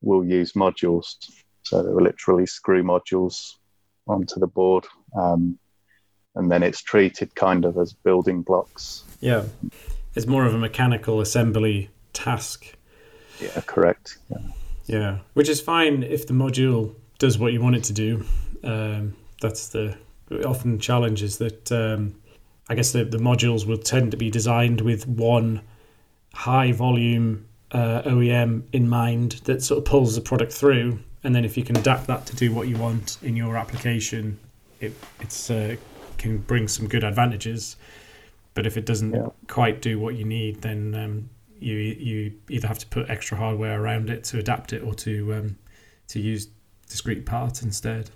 will 0.00 0.24
use 0.24 0.52
modules. 0.52 1.16
So 1.62 1.82
they 1.82 1.92
will 1.92 2.04
literally 2.04 2.46
screw 2.46 2.82
modules 2.82 3.54
onto 4.06 4.38
the 4.40 4.46
board. 4.46 4.86
Um, 5.16 5.58
and 6.34 6.50
then 6.50 6.62
it's 6.62 6.82
treated 6.82 7.34
kind 7.34 7.64
of 7.64 7.78
as 7.78 7.92
building 7.92 8.42
blocks. 8.42 9.04
Yeah. 9.20 9.44
It's 10.14 10.26
more 10.26 10.44
of 10.44 10.54
a 10.54 10.58
mechanical 10.58 11.20
assembly 11.20 11.90
task. 12.12 12.76
Yeah, 13.40 13.60
correct. 13.66 14.18
Yeah. 14.30 14.38
yeah. 14.86 15.18
Which 15.34 15.48
is 15.48 15.60
fine 15.60 16.02
if 16.02 16.26
the 16.26 16.34
module 16.34 16.94
does 17.18 17.38
what 17.38 17.52
you 17.52 17.60
want 17.60 17.76
it 17.76 17.84
to 17.84 17.92
do. 17.92 18.24
Um, 18.62 19.16
that's 19.40 19.68
the 19.68 19.96
often 20.44 20.78
challenge 20.78 21.22
is 21.22 21.38
that 21.38 21.70
um, 21.70 22.16
I 22.68 22.74
guess 22.74 22.92
the, 22.92 23.04
the 23.04 23.18
modules 23.18 23.66
will 23.66 23.78
tend 23.78 24.10
to 24.12 24.16
be 24.16 24.30
designed 24.30 24.80
with 24.80 25.06
one 25.06 25.60
high 26.32 26.72
volume 26.72 27.46
uh, 27.72 28.02
OEM 28.02 28.62
in 28.72 28.88
mind 28.88 29.32
that 29.44 29.62
sort 29.62 29.78
of 29.78 29.84
pulls 29.84 30.14
the 30.14 30.20
product 30.20 30.52
through, 30.52 30.98
and 31.24 31.34
then 31.34 31.44
if 31.44 31.56
you 31.56 31.64
can 31.64 31.76
adapt 31.76 32.06
that 32.06 32.26
to 32.26 32.36
do 32.36 32.52
what 32.52 32.68
you 32.68 32.76
want 32.76 33.18
in 33.22 33.36
your 33.36 33.56
application, 33.56 34.38
it 34.80 34.94
it's 35.20 35.50
uh, 35.50 35.76
can 36.16 36.38
bring 36.38 36.68
some 36.68 36.86
good 36.86 37.04
advantages. 37.04 37.76
But 38.54 38.66
if 38.66 38.76
it 38.76 38.86
doesn't 38.86 39.12
yeah. 39.12 39.28
quite 39.48 39.82
do 39.82 39.98
what 39.98 40.14
you 40.14 40.24
need, 40.24 40.62
then 40.62 40.94
um, 40.94 41.30
you 41.58 41.74
you 41.74 42.32
either 42.48 42.68
have 42.68 42.78
to 42.78 42.86
put 42.86 43.10
extra 43.10 43.36
hardware 43.36 43.82
around 43.82 44.08
it 44.08 44.24
to 44.24 44.38
adapt 44.38 44.72
it, 44.72 44.82
or 44.82 44.94
to 44.94 45.34
um, 45.34 45.58
to 46.08 46.20
use 46.20 46.48
discrete 46.88 47.26
parts 47.26 47.62
instead. 47.62 48.10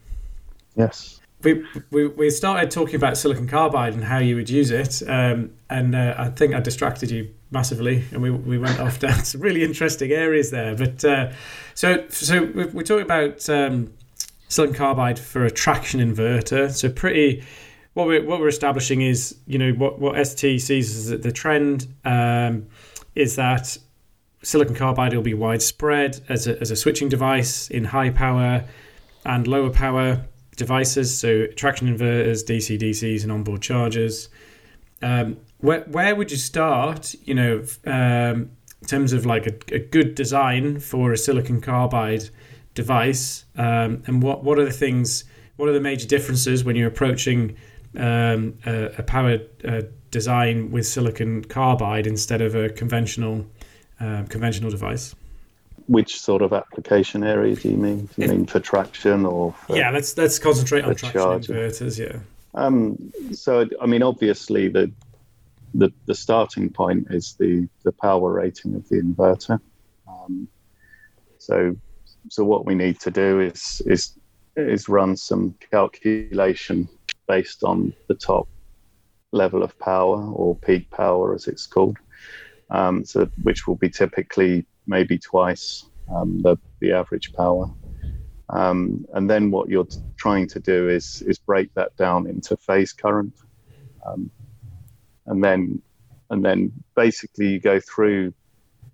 Yes 0.76 1.20
we, 1.42 1.64
we 1.90 2.06
we 2.08 2.30
started 2.30 2.70
talking 2.70 2.96
about 2.96 3.16
silicon 3.16 3.46
carbide 3.46 3.94
and 3.94 4.04
how 4.04 4.18
you 4.18 4.34
would 4.34 4.50
use 4.50 4.70
it, 4.70 5.02
um, 5.08 5.52
and 5.70 5.94
uh, 5.94 6.14
I 6.18 6.30
think 6.30 6.54
I 6.54 6.60
distracted 6.60 7.10
you 7.10 7.32
massively, 7.50 8.04
and 8.12 8.20
we, 8.20 8.30
we 8.30 8.58
went 8.58 8.80
off 8.80 8.98
down 9.00 9.24
some 9.24 9.40
really 9.40 9.62
interesting 9.62 10.10
areas 10.10 10.50
there. 10.50 10.74
But 10.74 11.04
uh, 11.04 11.32
so 11.74 12.06
so 12.08 12.50
we're 12.54 12.82
talking 12.82 13.02
about 13.02 13.48
um, 13.48 13.92
silicon 14.48 14.74
carbide 14.74 15.18
for 15.18 15.44
a 15.44 15.50
traction 15.50 16.00
inverter. 16.00 16.70
So 16.72 16.88
pretty. 16.88 17.44
What 17.94 18.06
we're 18.06 18.24
what 18.24 18.38
we're 18.38 18.48
establishing 18.48 19.02
is 19.02 19.36
you 19.46 19.58
know 19.58 19.72
what 19.72 19.98
what 19.98 20.24
ST 20.24 20.60
sees 20.60 20.96
as 20.96 21.20
the 21.20 21.32
trend 21.32 21.86
um, 22.04 22.66
is 23.14 23.34
that 23.36 23.76
silicon 24.42 24.74
carbide 24.74 25.14
will 25.14 25.22
be 25.22 25.34
widespread 25.34 26.20
as 26.28 26.46
a, 26.46 26.60
as 26.60 26.70
a 26.70 26.76
switching 26.76 27.08
device 27.08 27.68
in 27.68 27.84
high 27.84 28.10
power 28.10 28.64
and 29.24 29.48
lower 29.48 29.70
power 29.70 30.24
devices, 30.58 31.16
so 31.18 31.46
traction 31.56 31.88
inverters, 31.88 32.44
DC 32.44 32.78
DCs, 32.78 33.22
and 33.22 33.32
onboard 33.32 33.62
chargers. 33.62 34.28
Um, 35.00 35.38
where 35.58 35.80
where 35.82 36.14
would 36.14 36.30
you 36.30 36.36
start? 36.36 37.14
You 37.24 37.34
know, 37.34 37.64
um, 37.86 38.50
in 38.82 38.86
terms 38.86 39.12
of 39.14 39.24
like 39.24 39.46
a, 39.46 39.54
a, 39.74 39.78
good 39.78 40.14
design 40.14 40.80
for 40.80 41.12
a 41.12 41.16
silicon 41.16 41.60
carbide 41.60 42.28
device, 42.74 43.44
um, 43.56 44.02
and 44.06 44.22
what 44.22 44.44
what 44.44 44.58
are 44.58 44.64
the 44.64 44.72
things? 44.72 45.24
What 45.56 45.68
are 45.68 45.72
the 45.72 45.80
major 45.80 46.06
differences 46.06 46.64
when 46.64 46.76
you're 46.76 46.88
approaching 46.88 47.56
um, 47.96 48.58
a, 48.66 48.92
a 48.98 49.02
power 49.02 49.38
uh, 49.64 49.82
design 50.10 50.70
with 50.70 50.86
silicon 50.86 51.44
carbide 51.44 52.06
instead 52.06 52.42
of 52.42 52.54
a 52.54 52.68
conventional 52.68 53.46
uh, 54.00 54.24
conventional 54.28 54.70
device? 54.70 55.14
Which 55.88 56.20
sort 56.20 56.42
of 56.42 56.52
application 56.52 57.24
area 57.24 57.56
do 57.56 57.70
you 57.70 57.76
mean? 57.76 58.06
Do 58.06 58.12
you 58.16 58.24
if, 58.24 58.30
mean 58.30 58.46
for 58.46 58.60
traction 58.60 59.24
or? 59.26 59.52
For, 59.52 59.76
yeah, 59.76 59.90
let's 59.90 60.16
let's 60.16 60.38
concentrate 60.38 60.84
on 60.84 60.94
traction 60.94 61.20
charging. 61.20 61.56
inverters. 61.56 61.98
Yeah. 61.98 62.20
Um, 62.54 63.12
so 63.32 63.66
I 63.80 63.86
mean, 63.86 64.02
obviously 64.02 64.68
the, 64.68 64.92
the 65.74 65.90
the 66.06 66.14
starting 66.14 66.70
point 66.70 67.08
is 67.10 67.34
the 67.38 67.68
the 67.84 67.92
power 67.92 68.32
rating 68.32 68.74
of 68.74 68.88
the 68.88 68.96
inverter. 69.00 69.60
Um, 70.06 70.48
so 71.38 71.74
so 72.28 72.44
what 72.44 72.66
we 72.66 72.74
need 72.74 73.00
to 73.00 73.10
do 73.10 73.40
is 73.40 73.82
is 73.86 74.12
is 74.56 74.88
run 74.88 75.16
some 75.16 75.54
calculation 75.70 76.88
based 77.26 77.64
on 77.64 77.94
the 78.08 78.14
top 78.14 78.46
level 79.32 79.62
of 79.62 79.78
power 79.78 80.22
or 80.32 80.54
peak 80.56 80.90
power 80.90 81.34
as 81.34 81.46
it's 81.48 81.66
called. 81.66 81.96
Um, 82.70 83.06
so 83.06 83.30
which 83.42 83.66
will 83.66 83.76
be 83.76 83.88
typically 83.88 84.66
maybe 84.88 85.18
twice 85.18 85.84
um, 86.12 86.40
the, 86.42 86.56
the 86.80 86.92
average 86.92 87.32
power. 87.34 87.70
Um, 88.50 89.06
and 89.12 89.28
then 89.28 89.50
what 89.50 89.68
you're 89.68 89.86
trying 90.16 90.48
to 90.48 90.60
do 90.60 90.88
is 90.88 91.22
is 91.22 91.38
break 91.38 91.72
that 91.74 91.94
down 91.96 92.26
into 92.26 92.56
phase 92.56 92.94
current, 92.94 93.34
um, 94.06 94.30
and 95.26 95.44
then 95.44 95.82
and 96.30 96.42
then 96.42 96.72
basically 96.96 97.48
you 97.48 97.60
go 97.60 97.78
through 97.78 98.32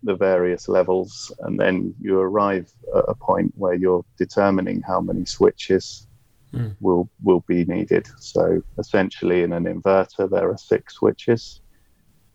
the 0.03 0.17
various 0.17 0.69
levels, 0.69 1.33
and 1.41 1.59
then 1.59 1.95
you 2.01 2.19
arrive 2.19 2.69
at 2.97 3.05
a 3.07 3.15
point 3.15 3.53
where 3.57 3.75
you're 3.75 4.05
determining 4.19 4.83
how 4.83 5.01
many 5.01 5.25
switches 5.25 6.09
mm. 6.53 6.75
will 6.81 7.09
will 7.23 7.45
be 7.47 7.65
needed. 7.65 8.09
So 8.19 8.61
essentially, 8.77 9.45
in 9.45 9.53
an 9.53 9.67
inverter, 9.67 10.29
there 10.29 10.51
are 10.51 10.59
six 10.59 10.95
switches. 10.95 11.61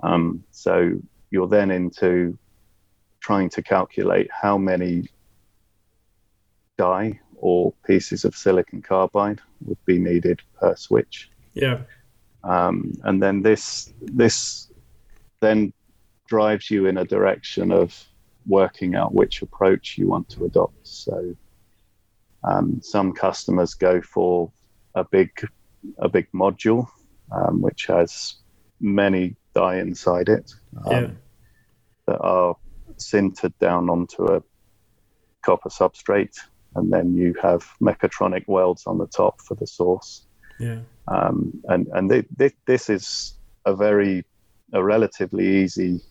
Um, 0.04 0.42
so 0.52 0.94
you're 1.32 1.50
then 1.50 1.70
into 1.70 2.38
trying 3.20 3.50
to 3.50 3.62
calculate 3.62 4.30
how 4.32 4.58
many 4.58 5.08
die 6.78 7.20
or 7.36 7.74
pieces 7.86 8.26
of 8.26 8.36
silicon 8.36 8.82
carbide 8.82 9.40
would 9.66 9.84
be 9.86 9.98
needed 9.98 10.42
per 10.60 10.76
switch. 10.76 11.30
Yeah. 11.54 11.82
Um, 12.44 12.94
and 13.04 13.22
then 13.22 13.42
this 13.42 13.94
this 14.02 14.72
then 15.42 15.74
drives 16.28 16.70
you 16.70 16.86
in 16.86 16.98
a 16.98 17.06
direction 17.06 17.72
of 17.72 18.06
working 18.48 18.96
out 18.96 19.14
which 19.14 19.42
approach 19.42 19.98
you 19.98 20.08
want 20.08 20.30
to 20.30 20.46
adopt. 20.46 20.88
So 20.88 21.36
um, 22.44 22.82
some 22.82 23.14
customers 23.14 23.74
go 23.74 24.02
for 24.02 24.52
a 24.96 25.04
big 25.04 25.32
a 25.98 26.10
big 26.10 26.32
module 26.34 26.88
um, 27.32 27.62
which 27.62 27.86
has 27.86 28.36
many 28.80 29.36
die 29.54 29.78
inside 29.78 30.30
it 30.30 30.52
um, 30.86 30.92
yeah. 30.92 31.10
that 32.08 32.20
are 32.20 32.56
sintered 33.00 33.54
down 33.60 33.90
onto 33.90 34.26
a 34.26 34.44
copper 35.42 35.70
substrate, 35.70 36.38
and 36.76 36.92
then 36.92 37.16
you 37.16 37.34
have 37.42 37.66
mechatronic 37.82 38.48
welds 38.48 38.86
on 38.86 38.98
the 38.98 39.08
top 39.08 39.42
for 39.42 39.56
the 39.56 39.68
source. 39.68 40.26
Yeah. 40.60 40.80
Um, 41.08 41.54
and 41.66 41.88
and 41.94 42.12
they, 42.12 42.24
they, 42.36 42.52
this 42.66 42.90
is 42.90 43.34
a 43.66 43.76
very 43.76 44.26
a 44.74 44.84
relatively 44.84 45.64
easy 45.64 46.02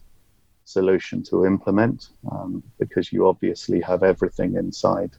solution 0.65 1.23
to 1.23 1.47
implement 1.47 2.11
um, 2.31 2.63
because 2.79 3.13
you 3.13 3.29
obviously 3.29 3.81
have 3.81 4.03
everything 4.03 4.57
inside 4.57 5.13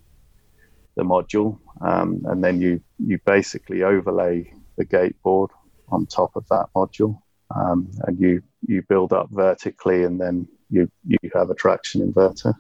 the 0.96 1.04
module, 1.04 1.58
um, 1.82 2.22
and 2.26 2.44
then 2.44 2.60
you 2.60 2.82
you 2.98 3.20
basically 3.26 3.84
overlay 3.84 4.54
the 4.78 4.86
gate 4.86 5.16
board 5.24 5.52
on 5.90 6.06
top 6.06 6.36
of 6.36 6.48
that 6.50 6.68
module, 6.76 7.22
um, 7.56 7.90
and 8.06 8.20
you 8.20 8.42
you 8.68 8.82
build 8.82 9.14
up 9.14 9.30
vertically, 9.32 10.04
and 10.04 10.20
then 10.20 10.48
you 10.70 10.90
you 11.06 11.18
have 11.34 11.50
a 11.50 11.56
traction 11.56 12.02
inverter. 12.02 12.54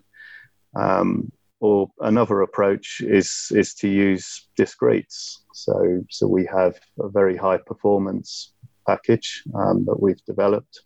Um, 0.75 1.31
or 1.61 1.91
another 1.99 2.41
approach 2.41 3.01
is 3.01 3.51
is 3.51 3.73
to 3.75 3.87
use 3.87 4.47
discretes. 4.55 5.43
So 5.53 6.03
so 6.09 6.27
we 6.27 6.45
have 6.45 6.79
a 6.99 7.09
very 7.09 7.35
high 7.35 7.57
performance 7.57 8.53
package 8.87 9.43
um, 9.53 9.85
that 9.85 10.01
we've 10.01 10.23
developed, 10.25 10.81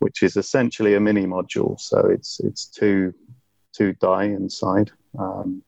which 0.00 0.22
is 0.22 0.36
essentially 0.36 0.94
a 0.94 1.00
mini 1.00 1.26
module. 1.26 1.80
So 1.80 1.98
it's 2.06 2.40
it's 2.40 2.66
two 2.66 3.14
two 3.72 3.94
die 3.94 4.24
inside, 4.24 4.90
um, 5.18 5.62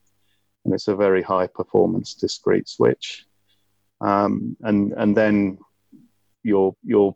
and 0.63 0.73
it's 0.73 0.87
a 0.87 0.95
very 0.95 1.23
high 1.23 1.47
performance 1.47 2.13
discrete 2.13 2.69
switch. 2.69 3.25
Um, 4.01 4.55
and 4.61 4.93
and 4.93 5.17
then 5.17 5.57
you're 6.43 6.75
you're 6.83 7.15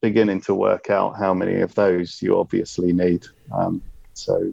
beginning 0.00 0.40
to 0.42 0.54
work 0.54 0.90
out 0.90 1.16
how 1.16 1.32
many 1.34 1.60
of 1.60 1.74
those 1.74 2.20
you 2.20 2.38
obviously 2.38 2.92
need. 2.92 3.24
Um, 3.52 3.82
so 4.14 4.52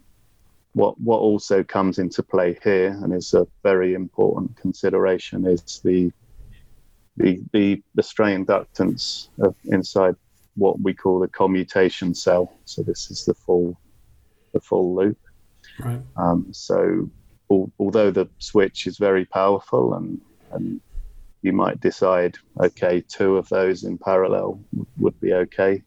what 0.74 1.00
what 1.00 1.20
also 1.20 1.64
comes 1.64 2.00
into 2.00 2.24
play 2.24 2.58
here 2.64 2.98
and 3.02 3.14
is 3.14 3.34
a 3.34 3.48
very 3.64 3.94
important 3.94 4.56
consideration 4.58 5.46
is 5.46 5.82
the 5.84 6.12
the 7.18 7.42
the, 7.54 7.82
the 7.96 8.04
stray 8.04 8.36
inductance 8.36 9.30
of 9.40 9.56
inside 9.66 10.16
what 10.56 10.80
we 10.82 10.94
call 10.94 11.20
the 11.20 11.28
commutation 11.28 12.14
cell. 12.14 12.54
So 12.66 12.84
this 12.84 13.10
is 13.10 13.26
the 13.26 13.34
full 13.34 13.80
the 14.54 14.60
full 14.60 14.96
loop. 14.96 15.18
Right. 15.80 16.02
Um, 16.18 16.48
so 16.52 17.10
al- 17.52 17.72
although 17.80 18.12
the 18.12 18.30
switch 18.40 18.88
is 18.88 18.98
very 18.98 19.26
powerful 19.26 19.94
and 19.96 20.20
and 20.52 20.82
you 21.44 21.54
might 21.54 21.80
decide, 21.82 22.38
okay, 22.60 23.02
two 23.08 23.38
of 23.38 23.48
those 23.50 23.84
in 23.84 23.98
parallel 23.98 24.60
would 24.98 25.20
be 25.20 25.34
okay. 25.34 25.84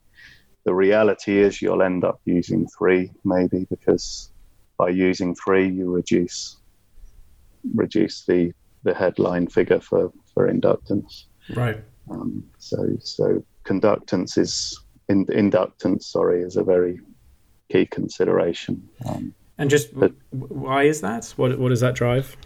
The 0.64 0.74
reality 0.74 1.38
is 1.38 1.60
you'll 1.62 1.82
end 1.82 2.04
up 2.04 2.20
using 2.24 2.68
three, 2.78 3.10
maybe 3.24 3.66
because 3.70 4.30
by 4.78 4.90
using 4.90 5.34
three 5.34 5.68
you 5.68 5.90
reduce 5.90 6.58
reduce 7.74 8.24
the 8.26 8.52
the 8.84 8.94
headline 8.94 9.48
figure 9.48 9.80
for 9.80 10.12
for 10.34 10.52
inductance. 10.52 11.24
Right. 11.54 11.82
Um, 12.10 12.44
so 12.58 12.96
so 13.00 13.42
conductance 13.64 14.36
is 14.38 14.78
in, 15.08 15.26
inductance. 15.26 16.02
Sorry, 16.04 16.42
is 16.42 16.56
a 16.56 16.62
very 16.64 17.00
key 17.72 17.86
consideration. 17.86 18.88
Um, 19.06 19.34
And 19.58 19.70
just 19.70 19.98
But- 19.98 20.12
why 20.30 20.82
is 20.82 21.00
that? 21.00 21.32
What 21.36 21.58
what 21.58 21.70
does 21.70 21.80
that 21.80 21.94
drive? 21.94 22.36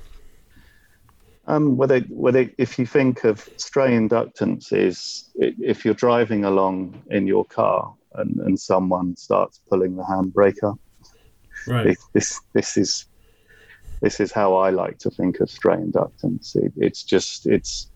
Um, 1.51 1.77
whether, 1.77 1.99
whether 2.11 2.49
if 2.59 2.79
you 2.79 2.87
think 2.87 3.25
of 3.25 3.49
stray 3.57 3.91
inductance 3.91 4.73
is 4.73 5.31
if 5.35 5.85
you're 5.85 5.95
driving 5.95 6.45
along 6.45 7.03
in 7.11 7.27
your 7.27 7.45
car 7.45 7.93
and, 8.15 8.39
and 8.41 8.59
someone 8.59 9.17
starts 9.17 9.61
pulling 9.69 9.97
the 9.97 10.05
handbrake 10.05 10.63
up, 10.63 10.79
Right. 11.67 11.97
this, 12.15 12.41
this 12.55 12.77
is 12.77 13.07
this 14.01 14.21
is 14.21 14.33
how 14.33 14.57
I 14.57 14.71
like 14.71 14.99
to 15.01 15.11
think 15.11 15.41
of 15.41 15.51
stray 15.51 15.77
inductance. 15.77 16.57
It, 16.57 16.73
it's 16.77 17.03
just 17.03 17.47
it's 17.47 17.91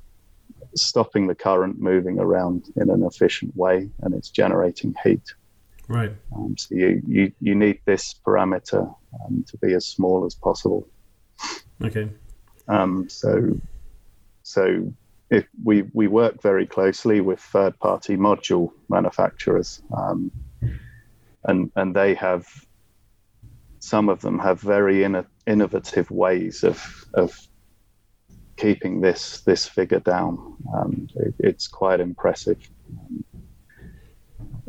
stopping 0.74 1.28
the 1.28 1.34
current 1.34 1.80
moving 1.80 2.18
around 2.18 2.64
in 2.76 2.90
an 2.90 3.04
efficient 3.04 3.56
way, 3.56 3.88
and 4.02 4.14
it's 4.14 4.30
generating 4.30 4.94
heat. 5.02 5.22
Right. 5.88 6.12
Um, 6.34 6.56
so 6.58 6.74
you, 6.74 7.02
you 7.06 7.32
you 7.40 7.54
need 7.54 7.80
this 7.86 8.14
parameter 8.26 8.94
um, 9.24 9.44
to 9.48 9.56
be 9.58 9.74
as 9.74 9.86
small 9.86 10.26
as 10.26 10.34
possible. 10.34 10.86
Okay. 11.82 12.10
Um, 12.68 13.08
so, 13.08 13.60
so 14.42 14.92
if 15.30 15.46
we 15.62 15.84
we 15.92 16.06
work 16.06 16.40
very 16.42 16.66
closely 16.66 17.20
with 17.20 17.40
third 17.40 17.78
party 17.78 18.16
module 18.16 18.72
manufacturers, 18.88 19.82
um, 19.96 20.30
and 21.44 21.70
and 21.76 21.94
they 21.94 22.14
have 22.14 22.46
some 23.78 24.08
of 24.08 24.20
them 24.20 24.38
have 24.38 24.60
very 24.60 24.96
inno- 24.96 25.26
innovative 25.46 26.10
ways 26.10 26.64
of 26.64 27.06
of 27.14 27.38
keeping 28.56 29.00
this 29.00 29.40
this 29.40 29.66
figure 29.66 30.00
down. 30.00 30.56
Um, 30.74 31.08
it, 31.16 31.34
it's 31.38 31.68
quite 31.68 32.00
impressive. 32.00 32.58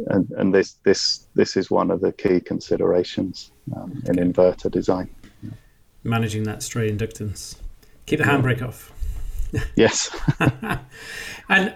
And, 0.08 0.30
and 0.32 0.54
this 0.54 0.74
this 0.84 1.28
this 1.36 1.56
is 1.56 1.72
one 1.72 1.92
of 1.92 2.02
the 2.02 2.12
key 2.12 2.40
considerations 2.42 3.52
um, 3.76 4.04
in 4.08 4.16
inverter 4.16 4.70
design. 4.70 5.10
Managing 6.04 6.44
that 6.44 6.62
stray 6.62 6.92
inductance. 6.92 7.56
Keep 8.06 8.20
the 8.20 8.26
handbrake 8.26 8.62
off. 8.62 8.92
Yes. 9.76 10.14
and 11.50 11.74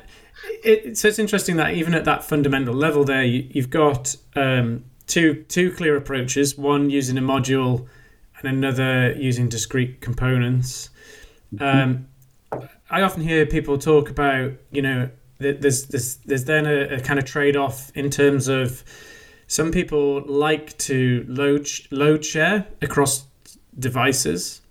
it, 0.66 0.98
so 0.98 1.08
it's 1.08 1.20
interesting 1.20 1.56
that 1.56 1.76
even 1.76 1.94
at 1.94 2.04
that 2.04 2.26
fundamental 2.26 2.74
level 2.74 3.06
there, 3.06 3.24
you, 3.24 3.48
you've 3.52 3.70
got 3.70 4.18
um, 4.36 4.84
two 5.08 5.46
two 5.48 5.72
clear 5.72 5.96
approaches. 5.96 6.58
One 6.58 6.90
using 6.90 7.18
a 7.18 7.22
module, 7.22 7.88
and 8.42 8.58
another 8.58 9.14
using 9.14 9.50
discrete 9.50 10.02
components. 10.02 10.90
Um, 11.60 12.08
I 12.90 13.02
often 13.02 13.22
hear 13.22 13.46
people 13.46 13.78
talk 13.78 14.10
about 14.10 14.54
you 14.72 14.82
know 14.82 15.10
there's 15.38 15.86
there's 15.86 16.18
there's 16.18 16.46
then 16.46 16.66
a, 16.66 16.96
a 16.96 17.00
kind 17.00 17.20
of 17.20 17.26
trade 17.26 17.56
off 17.56 17.92
in 17.96 18.10
terms 18.10 18.48
of 18.48 18.84
some 19.48 19.72
people 19.72 20.22
like 20.26 20.78
to 20.80 21.26
load 21.28 21.68
load 21.92 22.24
share 22.26 22.68
across 22.82 23.26
devices, 23.78 24.62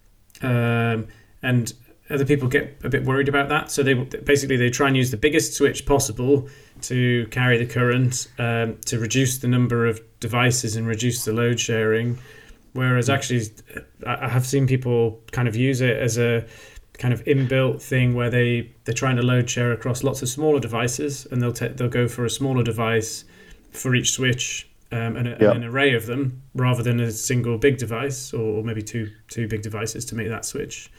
um, 0.43 1.09
and 1.43 1.73
other 2.11 2.25
people 2.25 2.49
get 2.49 2.79
a 2.85 2.89
bit 2.89 3.05
worried 3.05 3.29
about 3.29 3.49
that. 3.51 3.71
So 3.71 3.83
they 3.83 3.95
basically 3.95 4.57
they 4.57 4.71
try 4.71 4.89
and 4.89 4.97
use 4.97 5.11
the 5.11 5.17
biggest 5.17 5.55
switch 5.55 5.85
possible 5.85 6.49
to 6.83 7.27
carry 7.31 7.59
the 7.59 7.67
current 7.67 8.29
um, 8.39 8.79
to 8.87 8.99
reduce 8.99 9.39
the 9.39 9.49
number 9.49 9.87
of 9.87 10.01
devices 10.21 10.77
and 10.77 10.87
reduce 10.87 11.25
the 11.25 11.33
load 11.33 11.61
sharing. 11.61 12.19
Whereas 12.73 13.11
actually, 13.11 13.43
I 14.07 14.29
have 14.29 14.47
seen 14.47 14.67
people 14.67 15.21
kind 15.33 15.49
of 15.49 15.57
use 15.57 15.81
it 15.81 15.97
as 15.97 16.17
a 16.19 16.47
kind 16.99 17.15
of 17.15 17.23
inbuilt 17.25 17.81
thing 17.83 18.15
where 18.15 18.31
they 18.31 18.73
they're 18.85 18.95
trying 18.95 19.17
to 19.17 19.23
load 19.23 19.49
share 19.51 19.73
across 19.73 20.03
lots 20.03 20.23
of 20.23 20.29
smaller 20.29 20.61
devices, 20.61 21.27
and 21.31 21.43
they'll 21.43 21.53
they'll 21.53 21.89
go 21.89 22.09
for 22.09 22.25
a 22.25 22.31
smaller 22.31 22.63
device 22.63 23.25
for 23.71 23.95
each 23.95 24.13
switch 24.13 24.69
um, 24.93 25.17
and, 25.17 25.29
a, 25.29 25.37
Yeah. 25.41 25.51
and 25.53 25.63
an 25.65 25.71
array 25.71 25.93
of 25.95 26.07
them 26.07 26.43
rather 26.55 26.83
than 26.83 27.01
a 27.01 27.11
single 27.11 27.59
big 27.59 27.77
device 27.77 28.33
or 28.33 28.63
maybe 28.65 28.83
two 28.83 29.11
two 29.29 29.47
big 29.47 29.63
devices 29.63 30.05
to 30.07 30.15
make 30.15 30.29
that 30.29 30.45
switch. 30.45 30.91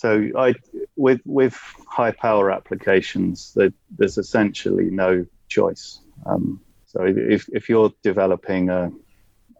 So 0.00 0.30
I, 0.34 0.54
with 0.96 1.20
with 1.26 1.60
high 1.86 2.12
power 2.12 2.50
applications, 2.50 3.52
there, 3.52 3.70
there's 3.98 4.16
essentially 4.16 4.88
no 4.90 5.26
choice. 5.48 6.00
Um, 6.24 6.62
so 6.86 7.04
if 7.04 7.46
if 7.52 7.68
you're 7.68 7.92
developing 8.02 8.70
a, 8.70 8.90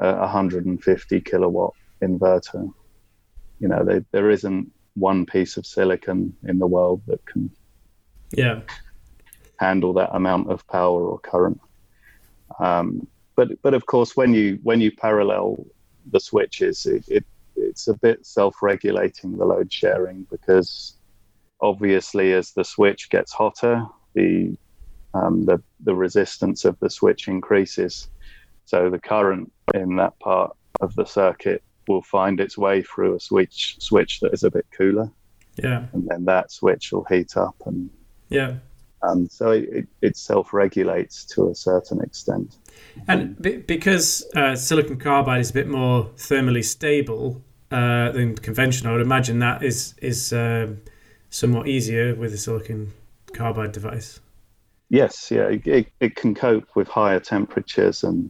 a 0.00 0.12
150 0.20 1.20
kilowatt 1.20 1.74
inverter, 2.00 2.72
you 3.58 3.68
know 3.68 3.84
there, 3.84 4.02
there 4.12 4.30
isn't 4.30 4.72
one 4.94 5.26
piece 5.26 5.58
of 5.58 5.66
silicon 5.66 6.34
in 6.48 6.58
the 6.58 6.66
world 6.66 7.02
that 7.06 7.22
can 7.26 7.50
Yeah, 8.30 8.62
handle 9.58 9.92
that 9.92 10.16
amount 10.16 10.50
of 10.50 10.66
power 10.68 11.02
or 11.06 11.18
current. 11.18 11.60
Um, 12.58 13.06
but 13.36 13.60
but 13.60 13.74
of 13.74 13.84
course, 13.84 14.16
when 14.16 14.32
you 14.32 14.58
when 14.62 14.80
you 14.80 14.90
parallel 14.90 15.66
the 16.10 16.18
switches, 16.18 16.86
it, 16.86 17.04
it 17.08 17.24
it's 17.70 17.88
a 17.88 17.94
bit 17.94 18.26
self-regulating 18.26 19.38
the 19.38 19.44
load 19.44 19.72
sharing 19.72 20.26
because 20.30 20.96
obviously 21.60 22.32
as 22.32 22.50
the 22.52 22.64
switch 22.64 23.10
gets 23.10 23.32
hotter, 23.32 23.86
the 24.14 24.56
um, 25.14 25.44
the 25.44 25.62
the 25.80 25.94
resistance 25.94 26.64
of 26.64 26.78
the 26.80 26.90
switch 26.90 27.28
increases. 27.28 28.08
So 28.64 28.90
the 28.90 28.98
current 28.98 29.50
in 29.74 29.96
that 29.96 30.18
part 30.20 30.56
of 30.80 30.94
the 30.96 31.04
circuit 31.04 31.62
will 31.88 32.02
find 32.02 32.40
its 32.40 32.56
way 32.58 32.82
through 32.82 33.16
a 33.16 33.20
switch 33.20 33.76
switch 33.78 34.20
that 34.20 34.32
is 34.32 34.44
a 34.44 34.50
bit 34.50 34.66
cooler, 34.76 35.10
yeah, 35.56 35.86
and 35.92 36.06
then 36.08 36.24
that 36.26 36.50
switch 36.50 36.92
will 36.92 37.04
heat 37.04 37.36
up 37.36 37.56
and 37.66 37.90
yeah. 38.28 38.54
um, 39.02 39.28
so 39.28 39.50
it, 39.50 39.86
it 40.02 40.16
self-regulates 40.16 41.24
to 41.24 41.50
a 41.50 41.54
certain 41.54 42.00
extent. 42.00 42.56
And 43.08 43.40
be- 43.40 43.56
because 43.56 44.28
uh, 44.36 44.54
silicon 44.54 44.98
carbide 44.98 45.40
is 45.40 45.50
a 45.50 45.54
bit 45.54 45.68
more 45.68 46.04
thermally 46.16 46.64
stable 46.64 47.42
uh, 47.70 48.10
than 48.10 48.36
conventional, 48.36 48.92
I 48.92 48.96
would 48.96 49.06
imagine 49.06 49.38
that 49.40 49.62
is 49.62 49.94
is 49.98 50.32
um, 50.32 50.80
somewhat 51.30 51.68
easier 51.68 52.14
with 52.14 52.34
a 52.34 52.38
silicon 52.38 52.92
carbide 53.32 53.72
device. 53.72 54.20
Yes, 54.88 55.30
yeah, 55.30 55.48
it, 55.48 55.86
it, 56.00 56.16
can 56.16 56.34
cope 56.34 56.74
with 56.74 56.88
higher 56.88 57.20
temperatures 57.20 58.02
and 58.02 58.28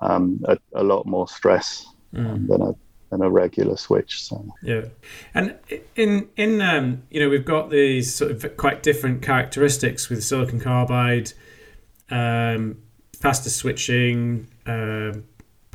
um, 0.00 0.40
a, 0.46 0.56
a 0.74 0.82
lot 0.82 1.04
more 1.04 1.28
stress 1.28 1.86
um, 2.16 2.46
than 2.46 2.62
a 2.62 2.74
than 3.10 3.20
a 3.20 3.28
regular 3.28 3.76
switch. 3.76 4.22
So 4.22 4.42
Yeah, 4.62 4.86
and 5.34 5.54
in 5.94 6.28
in 6.36 6.62
um, 6.62 7.02
you 7.10 7.20
know 7.20 7.28
we've 7.28 7.44
got 7.44 7.68
these 7.68 8.14
sort 8.14 8.30
of 8.30 8.56
quite 8.56 8.82
different 8.82 9.20
characteristics 9.20 10.08
with 10.08 10.24
silicon 10.24 10.60
carbide, 10.60 11.34
um, 12.10 12.78
faster 13.14 13.50
switching, 13.50 14.48
um 14.64 15.24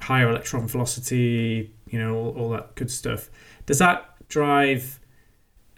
higher 0.02 0.30
electron 0.30 0.68
velocity, 0.68 1.72
you 1.92 2.00
know 2.00 2.16
all, 2.16 2.30
all 2.38 2.50
that 2.50 2.76
good 2.76 2.90
stuff. 2.90 3.30
Does 3.66 3.80
that 3.80 4.28
drive 4.28 5.00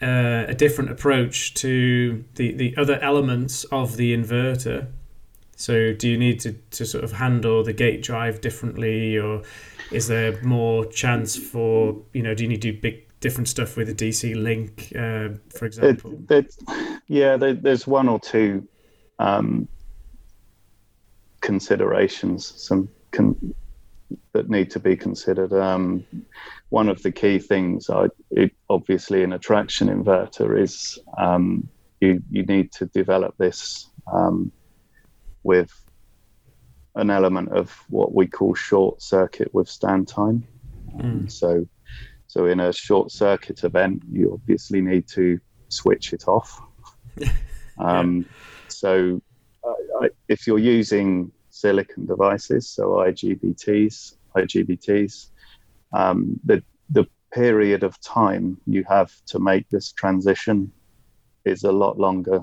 uh, 0.00 0.44
a 0.48 0.54
different 0.54 0.90
approach 0.90 1.54
to 1.54 2.24
the 2.36 2.52
the 2.52 2.76
other 2.76 2.98
elements 3.00 3.64
of 3.64 3.96
the 3.96 4.16
inverter? 4.16 4.88
So 5.56 5.92
do 5.92 6.08
you 6.08 6.18
need 6.18 6.40
to, 6.40 6.52
to 6.52 6.84
sort 6.84 7.04
of 7.04 7.12
handle 7.12 7.62
the 7.62 7.72
gate 7.72 8.02
drive 8.02 8.40
differently, 8.40 9.18
or 9.18 9.42
is 9.92 10.08
there 10.08 10.42
more 10.42 10.84
chance 10.86 11.36
for 11.36 11.96
you 12.12 12.22
know? 12.22 12.34
Do 12.34 12.44
you 12.44 12.48
need 12.48 12.62
to 12.62 12.72
do 12.72 12.80
big 12.80 13.04
different 13.20 13.48
stuff 13.48 13.76
with 13.76 13.88
a 13.88 13.94
DC 13.94 14.34
link, 14.36 14.92
uh, 14.94 15.38
for 15.56 15.64
it, 15.64 15.68
example? 15.68 16.18
it, 16.28 16.54
yeah, 17.08 17.36
there, 17.38 17.54
there's 17.54 17.86
one 17.86 18.06
or 18.06 18.20
two 18.20 18.68
um, 19.18 19.66
considerations, 21.40 22.46
some 22.60 22.88
con- 23.12 23.54
that 24.32 24.50
need 24.50 24.70
to 24.70 24.80
be 24.80 24.96
considered. 24.96 25.52
Um, 25.52 26.04
one 26.68 26.88
of 26.88 27.02
the 27.02 27.12
key 27.12 27.38
things, 27.38 27.88
I, 27.90 28.06
it, 28.30 28.52
obviously, 28.68 29.22
in 29.22 29.32
a 29.32 29.38
traction 29.38 29.88
inverter 29.88 30.60
is 30.60 30.98
um, 31.18 31.68
you 32.00 32.22
you 32.30 32.44
need 32.44 32.72
to 32.72 32.86
develop 32.86 33.36
this 33.38 33.90
um, 34.12 34.52
with 35.42 35.70
an 36.96 37.10
element 37.10 37.50
of 37.52 37.70
what 37.88 38.14
we 38.14 38.26
call 38.26 38.54
short 38.54 39.02
circuit 39.02 39.52
withstand 39.52 40.08
time. 40.08 40.46
Mm. 40.96 41.30
So, 41.30 41.66
so 42.26 42.46
in 42.46 42.60
a 42.60 42.72
short 42.72 43.10
circuit 43.10 43.64
event, 43.64 44.02
you 44.10 44.32
obviously 44.32 44.80
need 44.80 45.08
to 45.08 45.40
switch 45.68 46.12
it 46.12 46.28
off. 46.28 46.60
um, 47.78 48.18
yeah. 48.18 48.24
So, 48.68 49.22
uh, 49.64 50.08
if 50.28 50.46
you're 50.46 50.58
using 50.58 51.32
silicon 51.54 52.04
devices, 52.04 52.68
so 52.68 52.82
IGBTs, 53.08 54.16
IGBTs, 54.36 55.28
um, 55.92 56.38
the 56.44 56.62
the 56.90 57.06
period 57.32 57.82
of 57.82 58.00
time 58.00 58.58
you 58.66 58.84
have 58.88 59.12
to 59.26 59.38
make 59.38 59.68
this 59.70 59.92
transition 59.92 60.70
is 61.44 61.64
a 61.64 61.72
lot 61.72 61.98
longer 61.98 62.40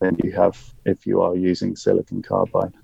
than 0.00 0.16
you 0.22 0.32
have 0.32 0.56
if 0.84 1.06
you 1.06 1.22
are 1.22 1.34
using 1.34 1.74
silicon 1.74 2.22
carbide. 2.22 2.74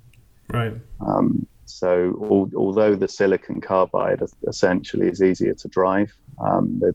Right. 0.49 0.75
Um, 1.01 1.47
so, 1.65 1.91
al- 2.31 2.57
although 2.57 2.95
the 2.95 3.09
silicon 3.09 3.61
carbide 3.61 4.23
essentially 4.49 5.09
is 5.09 5.23
easier 5.23 5.55
to 5.55 5.69
drive, 5.69 6.13
um, 6.39 6.79
the 6.81 6.95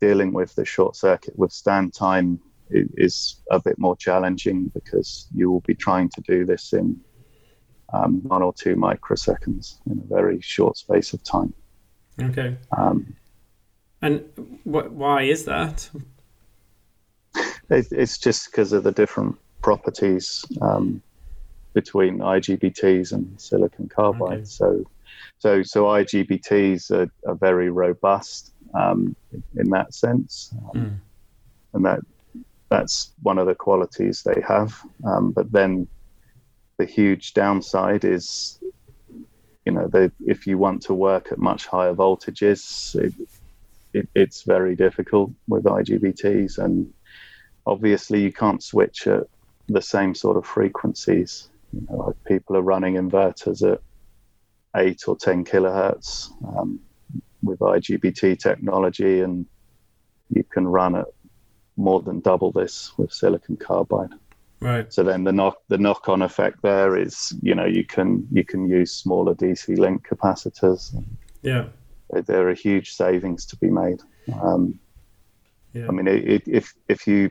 dealing 0.00 0.32
with 0.32 0.54
the 0.54 0.64
short 0.64 0.94
circuit 0.94 1.38
withstand 1.38 1.94
time 1.94 2.38
is 2.70 3.42
a 3.50 3.60
bit 3.60 3.78
more 3.78 3.96
challenging 3.96 4.70
because 4.74 5.28
you 5.34 5.50
will 5.50 5.64
be 5.66 5.74
trying 5.74 6.08
to 6.10 6.20
do 6.22 6.44
this 6.44 6.72
in 6.72 7.00
um, 7.92 8.20
one 8.22 8.42
or 8.42 8.52
two 8.52 8.76
microseconds 8.76 9.76
in 9.86 9.98
a 9.98 10.14
very 10.14 10.40
short 10.40 10.76
space 10.76 11.12
of 11.12 11.22
time. 11.22 11.52
Okay. 12.20 12.56
Um, 12.76 13.14
and 14.02 14.20
wh- 14.64 14.92
why 14.92 15.22
is 15.22 15.44
that? 15.44 15.88
it's 17.70 18.18
just 18.18 18.50
because 18.50 18.72
of 18.72 18.84
the 18.84 18.92
different 18.92 19.36
properties 19.62 20.44
um, 20.60 21.02
between 21.74 22.18
IGBTs 22.18 23.12
and 23.12 23.40
silicon 23.40 23.88
carbide. 23.88 24.38
Okay. 24.38 24.44
So, 24.44 24.84
so, 25.38 25.62
so 25.62 25.84
IGBTs 25.84 26.90
are, 26.90 27.10
are 27.26 27.34
very 27.34 27.70
robust 27.70 28.52
um, 28.74 29.14
in 29.56 29.70
that 29.70 29.94
sense, 29.94 30.54
um, 30.74 30.80
mm. 30.80 30.96
and 31.74 31.84
that 31.84 32.00
that's 32.68 33.12
one 33.22 33.38
of 33.38 33.46
the 33.46 33.54
qualities 33.54 34.22
they 34.22 34.42
have. 34.46 34.78
Um, 35.04 35.30
but 35.30 35.50
then, 35.52 35.86
the 36.78 36.84
huge 36.84 37.34
downside 37.34 38.04
is, 38.04 38.60
you 39.64 39.72
know, 39.72 39.88
they, 39.88 40.10
if 40.26 40.46
you 40.46 40.58
want 40.58 40.82
to 40.82 40.94
work 40.94 41.32
at 41.32 41.38
much 41.38 41.66
higher 41.66 41.94
voltages, 41.94 42.94
it, 42.94 43.12
it, 43.92 44.08
it's 44.14 44.42
very 44.42 44.76
difficult 44.76 45.32
with 45.48 45.64
IGBTs 45.64 46.58
and 46.58 46.92
obviously 47.66 48.22
you 48.22 48.32
can't 48.32 48.62
switch 48.62 49.06
at 49.06 49.24
the 49.68 49.82
same 49.82 50.14
sort 50.14 50.36
of 50.36 50.46
frequencies. 50.46 51.48
You 51.72 51.86
know, 51.90 51.96
like 51.96 52.24
people 52.24 52.56
are 52.56 52.62
running 52.62 52.94
inverters 52.94 53.70
at 53.70 53.80
eight 54.76 55.02
or 55.08 55.16
ten 55.16 55.44
kilohertz 55.44 56.30
um, 56.56 56.78
with 57.42 57.58
IGBT 57.58 58.38
technology, 58.38 59.20
and 59.20 59.46
you 60.30 60.44
can 60.44 60.66
run 60.66 60.96
at 60.96 61.06
more 61.76 62.00
than 62.00 62.20
double 62.20 62.52
this 62.52 62.92
with 62.96 63.12
silicon 63.12 63.56
carbide. 63.56 64.10
Right. 64.60 64.92
So 64.92 65.02
then 65.02 65.24
the 65.24 65.32
knock 65.32 65.58
the 65.68 65.78
knock 65.78 66.08
on 66.08 66.22
effect 66.22 66.62
there 66.62 66.96
is, 66.96 67.34
you 67.42 67.54
know, 67.54 67.66
you 67.66 67.84
can 67.84 68.26
you 68.32 68.44
can 68.44 68.68
use 68.68 68.92
smaller 68.92 69.34
DC 69.34 69.76
link 69.78 70.06
capacitors. 70.08 70.94
Yeah. 71.42 71.66
There 72.10 72.48
are 72.48 72.54
huge 72.54 72.92
savings 72.92 73.44
to 73.46 73.56
be 73.56 73.70
made. 73.70 74.00
Um, 74.40 74.78
yeah. 75.72 75.86
I 75.88 75.92
mean, 75.92 76.08
it, 76.08 76.24
it, 76.24 76.42
if 76.46 76.74
if 76.88 77.06
you 77.06 77.30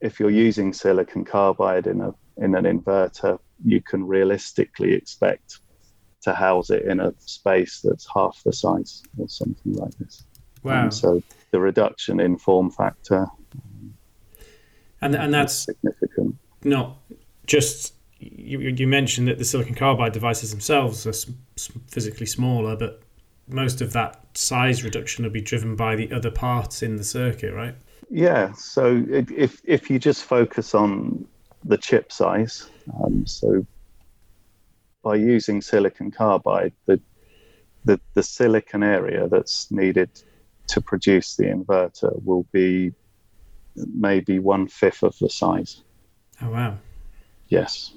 if 0.00 0.18
you're 0.18 0.30
using 0.30 0.72
silicon 0.72 1.24
carbide 1.24 1.86
in 1.86 2.00
a 2.00 2.12
in 2.38 2.54
an 2.56 2.64
inverter, 2.64 3.38
you 3.64 3.80
can 3.80 4.04
realistically 4.04 4.92
expect 4.92 5.60
to 6.22 6.34
house 6.34 6.70
it 6.70 6.82
in 6.84 7.00
a 7.00 7.14
space 7.18 7.80
that's 7.82 8.08
half 8.12 8.42
the 8.44 8.52
size 8.52 9.02
or 9.18 9.28
something 9.28 9.74
like 9.74 9.94
this. 9.98 10.24
Wow! 10.62 10.84
Um, 10.84 10.90
so 10.90 11.22
the 11.52 11.60
reduction 11.60 12.18
in 12.18 12.38
form 12.38 12.70
factor, 12.70 13.26
and 15.04 15.14
and 15.14 15.34
that's 15.34 15.54
significant. 15.54 16.36
Not 16.64 16.96
just 17.46 17.94
you, 18.18 18.58
you 18.58 18.86
mentioned 18.86 19.28
that 19.28 19.38
the 19.38 19.44
silicon 19.44 19.74
carbide 19.74 20.12
devices 20.12 20.50
themselves 20.50 21.06
are 21.06 21.32
physically 21.88 22.26
smaller, 22.26 22.76
but 22.76 23.02
most 23.48 23.80
of 23.80 23.92
that 23.92 24.24
size 24.34 24.82
reduction 24.82 25.24
will 25.24 25.30
be 25.30 25.40
driven 25.40 25.76
by 25.76 25.94
the 25.94 26.10
other 26.10 26.30
parts 26.30 26.82
in 26.82 26.96
the 26.96 27.04
circuit, 27.04 27.52
right? 27.52 27.74
Yeah. 28.10 28.52
So 28.52 29.04
if 29.08 29.60
if 29.64 29.90
you 29.90 29.98
just 29.98 30.24
focus 30.24 30.74
on 30.74 31.26
the 31.64 31.76
chip 31.76 32.12
size, 32.12 32.68
um, 33.02 33.26
so 33.26 33.66
by 35.02 35.16
using 35.16 35.60
silicon 35.60 36.10
carbide, 36.10 36.72
the, 36.86 37.00
the 37.84 38.00
the 38.14 38.22
silicon 38.22 38.82
area 38.82 39.28
that's 39.28 39.70
needed 39.70 40.10
to 40.68 40.80
produce 40.80 41.36
the 41.36 41.44
inverter 41.44 42.22
will 42.24 42.46
be 42.52 42.92
maybe 43.76 44.38
one 44.38 44.68
fifth 44.68 45.02
of 45.02 45.16
the 45.18 45.30
size. 45.30 45.82
Oh 46.42 46.50
wow! 46.50 46.78
Yes. 47.48 47.92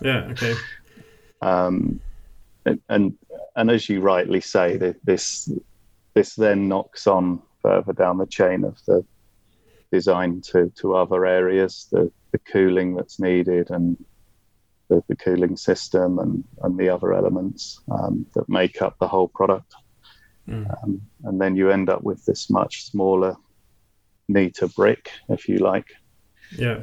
Yeah. 0.00 0.28
Okay. 0.30 0.54
um, 1.42 2.00
and, 2.64 3.16
and 3.56 3.70
as 3.70 3.88
you 3.88 4.00
rightly 4.00 4.40
say, 4.40 4.94
this 5.04 5.50
this 6.14 6.34
then 6.34 6.68
knocks 6.68 7.06
on 7.06 7.40
further 7.62 7.92
down 7.92 8.18
the 8.18 8.26
chain 8.26 8.64
of 8.64 8.78
the 8.86 9.04
design 9.90 10.40
to, 10.40 10.70
to 10.76 10.94
other 10.94 11.24
areas, 11.26 11.88
the, 11.92 12.10
the 12.32 12.38
cooling 12.38 12.94
that's 12.94 13.20
needed 13.20 13.70
and 13.70 14.02
the, 14.88 15.02
the 15.08 15.16
cooling 15.16 15.56
system 15.56 16.18
and, 16.18 16.44
and 16.62 16.78
the 16.78 16.88
other 16.88 17.12
elements 17.12 17.80
um, 17.90 18.26
that 18.34 18.48
make 18.48 18.82
up 18.82 18.98
the 18.98 19.08
whole 19.08 19.28
product. 19.28 19.74
Mm. 20.48 20.68
Um, 20.82 21.02
and 21.24 21.40
then 21.40 21.56
you 21.56 21.70
end 21.70 21.88
up 21.88 22.02
with 22.02 22.24
this 22.24 22.50
much 22.50 22.84
smaller, 22.84 23.36
neater 24.28 24.68
brick, 24.68 25.10
if 25.28 25.48
you 25.48 25.58
like, 25.58 25.86
yeah, 26.56 26.80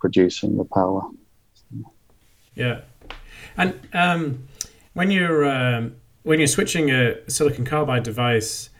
producing 0.00 0.56
the 0.56 0.64
power. 0.64 1.02
Yeah, 2.54 2.80
and 3.56 3.78
um, 3.92 4.46
when 4.94 5.10
you're 5.10 5.44
um, 5.44 5.96
when 6.22 6.38
you're 6.38 6.48
switching 6.48 6.90
a 6.90 7.18
silicon 7.30 7.64
carbide 7.64 8.02
device, 8.02 8.70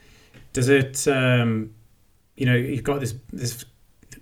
does 0.52 0.68
it 0.68 1.06
um, 1.08 1.74
you 2.36 2.46
know 2.46 2.56
you've 2.56 2.84
got 2.84 3.00
this 3.00 3.14
this 3.32 3.64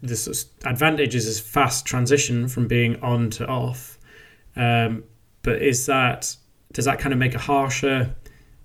this 0.03 0.47
advantage 0.65 1.15
is 1.15 1.27
this 1.27 1.41
fast 1.41 1.85
transition 1.87 2.49
from 2.49 2.67
being 2.67 3.01
on 3.03 3.31
to 3.31 3.47
off. 3.47 3.99
Um, 4.57 5.05
but 5.43 5.63
is 5.63 5.87
that 5.87 6.35
does 6.73 6.85
that 6.85 6.99
kind 6.99 7.13
of 7.13 7.19
make 7.19 7.35
a 7.35 7.39
harsher 7.39 8.15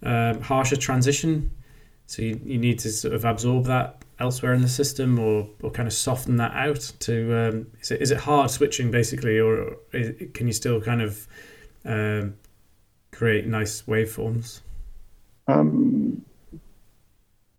um, 0.03 0.41
harsher 0.41 0.76
transition? 0.76 1.51
So 2.07 2.21
you, 2.21 2.39
you 2.43 2.57
need 2.57 2.80
to 2.80 2.91
sort 2.91 3.13
of 3.13 3.26
absorb 3.26 3.65
that 3.65 4.05
elsewhere 4.20 4.53
in 4.53 4.61
the 4.61 4.68
system, 4.68 5.20
or, 5.20 5.49
or 5.61 5.72
kind 5.72 5.88
of 5.88 5.93
soften 5.93 6.38
that 6.38 6.53
out. 6.53 6.91
To 6.99 7.38
um, 7.38 7.68
is 7.82 7.91
it 7.91 8.01
is 8.01 8.11
it 8.11 8.20
hard 8.20 8.51
switching 8.51 8.91
basically, 8.91 9.39
or 9.39 9.78
is, 9.93 10.30
can 10.34 10.47
you 10.47 10.53
still 10.53 10.82
kind 10.82 11.01
of 11.01 11.28
um, 11.86 12.36
create 13.11 13.47
nice 13.47 13.84
waveforms? 13.84 14.61
Um, 15.47 16.26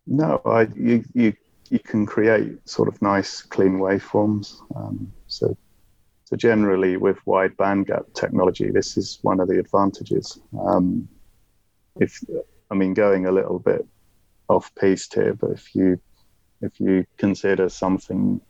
no, 0.06 0.40
I 0.44 0.68
you 0.74 1.04
you 1.14 1.32
you 1.70 1.78
can 1.78 2.06
create 2.06 2.68
sort 2.68 2.88
of 2.88 3.00
nice 3.02 3.42
clean 3.42 3.78
waveforms. 3.78 4.56
Um, 4.74 5.12
so, 5.26 5.56
so 6.24 6.36
generally 6.36 6.96
with 6.96 7.18
wide 7.26 7.56
bandgap 7.56 8.12
technology, 8.14 8.70
this 8.70 8.96
is 8.96 9.18
one 9.22 9.40
of 9.40 9.48
the 9.48 9.58
advantages. 9.58 10.38
Um, 10.58 11.08
if 12.00 12.20
I 12.70 12.74
mean 12.74 12.94
going 12.94 13.26
a 13.26 13.32
little 13.32 13.58
bit 13.58 13.86
off 14.48 14.72
piste 14.74 15.14
here, 15.14 15.34
but 15.34 15.50
if 15.50 15.74
you 15.74 16.00
if 16.60 16.80
you 16.80 17.06
consider 17.16 17.68
something 17.68 18.40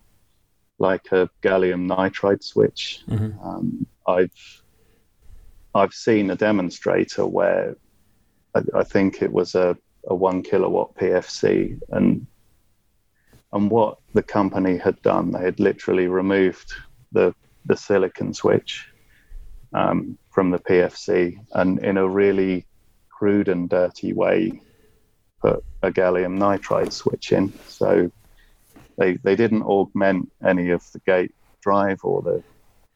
like 0.79 1.11
a 1.13 1.29
gallium 1.43 1.87
nitride 1.87 2.43
switch, 2.43 3.03
mm-hmm. 3.09 3.39
um, 3.47 3.87
I've 4.07 4.63
I've 5.75 5.93
seen 5.93 6.31
a 6.31 6.37
demonstrator 6.37 7.27
where 7.27 7.77
I, 8.55 8.63
I 8.75 8.85
think 8.85 9.23
it 9.23 9.33
was 9.33 9.55
a, 9.55 9.77
a 10.07 10.15
one 10.15 10.43
kilowatt 10.43 10.95
PFC 10.97 11.79
and 11.91 12.27
and 13.53 13.71
what 13.71 13.99
the 14.13 14.23
company 14.23 14.77
had 14.77 15.01
done, 15.03 15.31
they 15.31 15.41
had 15.41 15.61
literally 15.61 16.09
removed 16.09 16.73
the 17.13 17.35
the 17.65 17.77
silicon 17.77 18.33
switch 18.33 18.89
um, 19.73 20.19
from 20.31 20.51
the 20.51 20.59
PFC, 20.59 21.39
and 21.53 21.79
in 21.85 21.97
a 21.97 22.09
really 22.09 22.67
crude 23.09 23.49
and 23.49 23.69
dirty 23.69 24.13
way, 24.13 24.61
put 25.47 25.65
a 25.83 25.91
gallium 25.91 26.39
nitride 26.39 26.93
switch 26.93 27.33
in. 27.33 27.53
So 27.69 28.11
they 28.99 29.15
they 29.27 29.37
didn't 29.37 29.63
augment 29.63 30.31
any 30.45 30.71
of 30.71 30.83
the 30.93 31.01
gate 31.01 31.35
drive 31.61 32.01
or 32.03 32.23
the 32.23 32.43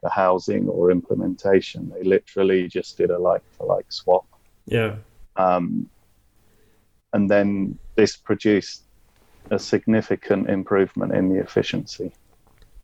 the 0.03 0.09
housing 0.09 0.67
or 0.67 0.91
implementation. 0.91 1.91
They 1.93 2.03
literally 2.03 2.67
just 2.67 2.97
did 2.97 3.11
a 3.11 3.19
like 3.19 3.43
for 3.57 3.67
like 3.67 3.91
swap. 3.91 4.25
Yeah. 4.65 4.95
Um, 5.35 5.89
and 7.13 7.29
then 7.29 7.77
this 7.95 8.15
produced 8.17 8.83
a 9.49 9.59
significant 9.59 10.49
improvement 10.49 11.13
in 11.13 11.29
the 11.29 11.39
efficiency. 11.39 12.11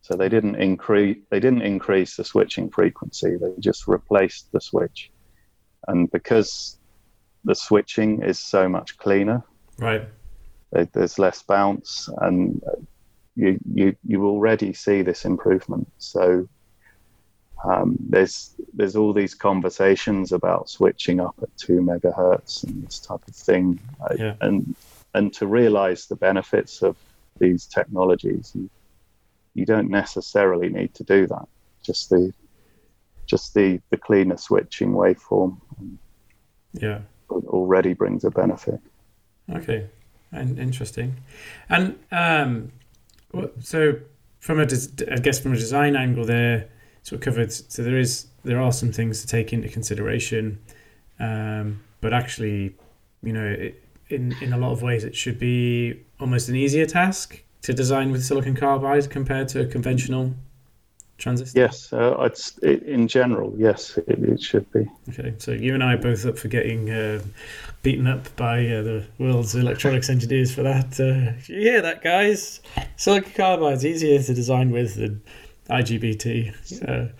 So 0.02 0.14
they 0.14 0.28
didn't 0.28 0.56
increase 0.56 1.18
they 1.30 1.40
didn't 1.40 1.62
increase 1.62 2.16
the 2.16 2.24
switching 2.24 2.70
frequency. 2.70 3.36
They 3.36 3.52
just 3.58 3.88
replaced 3.88 4.52
the 4.52 4.60
switch, 4.60 5.10
and 5.88 6.10
because 6.10 6.78
the 7.44 7.54
switching 7.54 8.22
is 8.22 8.38
so 8.38 8.68
much 8.68 8.96
cleaner, 8.98 9.42
right? 9.78 10.08
There's 10.70 11.18
less 11.18 11.42
bounce, 11.42 12.08
and 12.18 12.62
you 13.36 13.58
you 13.72 13.96
you 14.06 14.26
already 14.26 14.72
see 14.72 15.02
this 15.02 15.24
improvement. 15.24 15.90
So 15.98 16.48
um, 17.64 17.96
there's 18.00 18.54
there's 18.74 18.94
all 18.94 19.12
these 19.12 19.34
conversations 19.34 20.32
about 20.32 20.68
switching 20.68 21.20
up 21.20 21.34
at 21.42 21.56
two 21.56 21.80
megahertz 21.80 22.64
and 22.64 22.86
this 22.86 22.98
type 22.98 23.26
of 23.26 23.34
thing, 23.34 23.80
yeah. 24.16 24.34
and 24.40 24.74
and 25.14 25.32
to 25.34 25.46
realize 25.46 26.06
the 26.06 26.16
benefits 26.16 26.82
of 26.82 26.96
these 27.38 27.66
technologies, 27.66 28.52
you, 28.54 28.68
you 29.54 29.64
don't 29.64 29.90
necessarily 29.90 30.68
need 30.68 30.94
to 30.94 31.04
do 31.04 31.26
that. 31.26 31.48
Just 31.82 32.10
the 32.10 32.32
just 33.26 33.54
the 33.54 33.80
the 33.90 33.96
cleaner 33.96 34.36
switching 34.36 34.92
waveform, 34.92 35.56
yeah, 36.74 37.00
already 37.30 37.92
brings 37.92 38.24
a 38.24 38.30
benefit. 38.30 38.80
Okay, 39.54 39.86
and 40.32 40.58
interesting, 40.58 41.16
and 41.68 41.98
um, 42.12 42.72
so 43.60 43.96
from 44.40 44.60
a 44.60 44.66
I 45.10 45.16
guess 45.16 45.38
from 45.38 45.52
a 45.52 45.56
design 45.56 45.96
angle 45.96 46.24
there 46.24 46.68
sort 47.02 47.20
of 47.20 47.24
covered. 47.24 47.52
So 47.52 47.82
there 47.82 47.98
is 47.98 48.26
there 48.44 48.60
are 48.60 48.72
some 48.72 48.92
things 48.92 49.20
to 49.22 49.26
take 49.26 49.52
into 49.52 49.68
consideration, 49.68 50.58
um, 51.18 51.80
but 52.00 52.12
actually, 52.12 52.74
you 53.22 53.32
know, 53.32 53.46
it, 53.46 53.82
in 54.08 54.34
in 54.40 54.52
a 54.52 54.58
lot 54.58 54.72
of 54.72 54.82
ways, 54.82 55.04
it 55.04 55.16
should 55.16 55.38
be 55.38 56.00
almost 56.20 56.48
an 56.48 56.56
easier 56.56 56.86
task 56.86 57.42
to 57.62 57.72
design 57.72 58.12
with 58.12 58.24
silicon 58.24 58.54
carbide 58.54 59.10
compared 59.10 59.48
to 59.48 59.60
a 59.60 59.66
conventional 59.66 60.34
transistor. 61.18 61.60
Yes, 61.60 61.92
uh, 61.92 62.16
it's 62.20 62.56
it, 62.58 62.82
in 62.84 63.08
general, 63.08 63.52
yes, 63.56 63.98
it, 63.98 64.18
it, 64.22 64.40
should 64.40 64.70
be. 64.72 64.88
Okay, 65.10 65.34
so 65.38 65.52
you 65.52 65.74
and 65.74 65.82
I 65.82 65.94
are 65.94 65.98
both 65.98 66.24
up 66.24 66.38
for 66.38 66.48
getting 66.48 66.90
uh, 66.90 67.20
beaten 67.82 68.06
up 68.06 68.34
by 68.36 68.60
uh, 68.66 68.82
the 68.82 69.06
world's 69.18 69.54
electronics 69.54 70.08
engineers 70.08 70.54
for 70.54 70.62
that. 70.62 70.98
Uh, 70.98 71.32
you 71.46 71.60
hear 71.60 71.82
that, 71.82 72.02
guys? 72.02 72.60
Silicon 72.96 73.32
carbide's 73.32 73.84
easier 73.84 74.22
to 74.22 74.34
design 74.34 74.70
with 74.70 74.94
than 74.94 75.20
IGBT. 75.68 77.12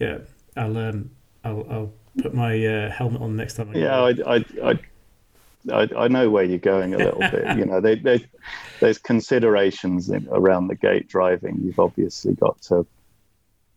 Yeah, 0.00 0.18
I'll 0.56 0.76
um, 0.76 1.10
I'll 1.44 1.66
I'll 1.70 1.92
put 2.20 2.34
my 2.34 2.66
uh, 2.66 2.90
helmet 2.90 3.22
on 3.22 3.36
next 3.36 3.54
time. 3.54 3.70
I 3.70 3.78
yeah, 3.78 4.00
I, 4.00 4.10
I, 4.26 4.44
I 4.62 4.78
I, 5.72 5.88
I, 5.96 6.08
know 6.08 6.28
where 6.28 6.44
you're 6.44 6.58
going 6.58 6.92
a 6.92 6.98
little 6.98 7.20
bit. 7.20 7.56
You 7.56 7.64
know, 7.64 7.80
they, 7.80 7.94
they, 7.94 8.26
there's 8.80 8.98
considerations 8.98 10.10
in, 10.10 10.28
around 10.30 10.68
the 10.68 10.74
gate 10.74 11.08
driving. 11.08 11.58
You've 11.62 11.78
obviously 11.78 12.34
got 12.34 12.60
to 12.62 12.86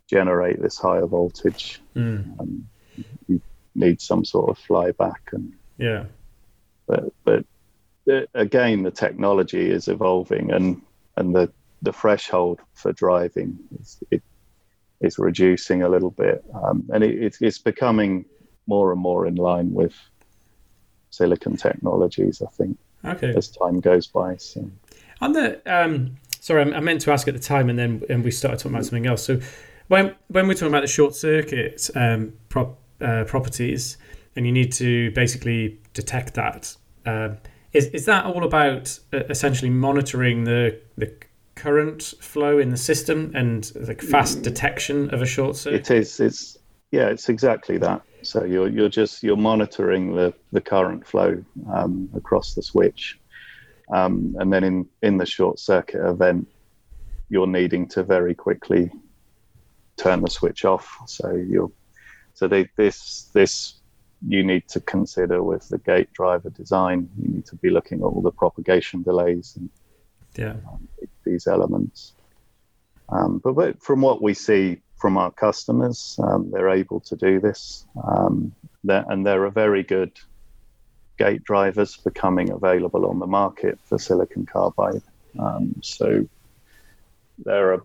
generate 0.08 0.62
this 0.62 0.78
higher 0.78 1.05
voltage. 1.05 1.82
Mm. 1.95 2.39
Um, 2.39 2.68
you 3.28 3.41
need 3.76 4.01
some 4.01 4.26
sort 4.26 4.49
of 4.49 4.58
flyback, 4.58 5.32
and 5.32 5.53
yeah. 5.78 6.05
But 6.88 7.05
but 7.24 7.45
the, 8.05 8.28
again, 8.34 8.84
the 8.84 8.91
technology 8.91 9.70
is 9.70 9.88
evolving, 9.88 10.51
and 10.51 10.82
and 11.18 11.36
the 11.36 11.51
the 11.82 11.93
threshold 11.93 12.60
for 12.74 12.91
driving 12.93 13.60
is 13.80 13.99
it 14.10 14.24
is 15.01 15.20
reducing 15.20 15.84
a 15.84 15.89
little 15.89 16.12
bit, 16.12 16.43
um, 16.55 16.84
and 16.91 17.03
it, 17.03 17.38
it's 17.39 17.60
becoming 17.60 18.26
more 18.66 18.91
and 18.91 18.99
more 18.99 19.28
in 19.28 19.36
line 19.36 19.74
with 19.74 19.93
silicon 21.10 21.58
technologies. 21.58 22.41
I 22.41 22.49
think. 22.51 22.78
Okay. 23.05 23.34
As 23.36 23.49
time 23.49 23.80
goes 23.80 24.08
by. 24.08 24.38
So. 24.38 24.70
On 25.22 25.34
the 25.34 25.62
um, 25.66 26.18
sorry, 26.39 26.74
I 26.74 26.80
meant 26.80 27.01
to 27.01 27.12
ask 27.12 27.28
at 27.28 27.34
the 27.34 27.39
time, 27.39 27.70
and 27.70 27.78
then 27.78 28.03
and 28.10 28.24
we 28.24 28.32
started 28.32 28.58
talking 28.60 28.72
about 28.72 28.86
something 28.86 29.05
else. 29.05 29.24
So 29.24 29.39
when 29.88 30.15
when 30.27 30.47
we're 30.47 30.53
talking 30.53 30.67
about 30.69 30.81
the 30.81 30.88
short 30.88 31.15
circuit 31.15 31.89
um, 31.95 32.33
prop, 32.49 32.77
uh, 33.01 33.23
properties, 33.25 33.97
and 34.35 34.45
you 34.45 34.51
need 34.51 34.71
to 34.73 35.11
basically 35.11 35.79
detect 35.93 36.33
that. 36.35 36.75
Um, 37.05 37.38
is, 37.73 37.88
is 37.88 38.05
that 38.05 38.25
all 38.25 38.43
about 38.43 38.99
uh, 39.13 39.23
essentially 39.29 39.69
monitoring 39.69 40.43
the 40.43 40.79
the 40.97 41.13
current 41.55 42.13
flow 42.19 42.59
in 42.59 42.69
the 42.69 42.77
system 42.77 43.31
and 43.33 43.71
like 43.88 44.01
fast 44.01 44.43
detection 44.43 45.13
of 45.13 45.21
a 45.21 45.25
short 45.25 45.55
circuit? 45.55 45.89
It 45.89 45.91
is. 45.91 46.19
It's 46.19 46.57
yeah. 46.91 47.07
It's 47.07 47.29
exactly 47.29 47.77
that. 47.79 48.01
So 48.23 48.43
you're 48.43 48.67
you're 48.67 48.89
just 48.89 49.23
you're 49.23 49.38
monitoring 49.38 50.15
the 50.15 50.33
the 50.51 50.61
current 50.61 51.07
flow 51.07 51.43
um, 51.71 52.09
across 52.15 52.55
the 52.55 52.61
switch, 52.61 53.19
um, 53.91 54.35
and 54.39 54.51
then 54.51 54.63
in 54.63 54.88
in 55.01 55.17
the 55.17 55.25
short 55.25 55.59
circuit 55.59 56.05
event, 56.05 56.47
you're 57.29 57.47
needing 57.47 57.88
to 57.89 58.03
very 58.03 58.35
quickly 58.35 58.91
turn 59.97 60.21
the 60.21 60.29
switch 60.29 60.65
off. 60.65 60.97
So 61.05 61.31
you're 61.33 61.71
so 62.33 62.47
they, 62.47 62.69
this 62.75 63.29
this 63.33 63.75
you 64.27 64.43
need 64.43 64.67
to 64.69 64.79
consider 64.79 65.43
with 65.43 65.67
the 65.69 65.77
gate 65.79 66.11
driver 66.13 66.49
design. 66.49 67.09
You 67.21 67.35
need 67.35 67.45
to 67.47 67.55
be 67.55 67.69
looking 67.69 67.99
at 67.99 68.05
all 68.05 68.21
the 68.21 68.31
propagation 68.31 69.03
delays 69.03 69.55
and 69.57 69.69
yeah. 70.35 70.55
Um, 70.71 70.87
these 71.23 71.47
elements. 71.47 72.13
Um, 73.09 73.39
but, 73.43 73.53
but, 73.53 73.81
from 73.81 74.01
what 74.01 74.21
we 74.21 74.33
see 74.33 74.81
from 74.97 75.17
our 75.17 75.31
customers, 75.31 76.19
um, 76.23 76.51
they're 76.51 76.69
able 76.69 76.99
to 77.01 77.15
do 77.15 77.39
this. 77.39 77.85
Um, 78.07 78.53
and 78.87 79.25
there 79.25 79.45
are 79.45 79.49
very 79.49 79.83
good 79.83 80.11
gate 81.17 81.43
drivers 81.43 81.97
becoming 81.97 82.51
available 82.51 83.05
on 83.05 83.19
the 83.19 83.27
market 83.27 83.79
for 83.83 83.97
silicon 83.97 84.45
carbide. 84.45 85.01
Um, 85.39 85.75
so 85.81 86.27
there 87.43 87.73
are 87.73 87.83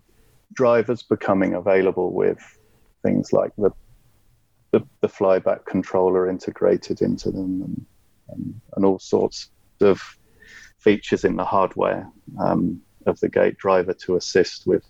drivers 0.53 1.03
becoming 1.03 1.53
available 1.53 2.11
with 2.11 2.39
things 3.01 3.33
like 3.33 3.51
the 3.57 3.71
the, 4.71 4.81
the 5.01 5.07
flyback 5.07 5.65
controller 5.65 6.27
integrated 6.27 7.03
into 7.03 7.29
them 7.29 7.61
and, 7.61 7.85
and, 8.29 8.61
and 8.75 8.85
all 8.85 8.97
sorts 8.97 9.51
of 9.81 10.01
features 10.79 11.23
in 11.23 11.35
the 11.35 11.45
hardware 11.45 12.09
um, 12.39 12.81
of 13.05 13.19
the 13.19 13.29
gate 13.29 13.55
driver 13.57 13.93
to 13.93 14.15
assist 14.15 14.65
with 14.65 14.83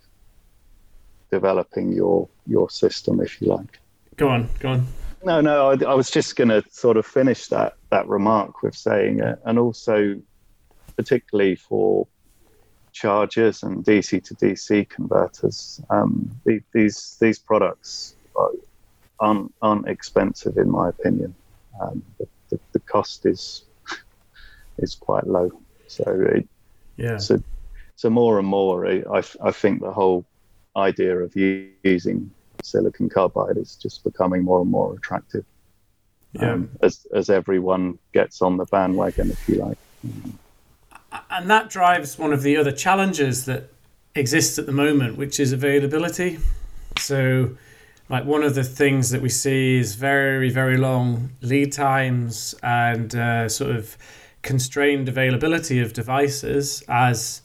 developing 1.32 1.92
your 1.92 2.30
your 2.48 2.70
system, 2.70 3.20
if 3.20 3.42
you 3.42 3.48
like. 3.48 3.80
Go 4.16 4.30
on, 4.30 4.50
go 4.60 4.70
on. 4.70 4.88
No, 5.26 5.42
no, 5.42 5.72
I, 5.72 5.92
I 5.92 5.94
was 5.94 6.10
just 6.10 6.36
going 6.36 6.50
to 6.50 6.64
sort 6.70 6.96
of 6.96 7.06
finish 7.06 7.48
that 7.48 7.74
that 7.90 8.08
remark 8.08 8.64
with 8.64 8.76
saying, 8.76 9.22
uh, 9.22 9.36
and 9.46 9.60
also 9.60 10.22
particularly 10.96 11.56
for 11.56 12.08
chargers 12.94 13.64
and 13.64 13.84
DC 13.84 14.24
to 14.24 14.36
DC 14.36 14.88
converters, 14.90 15.82
um, 15.90 16.30
the, 16.46 16.62
these 16.74 17.18
these 17.20 17.40
products 17.40 18.16
aren't 19.20 19.54
aren't 19.62 19.88
expensive 19.88 20.58
in 20.58 20.70
my 20.70 20.90
opinion. 20.90 21.34
Um, 21.82 22.04
the, 22.20 22.28
the, 22.50 22.60
the 22.74 22.80
cost 22.80 23.26
is 23.26 23.64
is 24.78 24.96
quite 24.96 25.28
low. 25.28 25.52
So 25.88 26.04
it, 26.08 26.48
yeah. 26.98 27.18
So, 27.18 27.42
so 27.96 28.10
more 28.10 28.40
and 28.40 28.48
more, 28.48 28.88
I, 28.88 29.24
I 29.42 29.52
think 29.52 29.82
the 29.82 29.92
whole 29.92 30.26
idea 30.76 31.18
of 31.18 31.36
using 31.36 32.32
silicon 32.64 33.10
carbide 33.10 33.58
is 33.58 33.76
just 33.76 34.04
becoming 34.04 34.44
more 34.44 34.62
and 34.62 34.70
more 34.70 34.96
attractive. 34.96 35.46
Yeah. 36.34 36.54
Um, 36.54 36.70
as 36.82 37.06
as 37.14 37.30
everyone 37.30 38.00
gets 38.12 38.42
on 38.42 38.58
the 38.58 38.66
bandwagon, 38.66 39.30
if 39.30 39.48
you 39.48 39.56
like. 39.56 39.78
And 41.30 41.50
that 41.50 41.70
drives 41.70 42.18
one 42.18 42.34
of 42.34 42.42
the 42.42 42.58
other 42.58 42.72
challenges 42.72 43.46
that 43.46 43.70
exists 44.16 44.58
at 44.58 44.66
the 44.66 44.72
moment, 44.72 45.18
which 45.18 45.40
is 45.40 45.52
availability. 45.52 46.40
So, 46.98 47.58
like 48.10 48.26
one 48.26 48.44
of 48.44 48.56
the 48.56 48.64
things 48.64 49.10
that 49.12 49.22
we 49.22 49.30
see 49.30 49.78
is 49.78 49.96
very, 49.96 50.50
very 50.50 50.78
long 50.78 51.32
lead 51.42 51.72
times 51.72 52.56
and 52.64 53.16
uh, 53.16 53.50
sort 53.50 53.76
of 53.76 53.98
constrained 54.42 55.08
availability 55.08 55.80
of 55.80 55.94
devices 55.94 56.84
as 56.90 57.42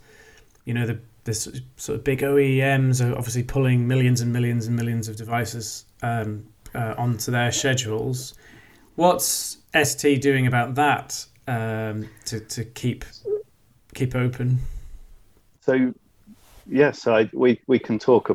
you 0.65 0.75
know 0.75 0.85
the 0.85 0.99
this 1.25 1.47
sort 1.77 1.99
of 1.99 2.05
big 2.05 2.21
OEMs 2.21 3.05
are 3.05 3.15
obviously 3.17 3.43
pulling 3.43 3.87
millions 3.87 4.23
and 4.23 4.33
millions 4.33 4.67
and 4.67 4.75
millions 4.75 5.09
of 5.09 5.17
devices 5.17 5.85
um, 6.03 6.47
uh, 6.75 6.95
onto 6.97 7.31
their 7.31 7.53
schedules. 7.53 8.35
What's 8.97 9.59
ST 9.75 10.23
doing 10.23 10.47
about 10.47 10.75
that 10.77 11.27
um, 11.47 12.09
to 12.25 12.41
to 12.41 12.65
keep 12.65 13.05
keep 13.99 14.15
open? 14.15 14.59
So 15.61 15.93
yes, 16.67 17.07
I, 17.07 17.29
we 17.33 17.61
we 17.67 17.79
can 17.79 17.99
talk 17.99 18.31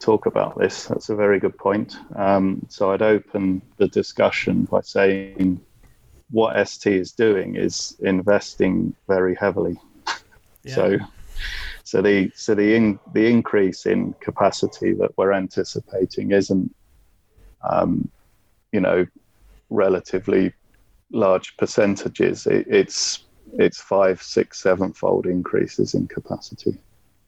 talk 0.00 0.26
about 0.26 0.58
this. 0.58 0.86
That's 0.86 1.08
a 1.08 1.14
very 1.14 1.38
good 1.38 1.56
point. 1.56 1.96
Um, 2.16 2.66
so 2.68 2.92
I'd 2.92 3.02
open 3.02 3.62
the 3.76 3.88
discussion 3.88 4.64
by 4.64 4.80
saying 4.80 5.60
what 6.30 6.68
ST 6.68 6.92
is 6.92 7.12
doing 7.12 7.54
is 7.54 7.96
investing 8.00 8.94
very 9.06 9.34
heavily. 9.34 9.78
Yeah. 10.64 10.74
So, 10.74 10.98
so 11.84 12.02
the 12.02 12.32
so 12.34 12.54
the 12.54 12.74
in, 12.74 12.98
the 13.12 13.26
increase 13.26 13.86
in 13.86 14.14
capacity 14.14 14.94
that 14.94 15.16
we're 15.16 15.32
anticipating 15.32 16.32
isn't, 16.32 16.74
um, 17.70 18.10
you 18.72 18.80
know, 18.80 19.06
relatively 19.70 20.52
large 21.12 21.56
percentages. 21.56 22.46
It, 22.46 22.66
it's 22.68 23.23
it's 23.58 23.80
five, 23.80 24.22
six, 24.22 24.60
seven 24.60 24.92
fold 24.92 25.26
increases 25.26 25.94
in 25.94 26.06
capacity. 26.06 26.78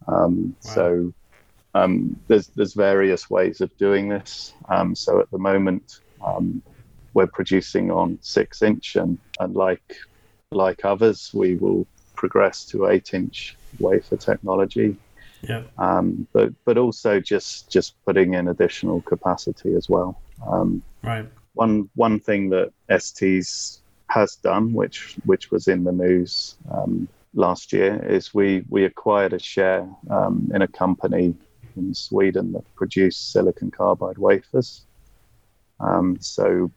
Um, 0.09 0.55
wow. 0.65 0.73
So, 0.75 1.15
um, 1.75 2.19
there's 2.29 2.49
there's 2.49 2.75
various 2.75 3.29
ways 3.29 3.61
of 3.61 3.77
doing 3.77 4.09
this. 4.09 4.55
Um, 4.69 4.95
so 4.95 5.21
at 5.21 5.31
the 5.31 5.39
moment, 5.39 6.01
um, 6.25 6.63
we're 7.15 7.27
producing 7.27 7.91
on 7.91 8.19
six 8.23 8.63
inch, 8.63 8.97
and, 8.97 9.19
and 9.41 9.55
like 9.55 9.97
like 10.51 10.85
others, 10.85 11.31
we 11.35 11.57
will 11.57 11.87
progress 12.15 12.65
to 12.67 12.89
eight 12.89 13.13
inch 13.15 13.57
wafer 13.79 14.17
technology. 14.17 14.97
Yeah. 15.43 15.63
Um, 15.79 16.27
but 16.33 16.53
but 16.65 16.79
also 16.79 17.21
just 17.21 17.71
just 17.71 17.95
putting 18.05 18.35
in 18.35 18.49
additional 18.49 19.03
capacity 19.03 19.75
as 19.75 19.89
well. 19.89 20.21
Um, 20.47 20.83
right. 21.03 21.27
One 21.55 21.89
one 21.95 22.21
thing 22.21 22.51
that 22.51 22.73
ST's 22.99 23.81
has 24.09 24.37
done, 24.37 24.73
which 24.73 25.17
which 25.25 25.51
was 25.51 25.69
in 25.69 25.85
the 25.85 25.93
news 25.93 26.57
um, 26.71 27.09
last 27.35 27.73
year, 27.73 28.03
is 28.09 28.35
we 28.35 28.65
we 28.69 28.85
acquired 28.85 29.33
a 29.33 29.39
share 29.39 29.89
um, 30.11 30.51
in 30.55 30.63
a 30.63 30.69
company 30.69 31.35
in 31.77 31.95
Sweden 31.95 32.53
that 32.53 32.75
produced 32.75 33.33
silicon 33.33 33.71
carbide 33.71 34.19
wafers. 34.19 34.87
Um, 35.81 36.17
so 36.21 36.71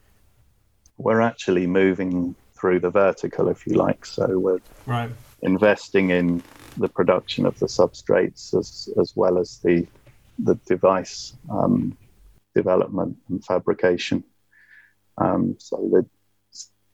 we're 0.97 1.21
actually 1.21 1.65
moving 1.67 2.36
through 2.59 2.82
the 2.82 2.89
vertical, 2.89 3.47
if 3.47 3.65
you 3.65 3.75
like. 3.75 4.05
So 4.05 4.38
we're 4.38 4.59
right. 4.86 5.09
investing 5.41 6.09
in 6.09 6.43
the 6.77 6.89
production 6.89 7.45
of 7.45 7.57
the 7.59 7.67
substrates 7.67 8.57
as 8.57 8.89
as 8.99 9.13
well 9.15 9.38
as 9.38 9.59
the 9.63 9.88
the 10.39 10.55
device 10.65 11.34
um, 11.49 11.97
development 12.55 13.17
and 13.30 13.43
fabrication. 13.43 14.23
Um, 15.17 15.55
so 15.59 15.77
the 15.91 16.05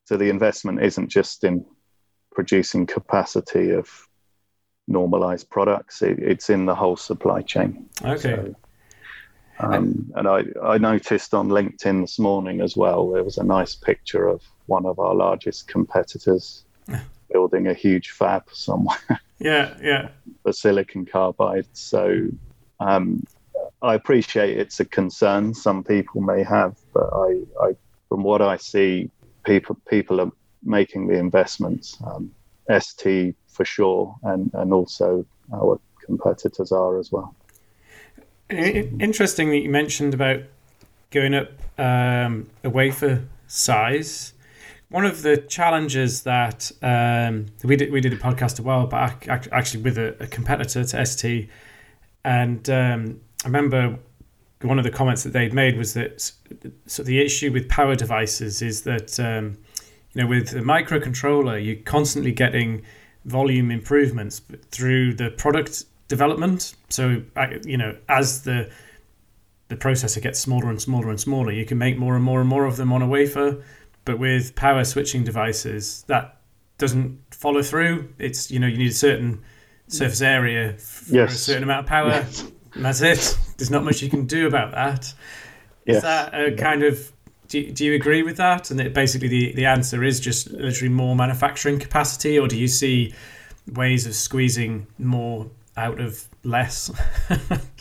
so 0.06 0.18
the 0.18 0.30
investment 0.30 0.82
isn't 0.82 1.10
just 1.10 1.44
in 1.44 1.66
producing 2.32 2.86
capacity 2.86 3.72
of 3.72 3.90
normalized 4.88 5.50
products; 5.50 6.02
it, 6.02 6.20
it's 6.20 6.50
in 6.50 6.66
the 6.66 6.76
whole 6.76 6.96
supply 6.96 7.42
chain. 7.42 7.90
Okay. 8.04 8.20
So, 8.20 8.56
um, 9.60 10.12
and 10.16 10.28
I, 10.28 10.44
I 10.64 10.78
noticed 10.78 11.34
on 11.34 11.48
LinkedIn 11.48 12.02
this 12.02 12.20
morning 12.20 12.62
as 12.62 12.76
well, 12.76 13.12
there 13.12 13.24
was 13.24 13.38
a 13.38 13.44
nice 13.44 13.74
picture 13.74 14.28
of 14.28 14.42
one 14.66 14.86
of 14.86 15.00
our 15.00 15.16
largest 15.16 15.68
competitors 15.68 16.66
building 17.32 17.68
a 17.68 17.74
huge 17.74 18.12
fab 18.12 18.44
somewhere. 18.52 18.98
Yeah, 19.38 19.76
yeah. 19.82 20.10
For 20.44 20.54
silicon 20.54 21.06
carbide. 21.06 21.68
So 21.74 22.30
um, 22.80 23.22
I 23.82 23.96
appreciate 23.96 24.58
it's 24.58 24.80
a 24.80 24.86
concern 24.86 25.54
some 25.54 25.84
people 25.84 26.22
may 26.22 26.42
have, 26.44 26.78
but 26.94 27.10
I, 27.14 27.42
I 27.62 27.76
from 28.08 28.24
what 28.24 28.42
I 28.42 28.56
see, 28.56 29.12
people 29.46 29.78
people 29.88 30.20
are 30.22 30.32
making 30.64 31.08
the 31.08 31.16
investments. 31.16 31.98
Um, 32.06 32.32
ST 32.70 33.36
for 33.48 33.66
sure, 33.66 34.16
and 34.24 34.52
and 34.54 34.74
also 34.74 35.26
our 35.54 35.80
competitors 36.04 36.72
are 36.72 37.00
as 37.00 37.12
well. 37.12 37.36
Interesting 38.50 39.50
that 39.50 39.60
you 39.60 39.70
mentioned 39.70 40.14
about 40.14 40.42
going 41.12 41.34
up 41.34 41.52
um, 41.80 42.50
a 42.64 42.70
wafer 42.70 43.24
size. 43.48 44.34
One 44.90 45.06
of 45.06 45.24
the 45.24 45.38
challenges 45.38 46.24
that 46.24 46.72
um, 46.82 47.48
we 47.64 47.76
did 47.76 47.92
we 47.92 48.02
did 48.02 48.14
a 48.14 48.18
podcast 48.18 48.60
a 48.60 48.64
while 48.64 48.88
back, 48.88 49.28
actually 49.28 49.84
with 49.84 49.98
a, 49.98 50.16
a 50.24 50.28
competitor 50.28 50.84
to 50.84 51.06
ST, 51.06 51.50
and 52.24 52.70
um, 52.70 53.22
I 53.44 53.48
remember 53.48 54.00
one 54.62 54.78
of 54.78 54.84
the 54.84 54.92
comments 54.92 55.24
that 55.24 55.34
they'd 55.34 55.54
made 55.54 55.78
was 55.78 55.94
that 55.94 56.32
so 56.86 57.04
the 57.04 57.20
issue 57.20 57.52
with 57.52 57.68
power 57.70 57.96
devices 57.96 58.62
is 58.62 58.82
that 58.84 59.20
um, 59.20 59.58
you 60.14 60.22
know 60.22 60.28
with 60.28 60.54
a 60.54 60.62
microcontroller 60.62 61.64
you're 61.64 61.84
constantly 61.84 62.32
getting 62.32 62.82
volume 63.26 63.72
improvements 63.72 64.42
through 64.72 65.14
the 65.14 65.32
product 65.32 65.86
development. 66.08 66.76
So 66.90 67.24
you 67.66 67.78
know 67.78 67.98
as 68.10 68.44
the 68.44 68.70
the 69.68 69.76
processor 69.76 70.22
gets 70.22 70.40
smaller 70.40 70.70
and 70.70 70.80
smaller 70.82 71.10
and 71.10 71.20
smaller, 71.20 71.52
you 71.52 71.66
can 71.66 71.78
make 71.78 71.98
more 71.98 72.16
and 72.16 72.24
more 72.24 72.40
and 72.40 72.48
more 72.48 72.66
of 72.66 72.78
them 72.78 72.94
on 72.94 73.02
a 73.02 73.08
wafer. 73.08 73.64
But 74.06 74.20
with 74.20 74.56
power 74.56 74.84
switching 74.84 75.24
devices, 75.24 76.04
that 76.08 76.38
doesn't 76.78 77.20
follow 77.32 77.64
through. 77.64 78.14
It's 78.20 78.52
you 78.52 78.60
know 78.60 78.68
you 78.68 78.78
need 78.78 78.92
a 78.92 78.94
certain 78.94 79.42
surface 79.88 80.22
area 80.22 80.74
for 80.78 81.16
yes. 81.16 81.34
a 81.34 81.38
certain 81.38 81.64
amount 81.64 81.82
of 81.82 81.86
power. 81.88 82.10
Yes. 82.10 82.52
And 82.74 82.86
that's 82.86 83.02
it. 83.02 83.38
There's 83.58 83.72
not 83.72 83.84
much 83.84 84.02
you 84.02 84.10
can 84.10 84.26
do 84.26 84.48
about 84.48 84.72
that. 84.72 85.14
Is 85.86 86.02
that 86.02 86.34
a 86.34 86.56
kind 86.56 86.84
of 86.84 87.12
do 87.48 87.60
you, 87.60 87.72
do 87.72 87.86
you 87.86 87.94
agree 87.94 88.24
with 88.24 88.38
that? 88.38 88.72
And 88.72 88.80
that 88.80 88.94
basically 88.94 89.28
the, 89.28 89.54
the 89.54 89.66
answer 89.66 90.04
is 90.04 90.20
just 90.20 90.50
literally 90.52 90.94
more 90.94 91.16
manufacturing 91.16 91.80
capacity, 91.80 92.40
or 92.40 92.48
do 92.48 92.58
you 92.58 92.68
see 92.68 93.14
ways 93.74 94.06
of 94.06 94.16
squeezing 94.16 94.88
more 94.98 95.48
out 95.78 96.00
of 96.00 96.28
less? 96.44 96.92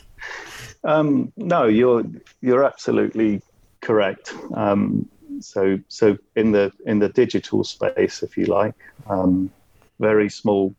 um, 0.84 1.32
no, 1.36 1.64
you're 1.64 2.04
you're 2.40 2.64
absolutely 2.64 3.40
correct. 3.80 4.34
Um, 4.54 5.08
so 5.40 5.78
so 5.88 6.16
in 6.36 6.52
the 6.52 6.72
in 6.86 6.98
the 6.98 7.08
digital 7.08 7.64
space, 7.64 8.22
if 8.22 8.36
you 8.36 8.46
like, 8.46 8.76
um, 9.08 9.50
very 9.98 10.28
small 10.28 10.74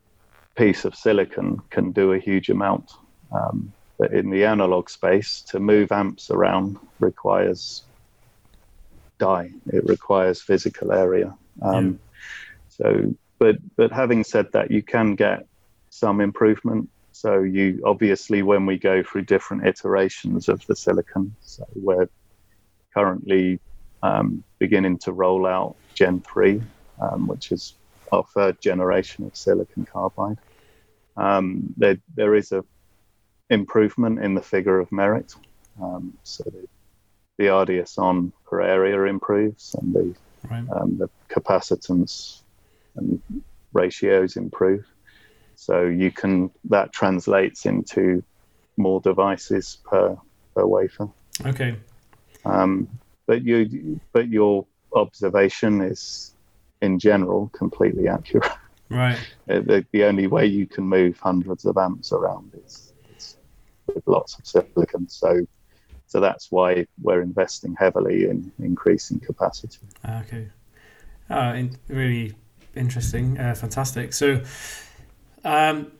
piece 0.56 0.84
of 0.84 0.94
silicon 0.94 1.60
can 1.70 1.92
do 1.92 2.12
a 2.12 2.18
huge 2.18 2.48
amount. 2.48 2.92
Um, 3.32 3.72
but 3.98 4.12
in 4.12 4.30
the 4.30 4.44
analog 4.44 4.90
space, 4.90 5.42
to 5.48 5.60
move 5.60 5.92
amps 5.92 6.30
around 6.30 6.78
requires 7.00 7.82
die. 9.18 9.50
It 9.66 9.84
requires 9.86 10.42
physical 10.42 10.92
area. 10.92 11.34
Um, 11.62 11.86
yeah. 11.86 11.92
So, 12.68 13.14
but 13.38 13.56
but 13.76 13.92
having 13.92 14.24
said 14.24 14.52
that, 14.52 14.70
you 14.70 14.82
can 14.82 15.14
get 15.14 15.46
some 15.90 16.20
improvement. 16.20 16.90
So 17.12 17.40
you 17.40 17.80
obviously, 17.84 18.42
when 18.42 18.66
we 18.66 18.78
go 18.78 19.02
through 19.02 19.22
different 19.22 19.66
iterations 19.66 20.48
of 20.48 20.64
the 20.66 20.76
silicon, 20.76 21.34
so 21.40 21.66
we're 21.74 22.08
currently 22.92 23.58
um, 24.02 24.44
beginning 24.58 24.98
to 24.98 25.12
roll 25.12 25.46
out 25.46 25.76
Gen 25.94 26.20
3, 26.20 26.62
um, 27.00 27.26
which 27.26 27.52
is 27.52 27.74
our 28.12 28.24
third 28.34 28.60
generation 28.60 29.24
of 29.24 29.36
silicon 29.36 29.86
carbide. 29.86 30.38
Um, 31.16 31.74
there, 31.76 31.98
there 32.14 32.34
is 32.34 32.52
a 32.52 32.64
improvement 33.50 34.18
in 34.22 34.34
the 34.34 34.42
figure 34.42 34.78
of 34.78 34.90
merit. 34.92 35.34
Um, 35.80 36.16
so 36.22 36.44
the, 36.44 36.66
the 37.38 37.54
RDS 37.54 37.98
on 37.98 38.32
per 38.46 38.60
area 38.60 39.02
improves 39.04 39.74
and 39.80 39.94
the, 39.94 40.14
right. 40.50 40.64
Um, 40.70 40.98
the 40.98 41.08
capacitance 41.28 42.40
and 42.96 43.20
ratios 43.72 44.36
improve. 44.36 44.84
So 45.54 45.84
you 45.84 46.10
can 46.10 46.50
that 46.64 46.92
translates 46.92 47.66
into 47.66 48.22
more 48.76 49.00
devices 49.00 49.78
per 49.84 50.16
per 50.54 50.66
wafer. 50.66 51.08
Okay. 51.44 51.76
Um, 52.44 52.88
but 53.26 53.42
you 53.42 54.00
but 54.12 54.28
your 54.28 54.66
observation 54.94 55.80
is 55.80 56.34
in 56.82 56.98
general 56.98 57.48
completely 57.48 58.08
accurate. 58.08 58.50
Right. 58.88 59.18
the, 59.46 59.84
the 59.92 60.04
only 60.04 60.26
way 60.26 60.46
you 60.46 60.66
can 60.66 60.84
move 60.84 61.18
hundreds 61.18 61.64
of 61.64 61.76
amps 61.76 62.12
around 62.12 62.52
is, 62.64 62.92
is 62.95 62.95
with 63.96 64.06
lots 64.06 64.38
of 64.38 64.46
silicon. 64.46 65.08
So 65.08 65.40
so 66.06 66.20
that's 66.20 66.52
why 66.52 66.86
we're 67.02 67.20
investing 67.20 67.74
heavily 67.78 68.28
in 68.28 68.52
increasing 68.60 69.18
capacity. 69.18 69.80
Okay. 70.08 70.48
Uh, 71.28 71.64
really 71.88 72.34
interesting, 72.76 73.38
uh, 73.38 73.54
fantastic. 73.54 74.12
So, 74.12 74.40
um, 75.44 75.90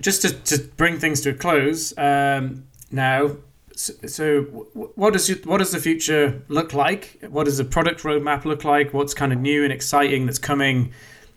just 0.00 0.22
to, 0.22 0.32
to 0.32 0.62
bring 0.76 0.98
things 0.98 1.20
to 1.22 1.30
a 1.30 1.34
close 1.34 1.96
um, 1.98 2.64
now, 2.92 3.36
so, 3.74 3.92
so, 4.06 4.42
what 4.72 5.12
does 5.12 5.28
what 5.44 5.58
does 5.58 5.72
the 5.72 5.80
future 5.80 6.40
look 6.48 6.72
like? 6.72 7.18
What 7.28 7.44
does 7.44 7.58
the 7.58 7.64
product 7.64 8.02
roadmap 8.02 8.44
look 8.46 8.64
like? 8.64 8.94
What's 8.94 9.12
kind 9.12 9.32
of 9.34 9.40
new 9.40 9.64
and 9.64 9.72
exciting 9.72 10.24
that's 10.24 10.38
coming? 10.38 10.92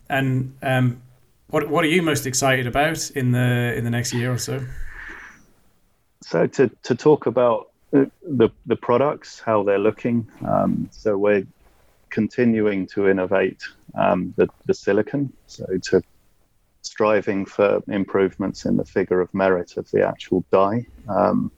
And 0.10 0.56
um, 0.62 1.02
what 1.50 1.70
what 1.70 1.84
are 1.84 1.90
you 1.90 2.02
most 2.02 2.26
excited 2.26 2.66
about 2.66 3.10
in 3.12 3.32
the 3.32 3.74
in 3.76 3.84
the 3.84 3.90
next 3.90 4.14
year 4.14 4.32
or 4.32 4.38
so? 4.38 4.62
So 6.22 6.48
to 6.48 6.70
to 6.84 6.96
talk 6.96 7.26
about 7.26 7.68
the 7.92 8.52
the 8.66 8.76
products, 8.76 9.40
how 9.40 9.64
they're 9.64 9.80
looking. 9.80 10.30
Um, 10.48 10.90
so 10.92 11.18
we're 11.18 11.48
continuing 12.12 12.88
to 12.88 13.08
innovate 13.08 13.62
um, 13.98 14.34
the 14.38 14.50
the 14.66 14.74
silicon. 14.74 15.34
So 15.48 15.66
to 15.84 16.02
striving 16.82 17.46
for 17.46 17.82
improvements 17.88 18.66
in 18.66 18.78
the 18.78 18.86
figure 18.86 19.22
of 19.22 19.34
merit 19.34 19.78
of 19.78 19.90
the 19.92 20.08
actual 20.08 20.46
die. 20.52 20.86
Um, 21.08 21.52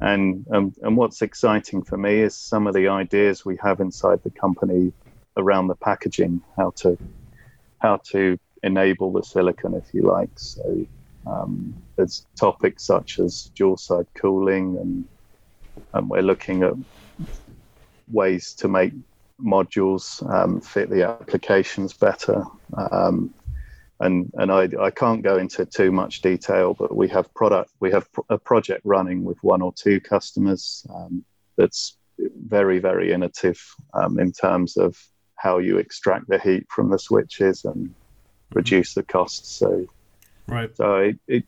and, 0.00 0.44
um, 0.52 0.74
and 0.82 0.96
what's 0.96 1.22
exciting 1.22 1.82
for 1.82 1.96
me 1.96 2.20
is 2.20 2.36
some 2.36 2.66
of 2.66 2.74
the 2.74 2.88
ideas 2.88 3.44
we 3.44 3.56
have 3.62 3.80
inside 3.80 4.22
the 4.22 4.30
company 4.30 4.92
around 5.36 5.68
the 5.68 5.76
packaging, 5.76 6.42
how 6.56 6.72
to 6.76 6.98
how 7.80 8.00
to 8.12 8.38
enable 8.62 9.12
the 9.12 9.22
silicon, 9.22 9.74
if 9.74 9.92
you 9.92 10.02
like. 10.02 10.30
So 10.36 10.86
um, 11.26 11.74
there's 11.96 12.26
topics 12.36 12.84
such 12.84 13.18
as 13.18 13.50
dual 13.54 13.76
side 13.76 14.06
cooling, 14.14 14.76
and 14.78 15.04
and 15.92 16.08
we're 16.08 16.22
looking 16.22 16.62
at 16.62 16.74
ways 18.08 18.54
to 18.54 18.68
make 18.68 18.92
modules 19.40 20.28
um, 20.32 20.60
fit 20.60 20.90
the 20.90 21.02
applications 21.02 21.92
better. 21.92 22.44
Um, 22.76 23.34
and 24.00 24.30
and 24.34 24.50
I, 24.50 24.68
I 24.80 24.90
can't 24.90 25.22
go 25.22 25.38
into 25.38 25.64
too 25.64 25.92
much 25.92 26.20
detail, 26.20 26.74
but 26.74 26.94
we 26.94 27.08
have 27.08 27.32
product 27.34 27.70
we 27.80 27.90
have 27.92 28.08
a 28.28 28.38
project 28.38 28.82
running 28.84 29.24
with 29.24 29.42
one 29.42 29.62
or 29.62 29.72
two 29.72 30.00
customers 30.00 30.86
um, 30.94 31.24
that's 31.56 31.96
very 32.18 32.78
very 32.78 33.12
innovative 33.12 33.60
um, 33.94 34.18
in 34.18 34.32
terms 34.32 34.76
of 34.76 34.96
how 35.36 35.58
you 35.58 35.78
extract 35.78 36.28
the 36.28 36.38
heat 36.38 36.66
from 36.68 36.90
the 36.90 36.98
switches 36.98 37.64
and 37.64 37.88
mm-hmm. 37.88 38.58
reduce 38.58 38.94
the 38.94 39.02
costs. 39.02 39.48
So 39.56 39.86
right, 40.46 40.76
so 40.76 40.96
it, 40.96 41.18
it 41.26 41.44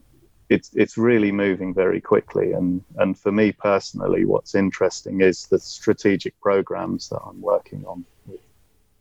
it's 0.48 0.70
it's 0.74 0.96
really 0.96 1.32
moving 1.32 1.74
very 1.74 2.00
quickly. 2.00 2.52
And 2.52 2.82
and 2.96 3.18
for 3.18 3.32
me 3.32 3.52
personally 3.52 4.24
what's 4.24 4.54
interesting 4.54 5.20
is 5.20 5.46
the 5.46 5.58
strategic 5.58 6.38
programs 6.40 7.08
that 7.08 7.20
I'm 7.26 7.40
working 7.40 7.84
on 7.86 8.04
with, 8.26 8.40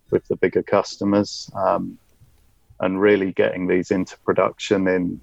with 0.10 0.28
the 0.28 0.36
bigger 0.36 0.64
customers 0.64 1.50
um, 1.56 1.98
and 2.80 3.00
really 3.00 3.32
getting 3.32 3.68
these 3.68 3.92
into 3.92 4.18
production 4.20 4.88
in 4.88 5.22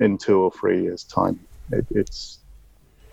in 0.00 0.16
two 0.16 0.38
or 0.38 0.50
three 0.50 0.82
years 0.82 1.04
time. 1.04 1.38
It, 1.70 1.86
it's 1.90 2.38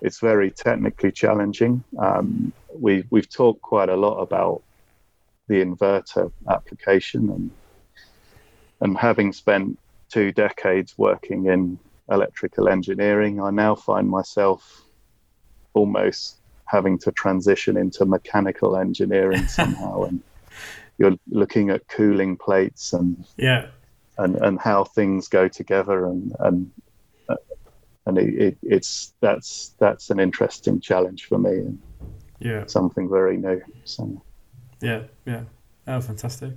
it's 0.02 0.20
very 0.20 0.52
technically 0.52 1.12
challenging. 1.12 1.84
Um, 2.00 2.54
we 2.74 3.04
we've 3.10 3.30
talked 3.30 3.62
quite 3.62 3.90
a 3.90 3.96
lot 3.96 4.20
about 4.20 4.62
the 5.48 5.64
inverter 5.64 6.32
application 6.50 7.30
and 7.30 7.52
and 8.80 8.98
having 8.98 9.34
spent 9.34 9.78
two 10.12 10.32
decades 10.32 10.98
working 10.98 11.46
in 11.46 11.80
electrical 12.10 12.68
engineering, 12.68 13.42
I 13.42 13.50
now 13.52 13.76
find 13.76 14.10
myself 14.10 14.84
almost 15.74 16.38
having 16.66 16.98
to 17.00 17.12
transition 17.12 17.78
into 17.78 18.06
mechanical 18.06 18.76
engineering 18.78 19.48
somehow. 19.48 20.04
and 20.04 20.22
you're 20.98 21.16
looking 21.30 21.70
at 21.70 21.88
cooling 21.88 22.38
plates 22.38 22.94
and 22.94 23.26
yeah, 23.38 23.68
and 24.18 24.36
and 24.36 24.60
how 24.60 24.84
things 24.84 25.28
go 25.28 25.48
together 25.48 26.06
and 26.06 26.36
and 26.40 26.72
uh, 27.28 27.36
and 28.06 28.18
it, 28.18 28.34
it, 28.36 28.58
it's 28.62 29.14
that's 29.20 29.74
that's 29.80 30.10
an 30.10 30.20
interesting 30.20 30.80
challenge 30.80 31.26
for 31.26 31.40
me 31.40 31.52
and 31.52 31.80
yeah 32.40 32.66
something 32.68 33.10
very 33.10 33.38
new. 33.38 33.62
So 33.86 34.22
yeah, 34.82 35.04
yeah, 35.26 35.44
oh, 35.88 36.02
fantastic. 36.02 36.54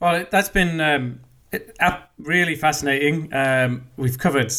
Well, 0.00 0.26
that's 0.30 0.48
been 0.48 0.80
um, 0.80 1.20
really 2.18 2.54
fascinating. 2.54 3.32
Um, 3.32 3.84
we've 3.96 4.18
covered 4.18 4.52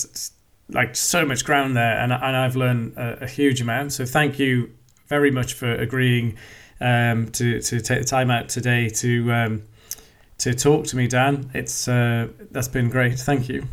like 0.70 0.96
so 0.96 1.26
much 1.26 1.46
ground 1.46 1.76
there, 1.76 2.00
and 2.00 2.12
and 2.12 2.36
I've 2.36 2.56
learned 2.56 2.98
a, 2.98 3.24
a 3.24 3.28
huge 3.28 3.62
amount. 3.62 3.94
So 3.94 4.06
thank 4.06 4.40
you 4.40 4.72
very 5.08 5.32
much 5.32 5.54
for 5.54 5.72
agreeing 5.74 6.38
um, 6.82 7.28
to 7.32 7.62
to 7.62 7.82
take 7.82 8.00
the 8.00 8.08
time 8.08 8.32
out 8.32 8.50
today 8.50 8.90
to 8.90 9.32
um, 9.32 9.64
to 10.40 10.54
talk 10.54 10.86
to 10.88 10.98
me, 10.98 11.08
Dan. 11.08 11.50
It's 11.54 11.88
uh, 11.88 12.28
that's 12.52 12.68
been 12.68 12.90
great. 12.90 13.20
Thank 13.20 13.50
you. 13.50 13.66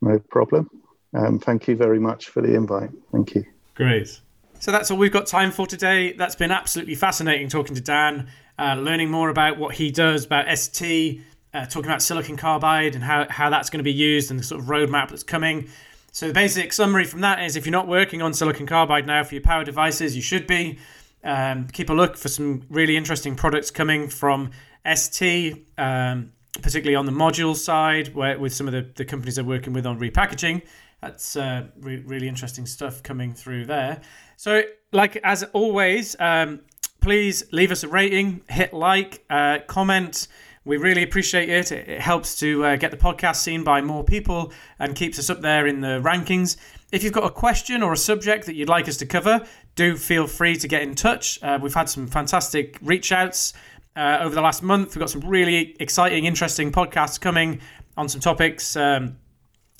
No 0.00 0.18
problem. 0.30 0.68
Um, 1.14 1.38
thank 1.38 1.68
you 1.68 1.76
very 1.76 2.00
much 2.00 2.28
for 2.28 2.42
the 2.42 2.54
invite. 2.54 2.90
Thank 3.12 3.34
you. 3.34 3.44
Great. 3.74 4.20
So 4.58 4.70
that's 4.70 4.90
all 4.90 4.96
we've 4.96 5.12
got 5.12 5.26
time 5.26 5.50
for 5.50 5.66
today. 5.66 6.12
That's 6.12 6.36
been 6.36 6.50
absolutely 6.50 6.94
fascinating 6.94 7.48
talking 7.48 7.74
to 7.74 7.80
Dan, 7.80 8.28
uh, 8.58 8.74
learning 8.74 9.10
more 9.10 9.28
about 9.28 9.58
what 9.58 9.74
he 9.74 9.90
does 9.90 10.24
about 10.24 10.46
ST 10.56 11.20
uh, 11.54 11.66
talking 11.66 11.90
about 11.90 12.02
silicon 12.02 12.36
carbide 12.36 12.94
and 12.94 13.04
how, 13.04 13.26
how 13.28 13.50
that's 13.50 13.70
going 13.70 13.78
to 13.78 13.84
be 13.84 13.92
used 13.92 14.30
and 14.30 14.40
the 14.40 14.44
sort 14.44 14.60
of 14.60 14.66
roadmap 14.66 15.10
that's 15.10 15.22
coming. 15.22 15.68
So 16.12 16.28
the 16.28 16.34
basic 16.34 16.72
summary 16.72 17.04
from 17.04 17.20
that 17.22 17.42
is 17.42 17.56
if 17.56 17.64
you're 17.66 17.72
not 17.72 17.88
working 17.88 18.22
on 18.22 18.34
silicon 18.34 18.66
carbide 18.66 19.06
now 19.06 19.24
for 19.24 19.34
your 19.34 19.42
power 19.42 19.64
devices, 19.64 20.14
you 20.14 20.22
should 20.22 20.46
be. 20.46 20.78
Um, 21.24 21.68
keep 21.68 21.88
a 21.88 21.94
look 21.94 22.16
for 22.16 22.28
some 22.28 22.62
really 22.68 22.96
interesting 22.96 23.36
products 23.36 23.70
coming 23.70 24.08
from 24.08 24.50
ST, 24.92 25.66
um, 25.78 26.32
particularly 26.60 26.96
on 26.96 27.06
the 27.06 27.12
module 27.12 27.54
side, 27.54 28.14
where 28.14 28.38
with 28.38 28.52
some 28.52 28.66
of 28.66 28.72
the, 28.72 28.86
the 28.96 29.04
companies 29.04 29.36
they're 29.36 29.44
working 29.44 29.72
with 29.72 29.86
on 29.86 29.98
repackaging. 29.98 30.62
That's 31.00 31.36
uh, 31.36 31.66
re- 31.80 32.02
really 32.06 32.28
interesting 32.28 32.66
stuff 32.66 33.02
coming 33.02 33.34
through 33.34 33.66
there. 33.66 34.00
So, 34.36 34.62
like 34.92 35.16
as 35.24 35.44
always, 35.52 36.14
um, 36.18 36.60
please 37.00 37.44
leave 37.52 37.72
us 37.72 37.82
a 37.82 37.88
rating, 37.88 38.42
hit 38.48 38.72
like, 38.72 39.24
uh, 39.30 39.58
comment. 39.66 40.28
We 40.64 40.76
really 40.76 41.02
appreciate 41.02 41.48
it. 41.48 41.72
It 41.72 42.00
helps 42.00 42.38
to 42.38 42.64
uh, 42.64 42.76
get 42.76 42.92
the 42.92 42.96
podcast 42.96 43.36
seen 43.36 43.64
by 43.64 43.80
more 43.80 44.04
people 44.04 44.52
and 44.78 44.94
keeps 44.94 45.18
us 45.18 45.28
up 45.28 45.40
there 45.40 45.66
in 45.66 45.80
the 45.80 46.00
rankings. 46.00 46.56
If 46.92 47.02
you've 47.02 47.12
got 47.12 47.24
a 47.24 47.30
question 47.30 47.82
or 47.82 47.92
a 47.92 47.96
subject 47.96 48.46
that 48.46 48.54
you'd 48.54 48.68
like 48.68 48.86
us 48.86 48.96
to 48.98 49.06
cover, 49.06 49.44
do 49.74 49.96
feel 49.96 50.26
free 50.26 50.56
to 50.56 50.68
get 50.68 50.82
in 50.82 50.94
touch. 50.94 51.42
Uh, 51.42 51.58
we've 51.60 51.74
had 51.74 51.88
some 51.88 52.06
fantastic 52.06 52.78
reach 52.80 53.10
outs 53.10 53.54
uh, 53.96 54.18
over 54.20 54.34
the 54.34 54.40
last 54.40 54.62
month. 54.62 54.94
We've 54.94 55.00
got 55.00 55.10
some 55.10 55.22
really 55.22 55.76
exciting, 55.80 56.26
interesting 56.26 56.70
podcasts 56.70 57.20
coming 57.20 57.60
on 57.96 58.08
some 58.08 58.20
topics 58.20 58.76
um, 58.76 59.16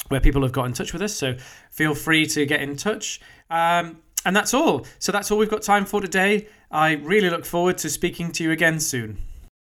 where 0.09 0.20
people 0.20 0.43
have 0.43 0.53
got 0.53 0.66
in 0.66 0.72
touch 0.72 0.93
with 0.93 1.03
us. 1.03 1.14
So 1.14 1.37
feel 1.70 1.95
free 1.95 2.26
to 2.26 2.45
get 2.45 2.61
in 2.61 2.76
touch. 2.76 3.20
Um, 3.51 3.99
and 4.24 4.35
that's 4.35 4.53
all. 4.53 4.87
So 4.99 5.12
that's 5.12 5.30
all 5.30 5.39
we've 5.39 5.51
got 5.51 5.62
time 5.62 5.85
for 5.85 6.01
today. 6.01 6.49
I 6.70 6.93
really 6.93 7.30
look 7.30 7.45
forward 7.45 7.78
to 7.78 7.91
speaking 7.91 8.33
to 8.33 8.43
you 8.43 8.51
again 8.51 8.80
soon. 8.80 9.18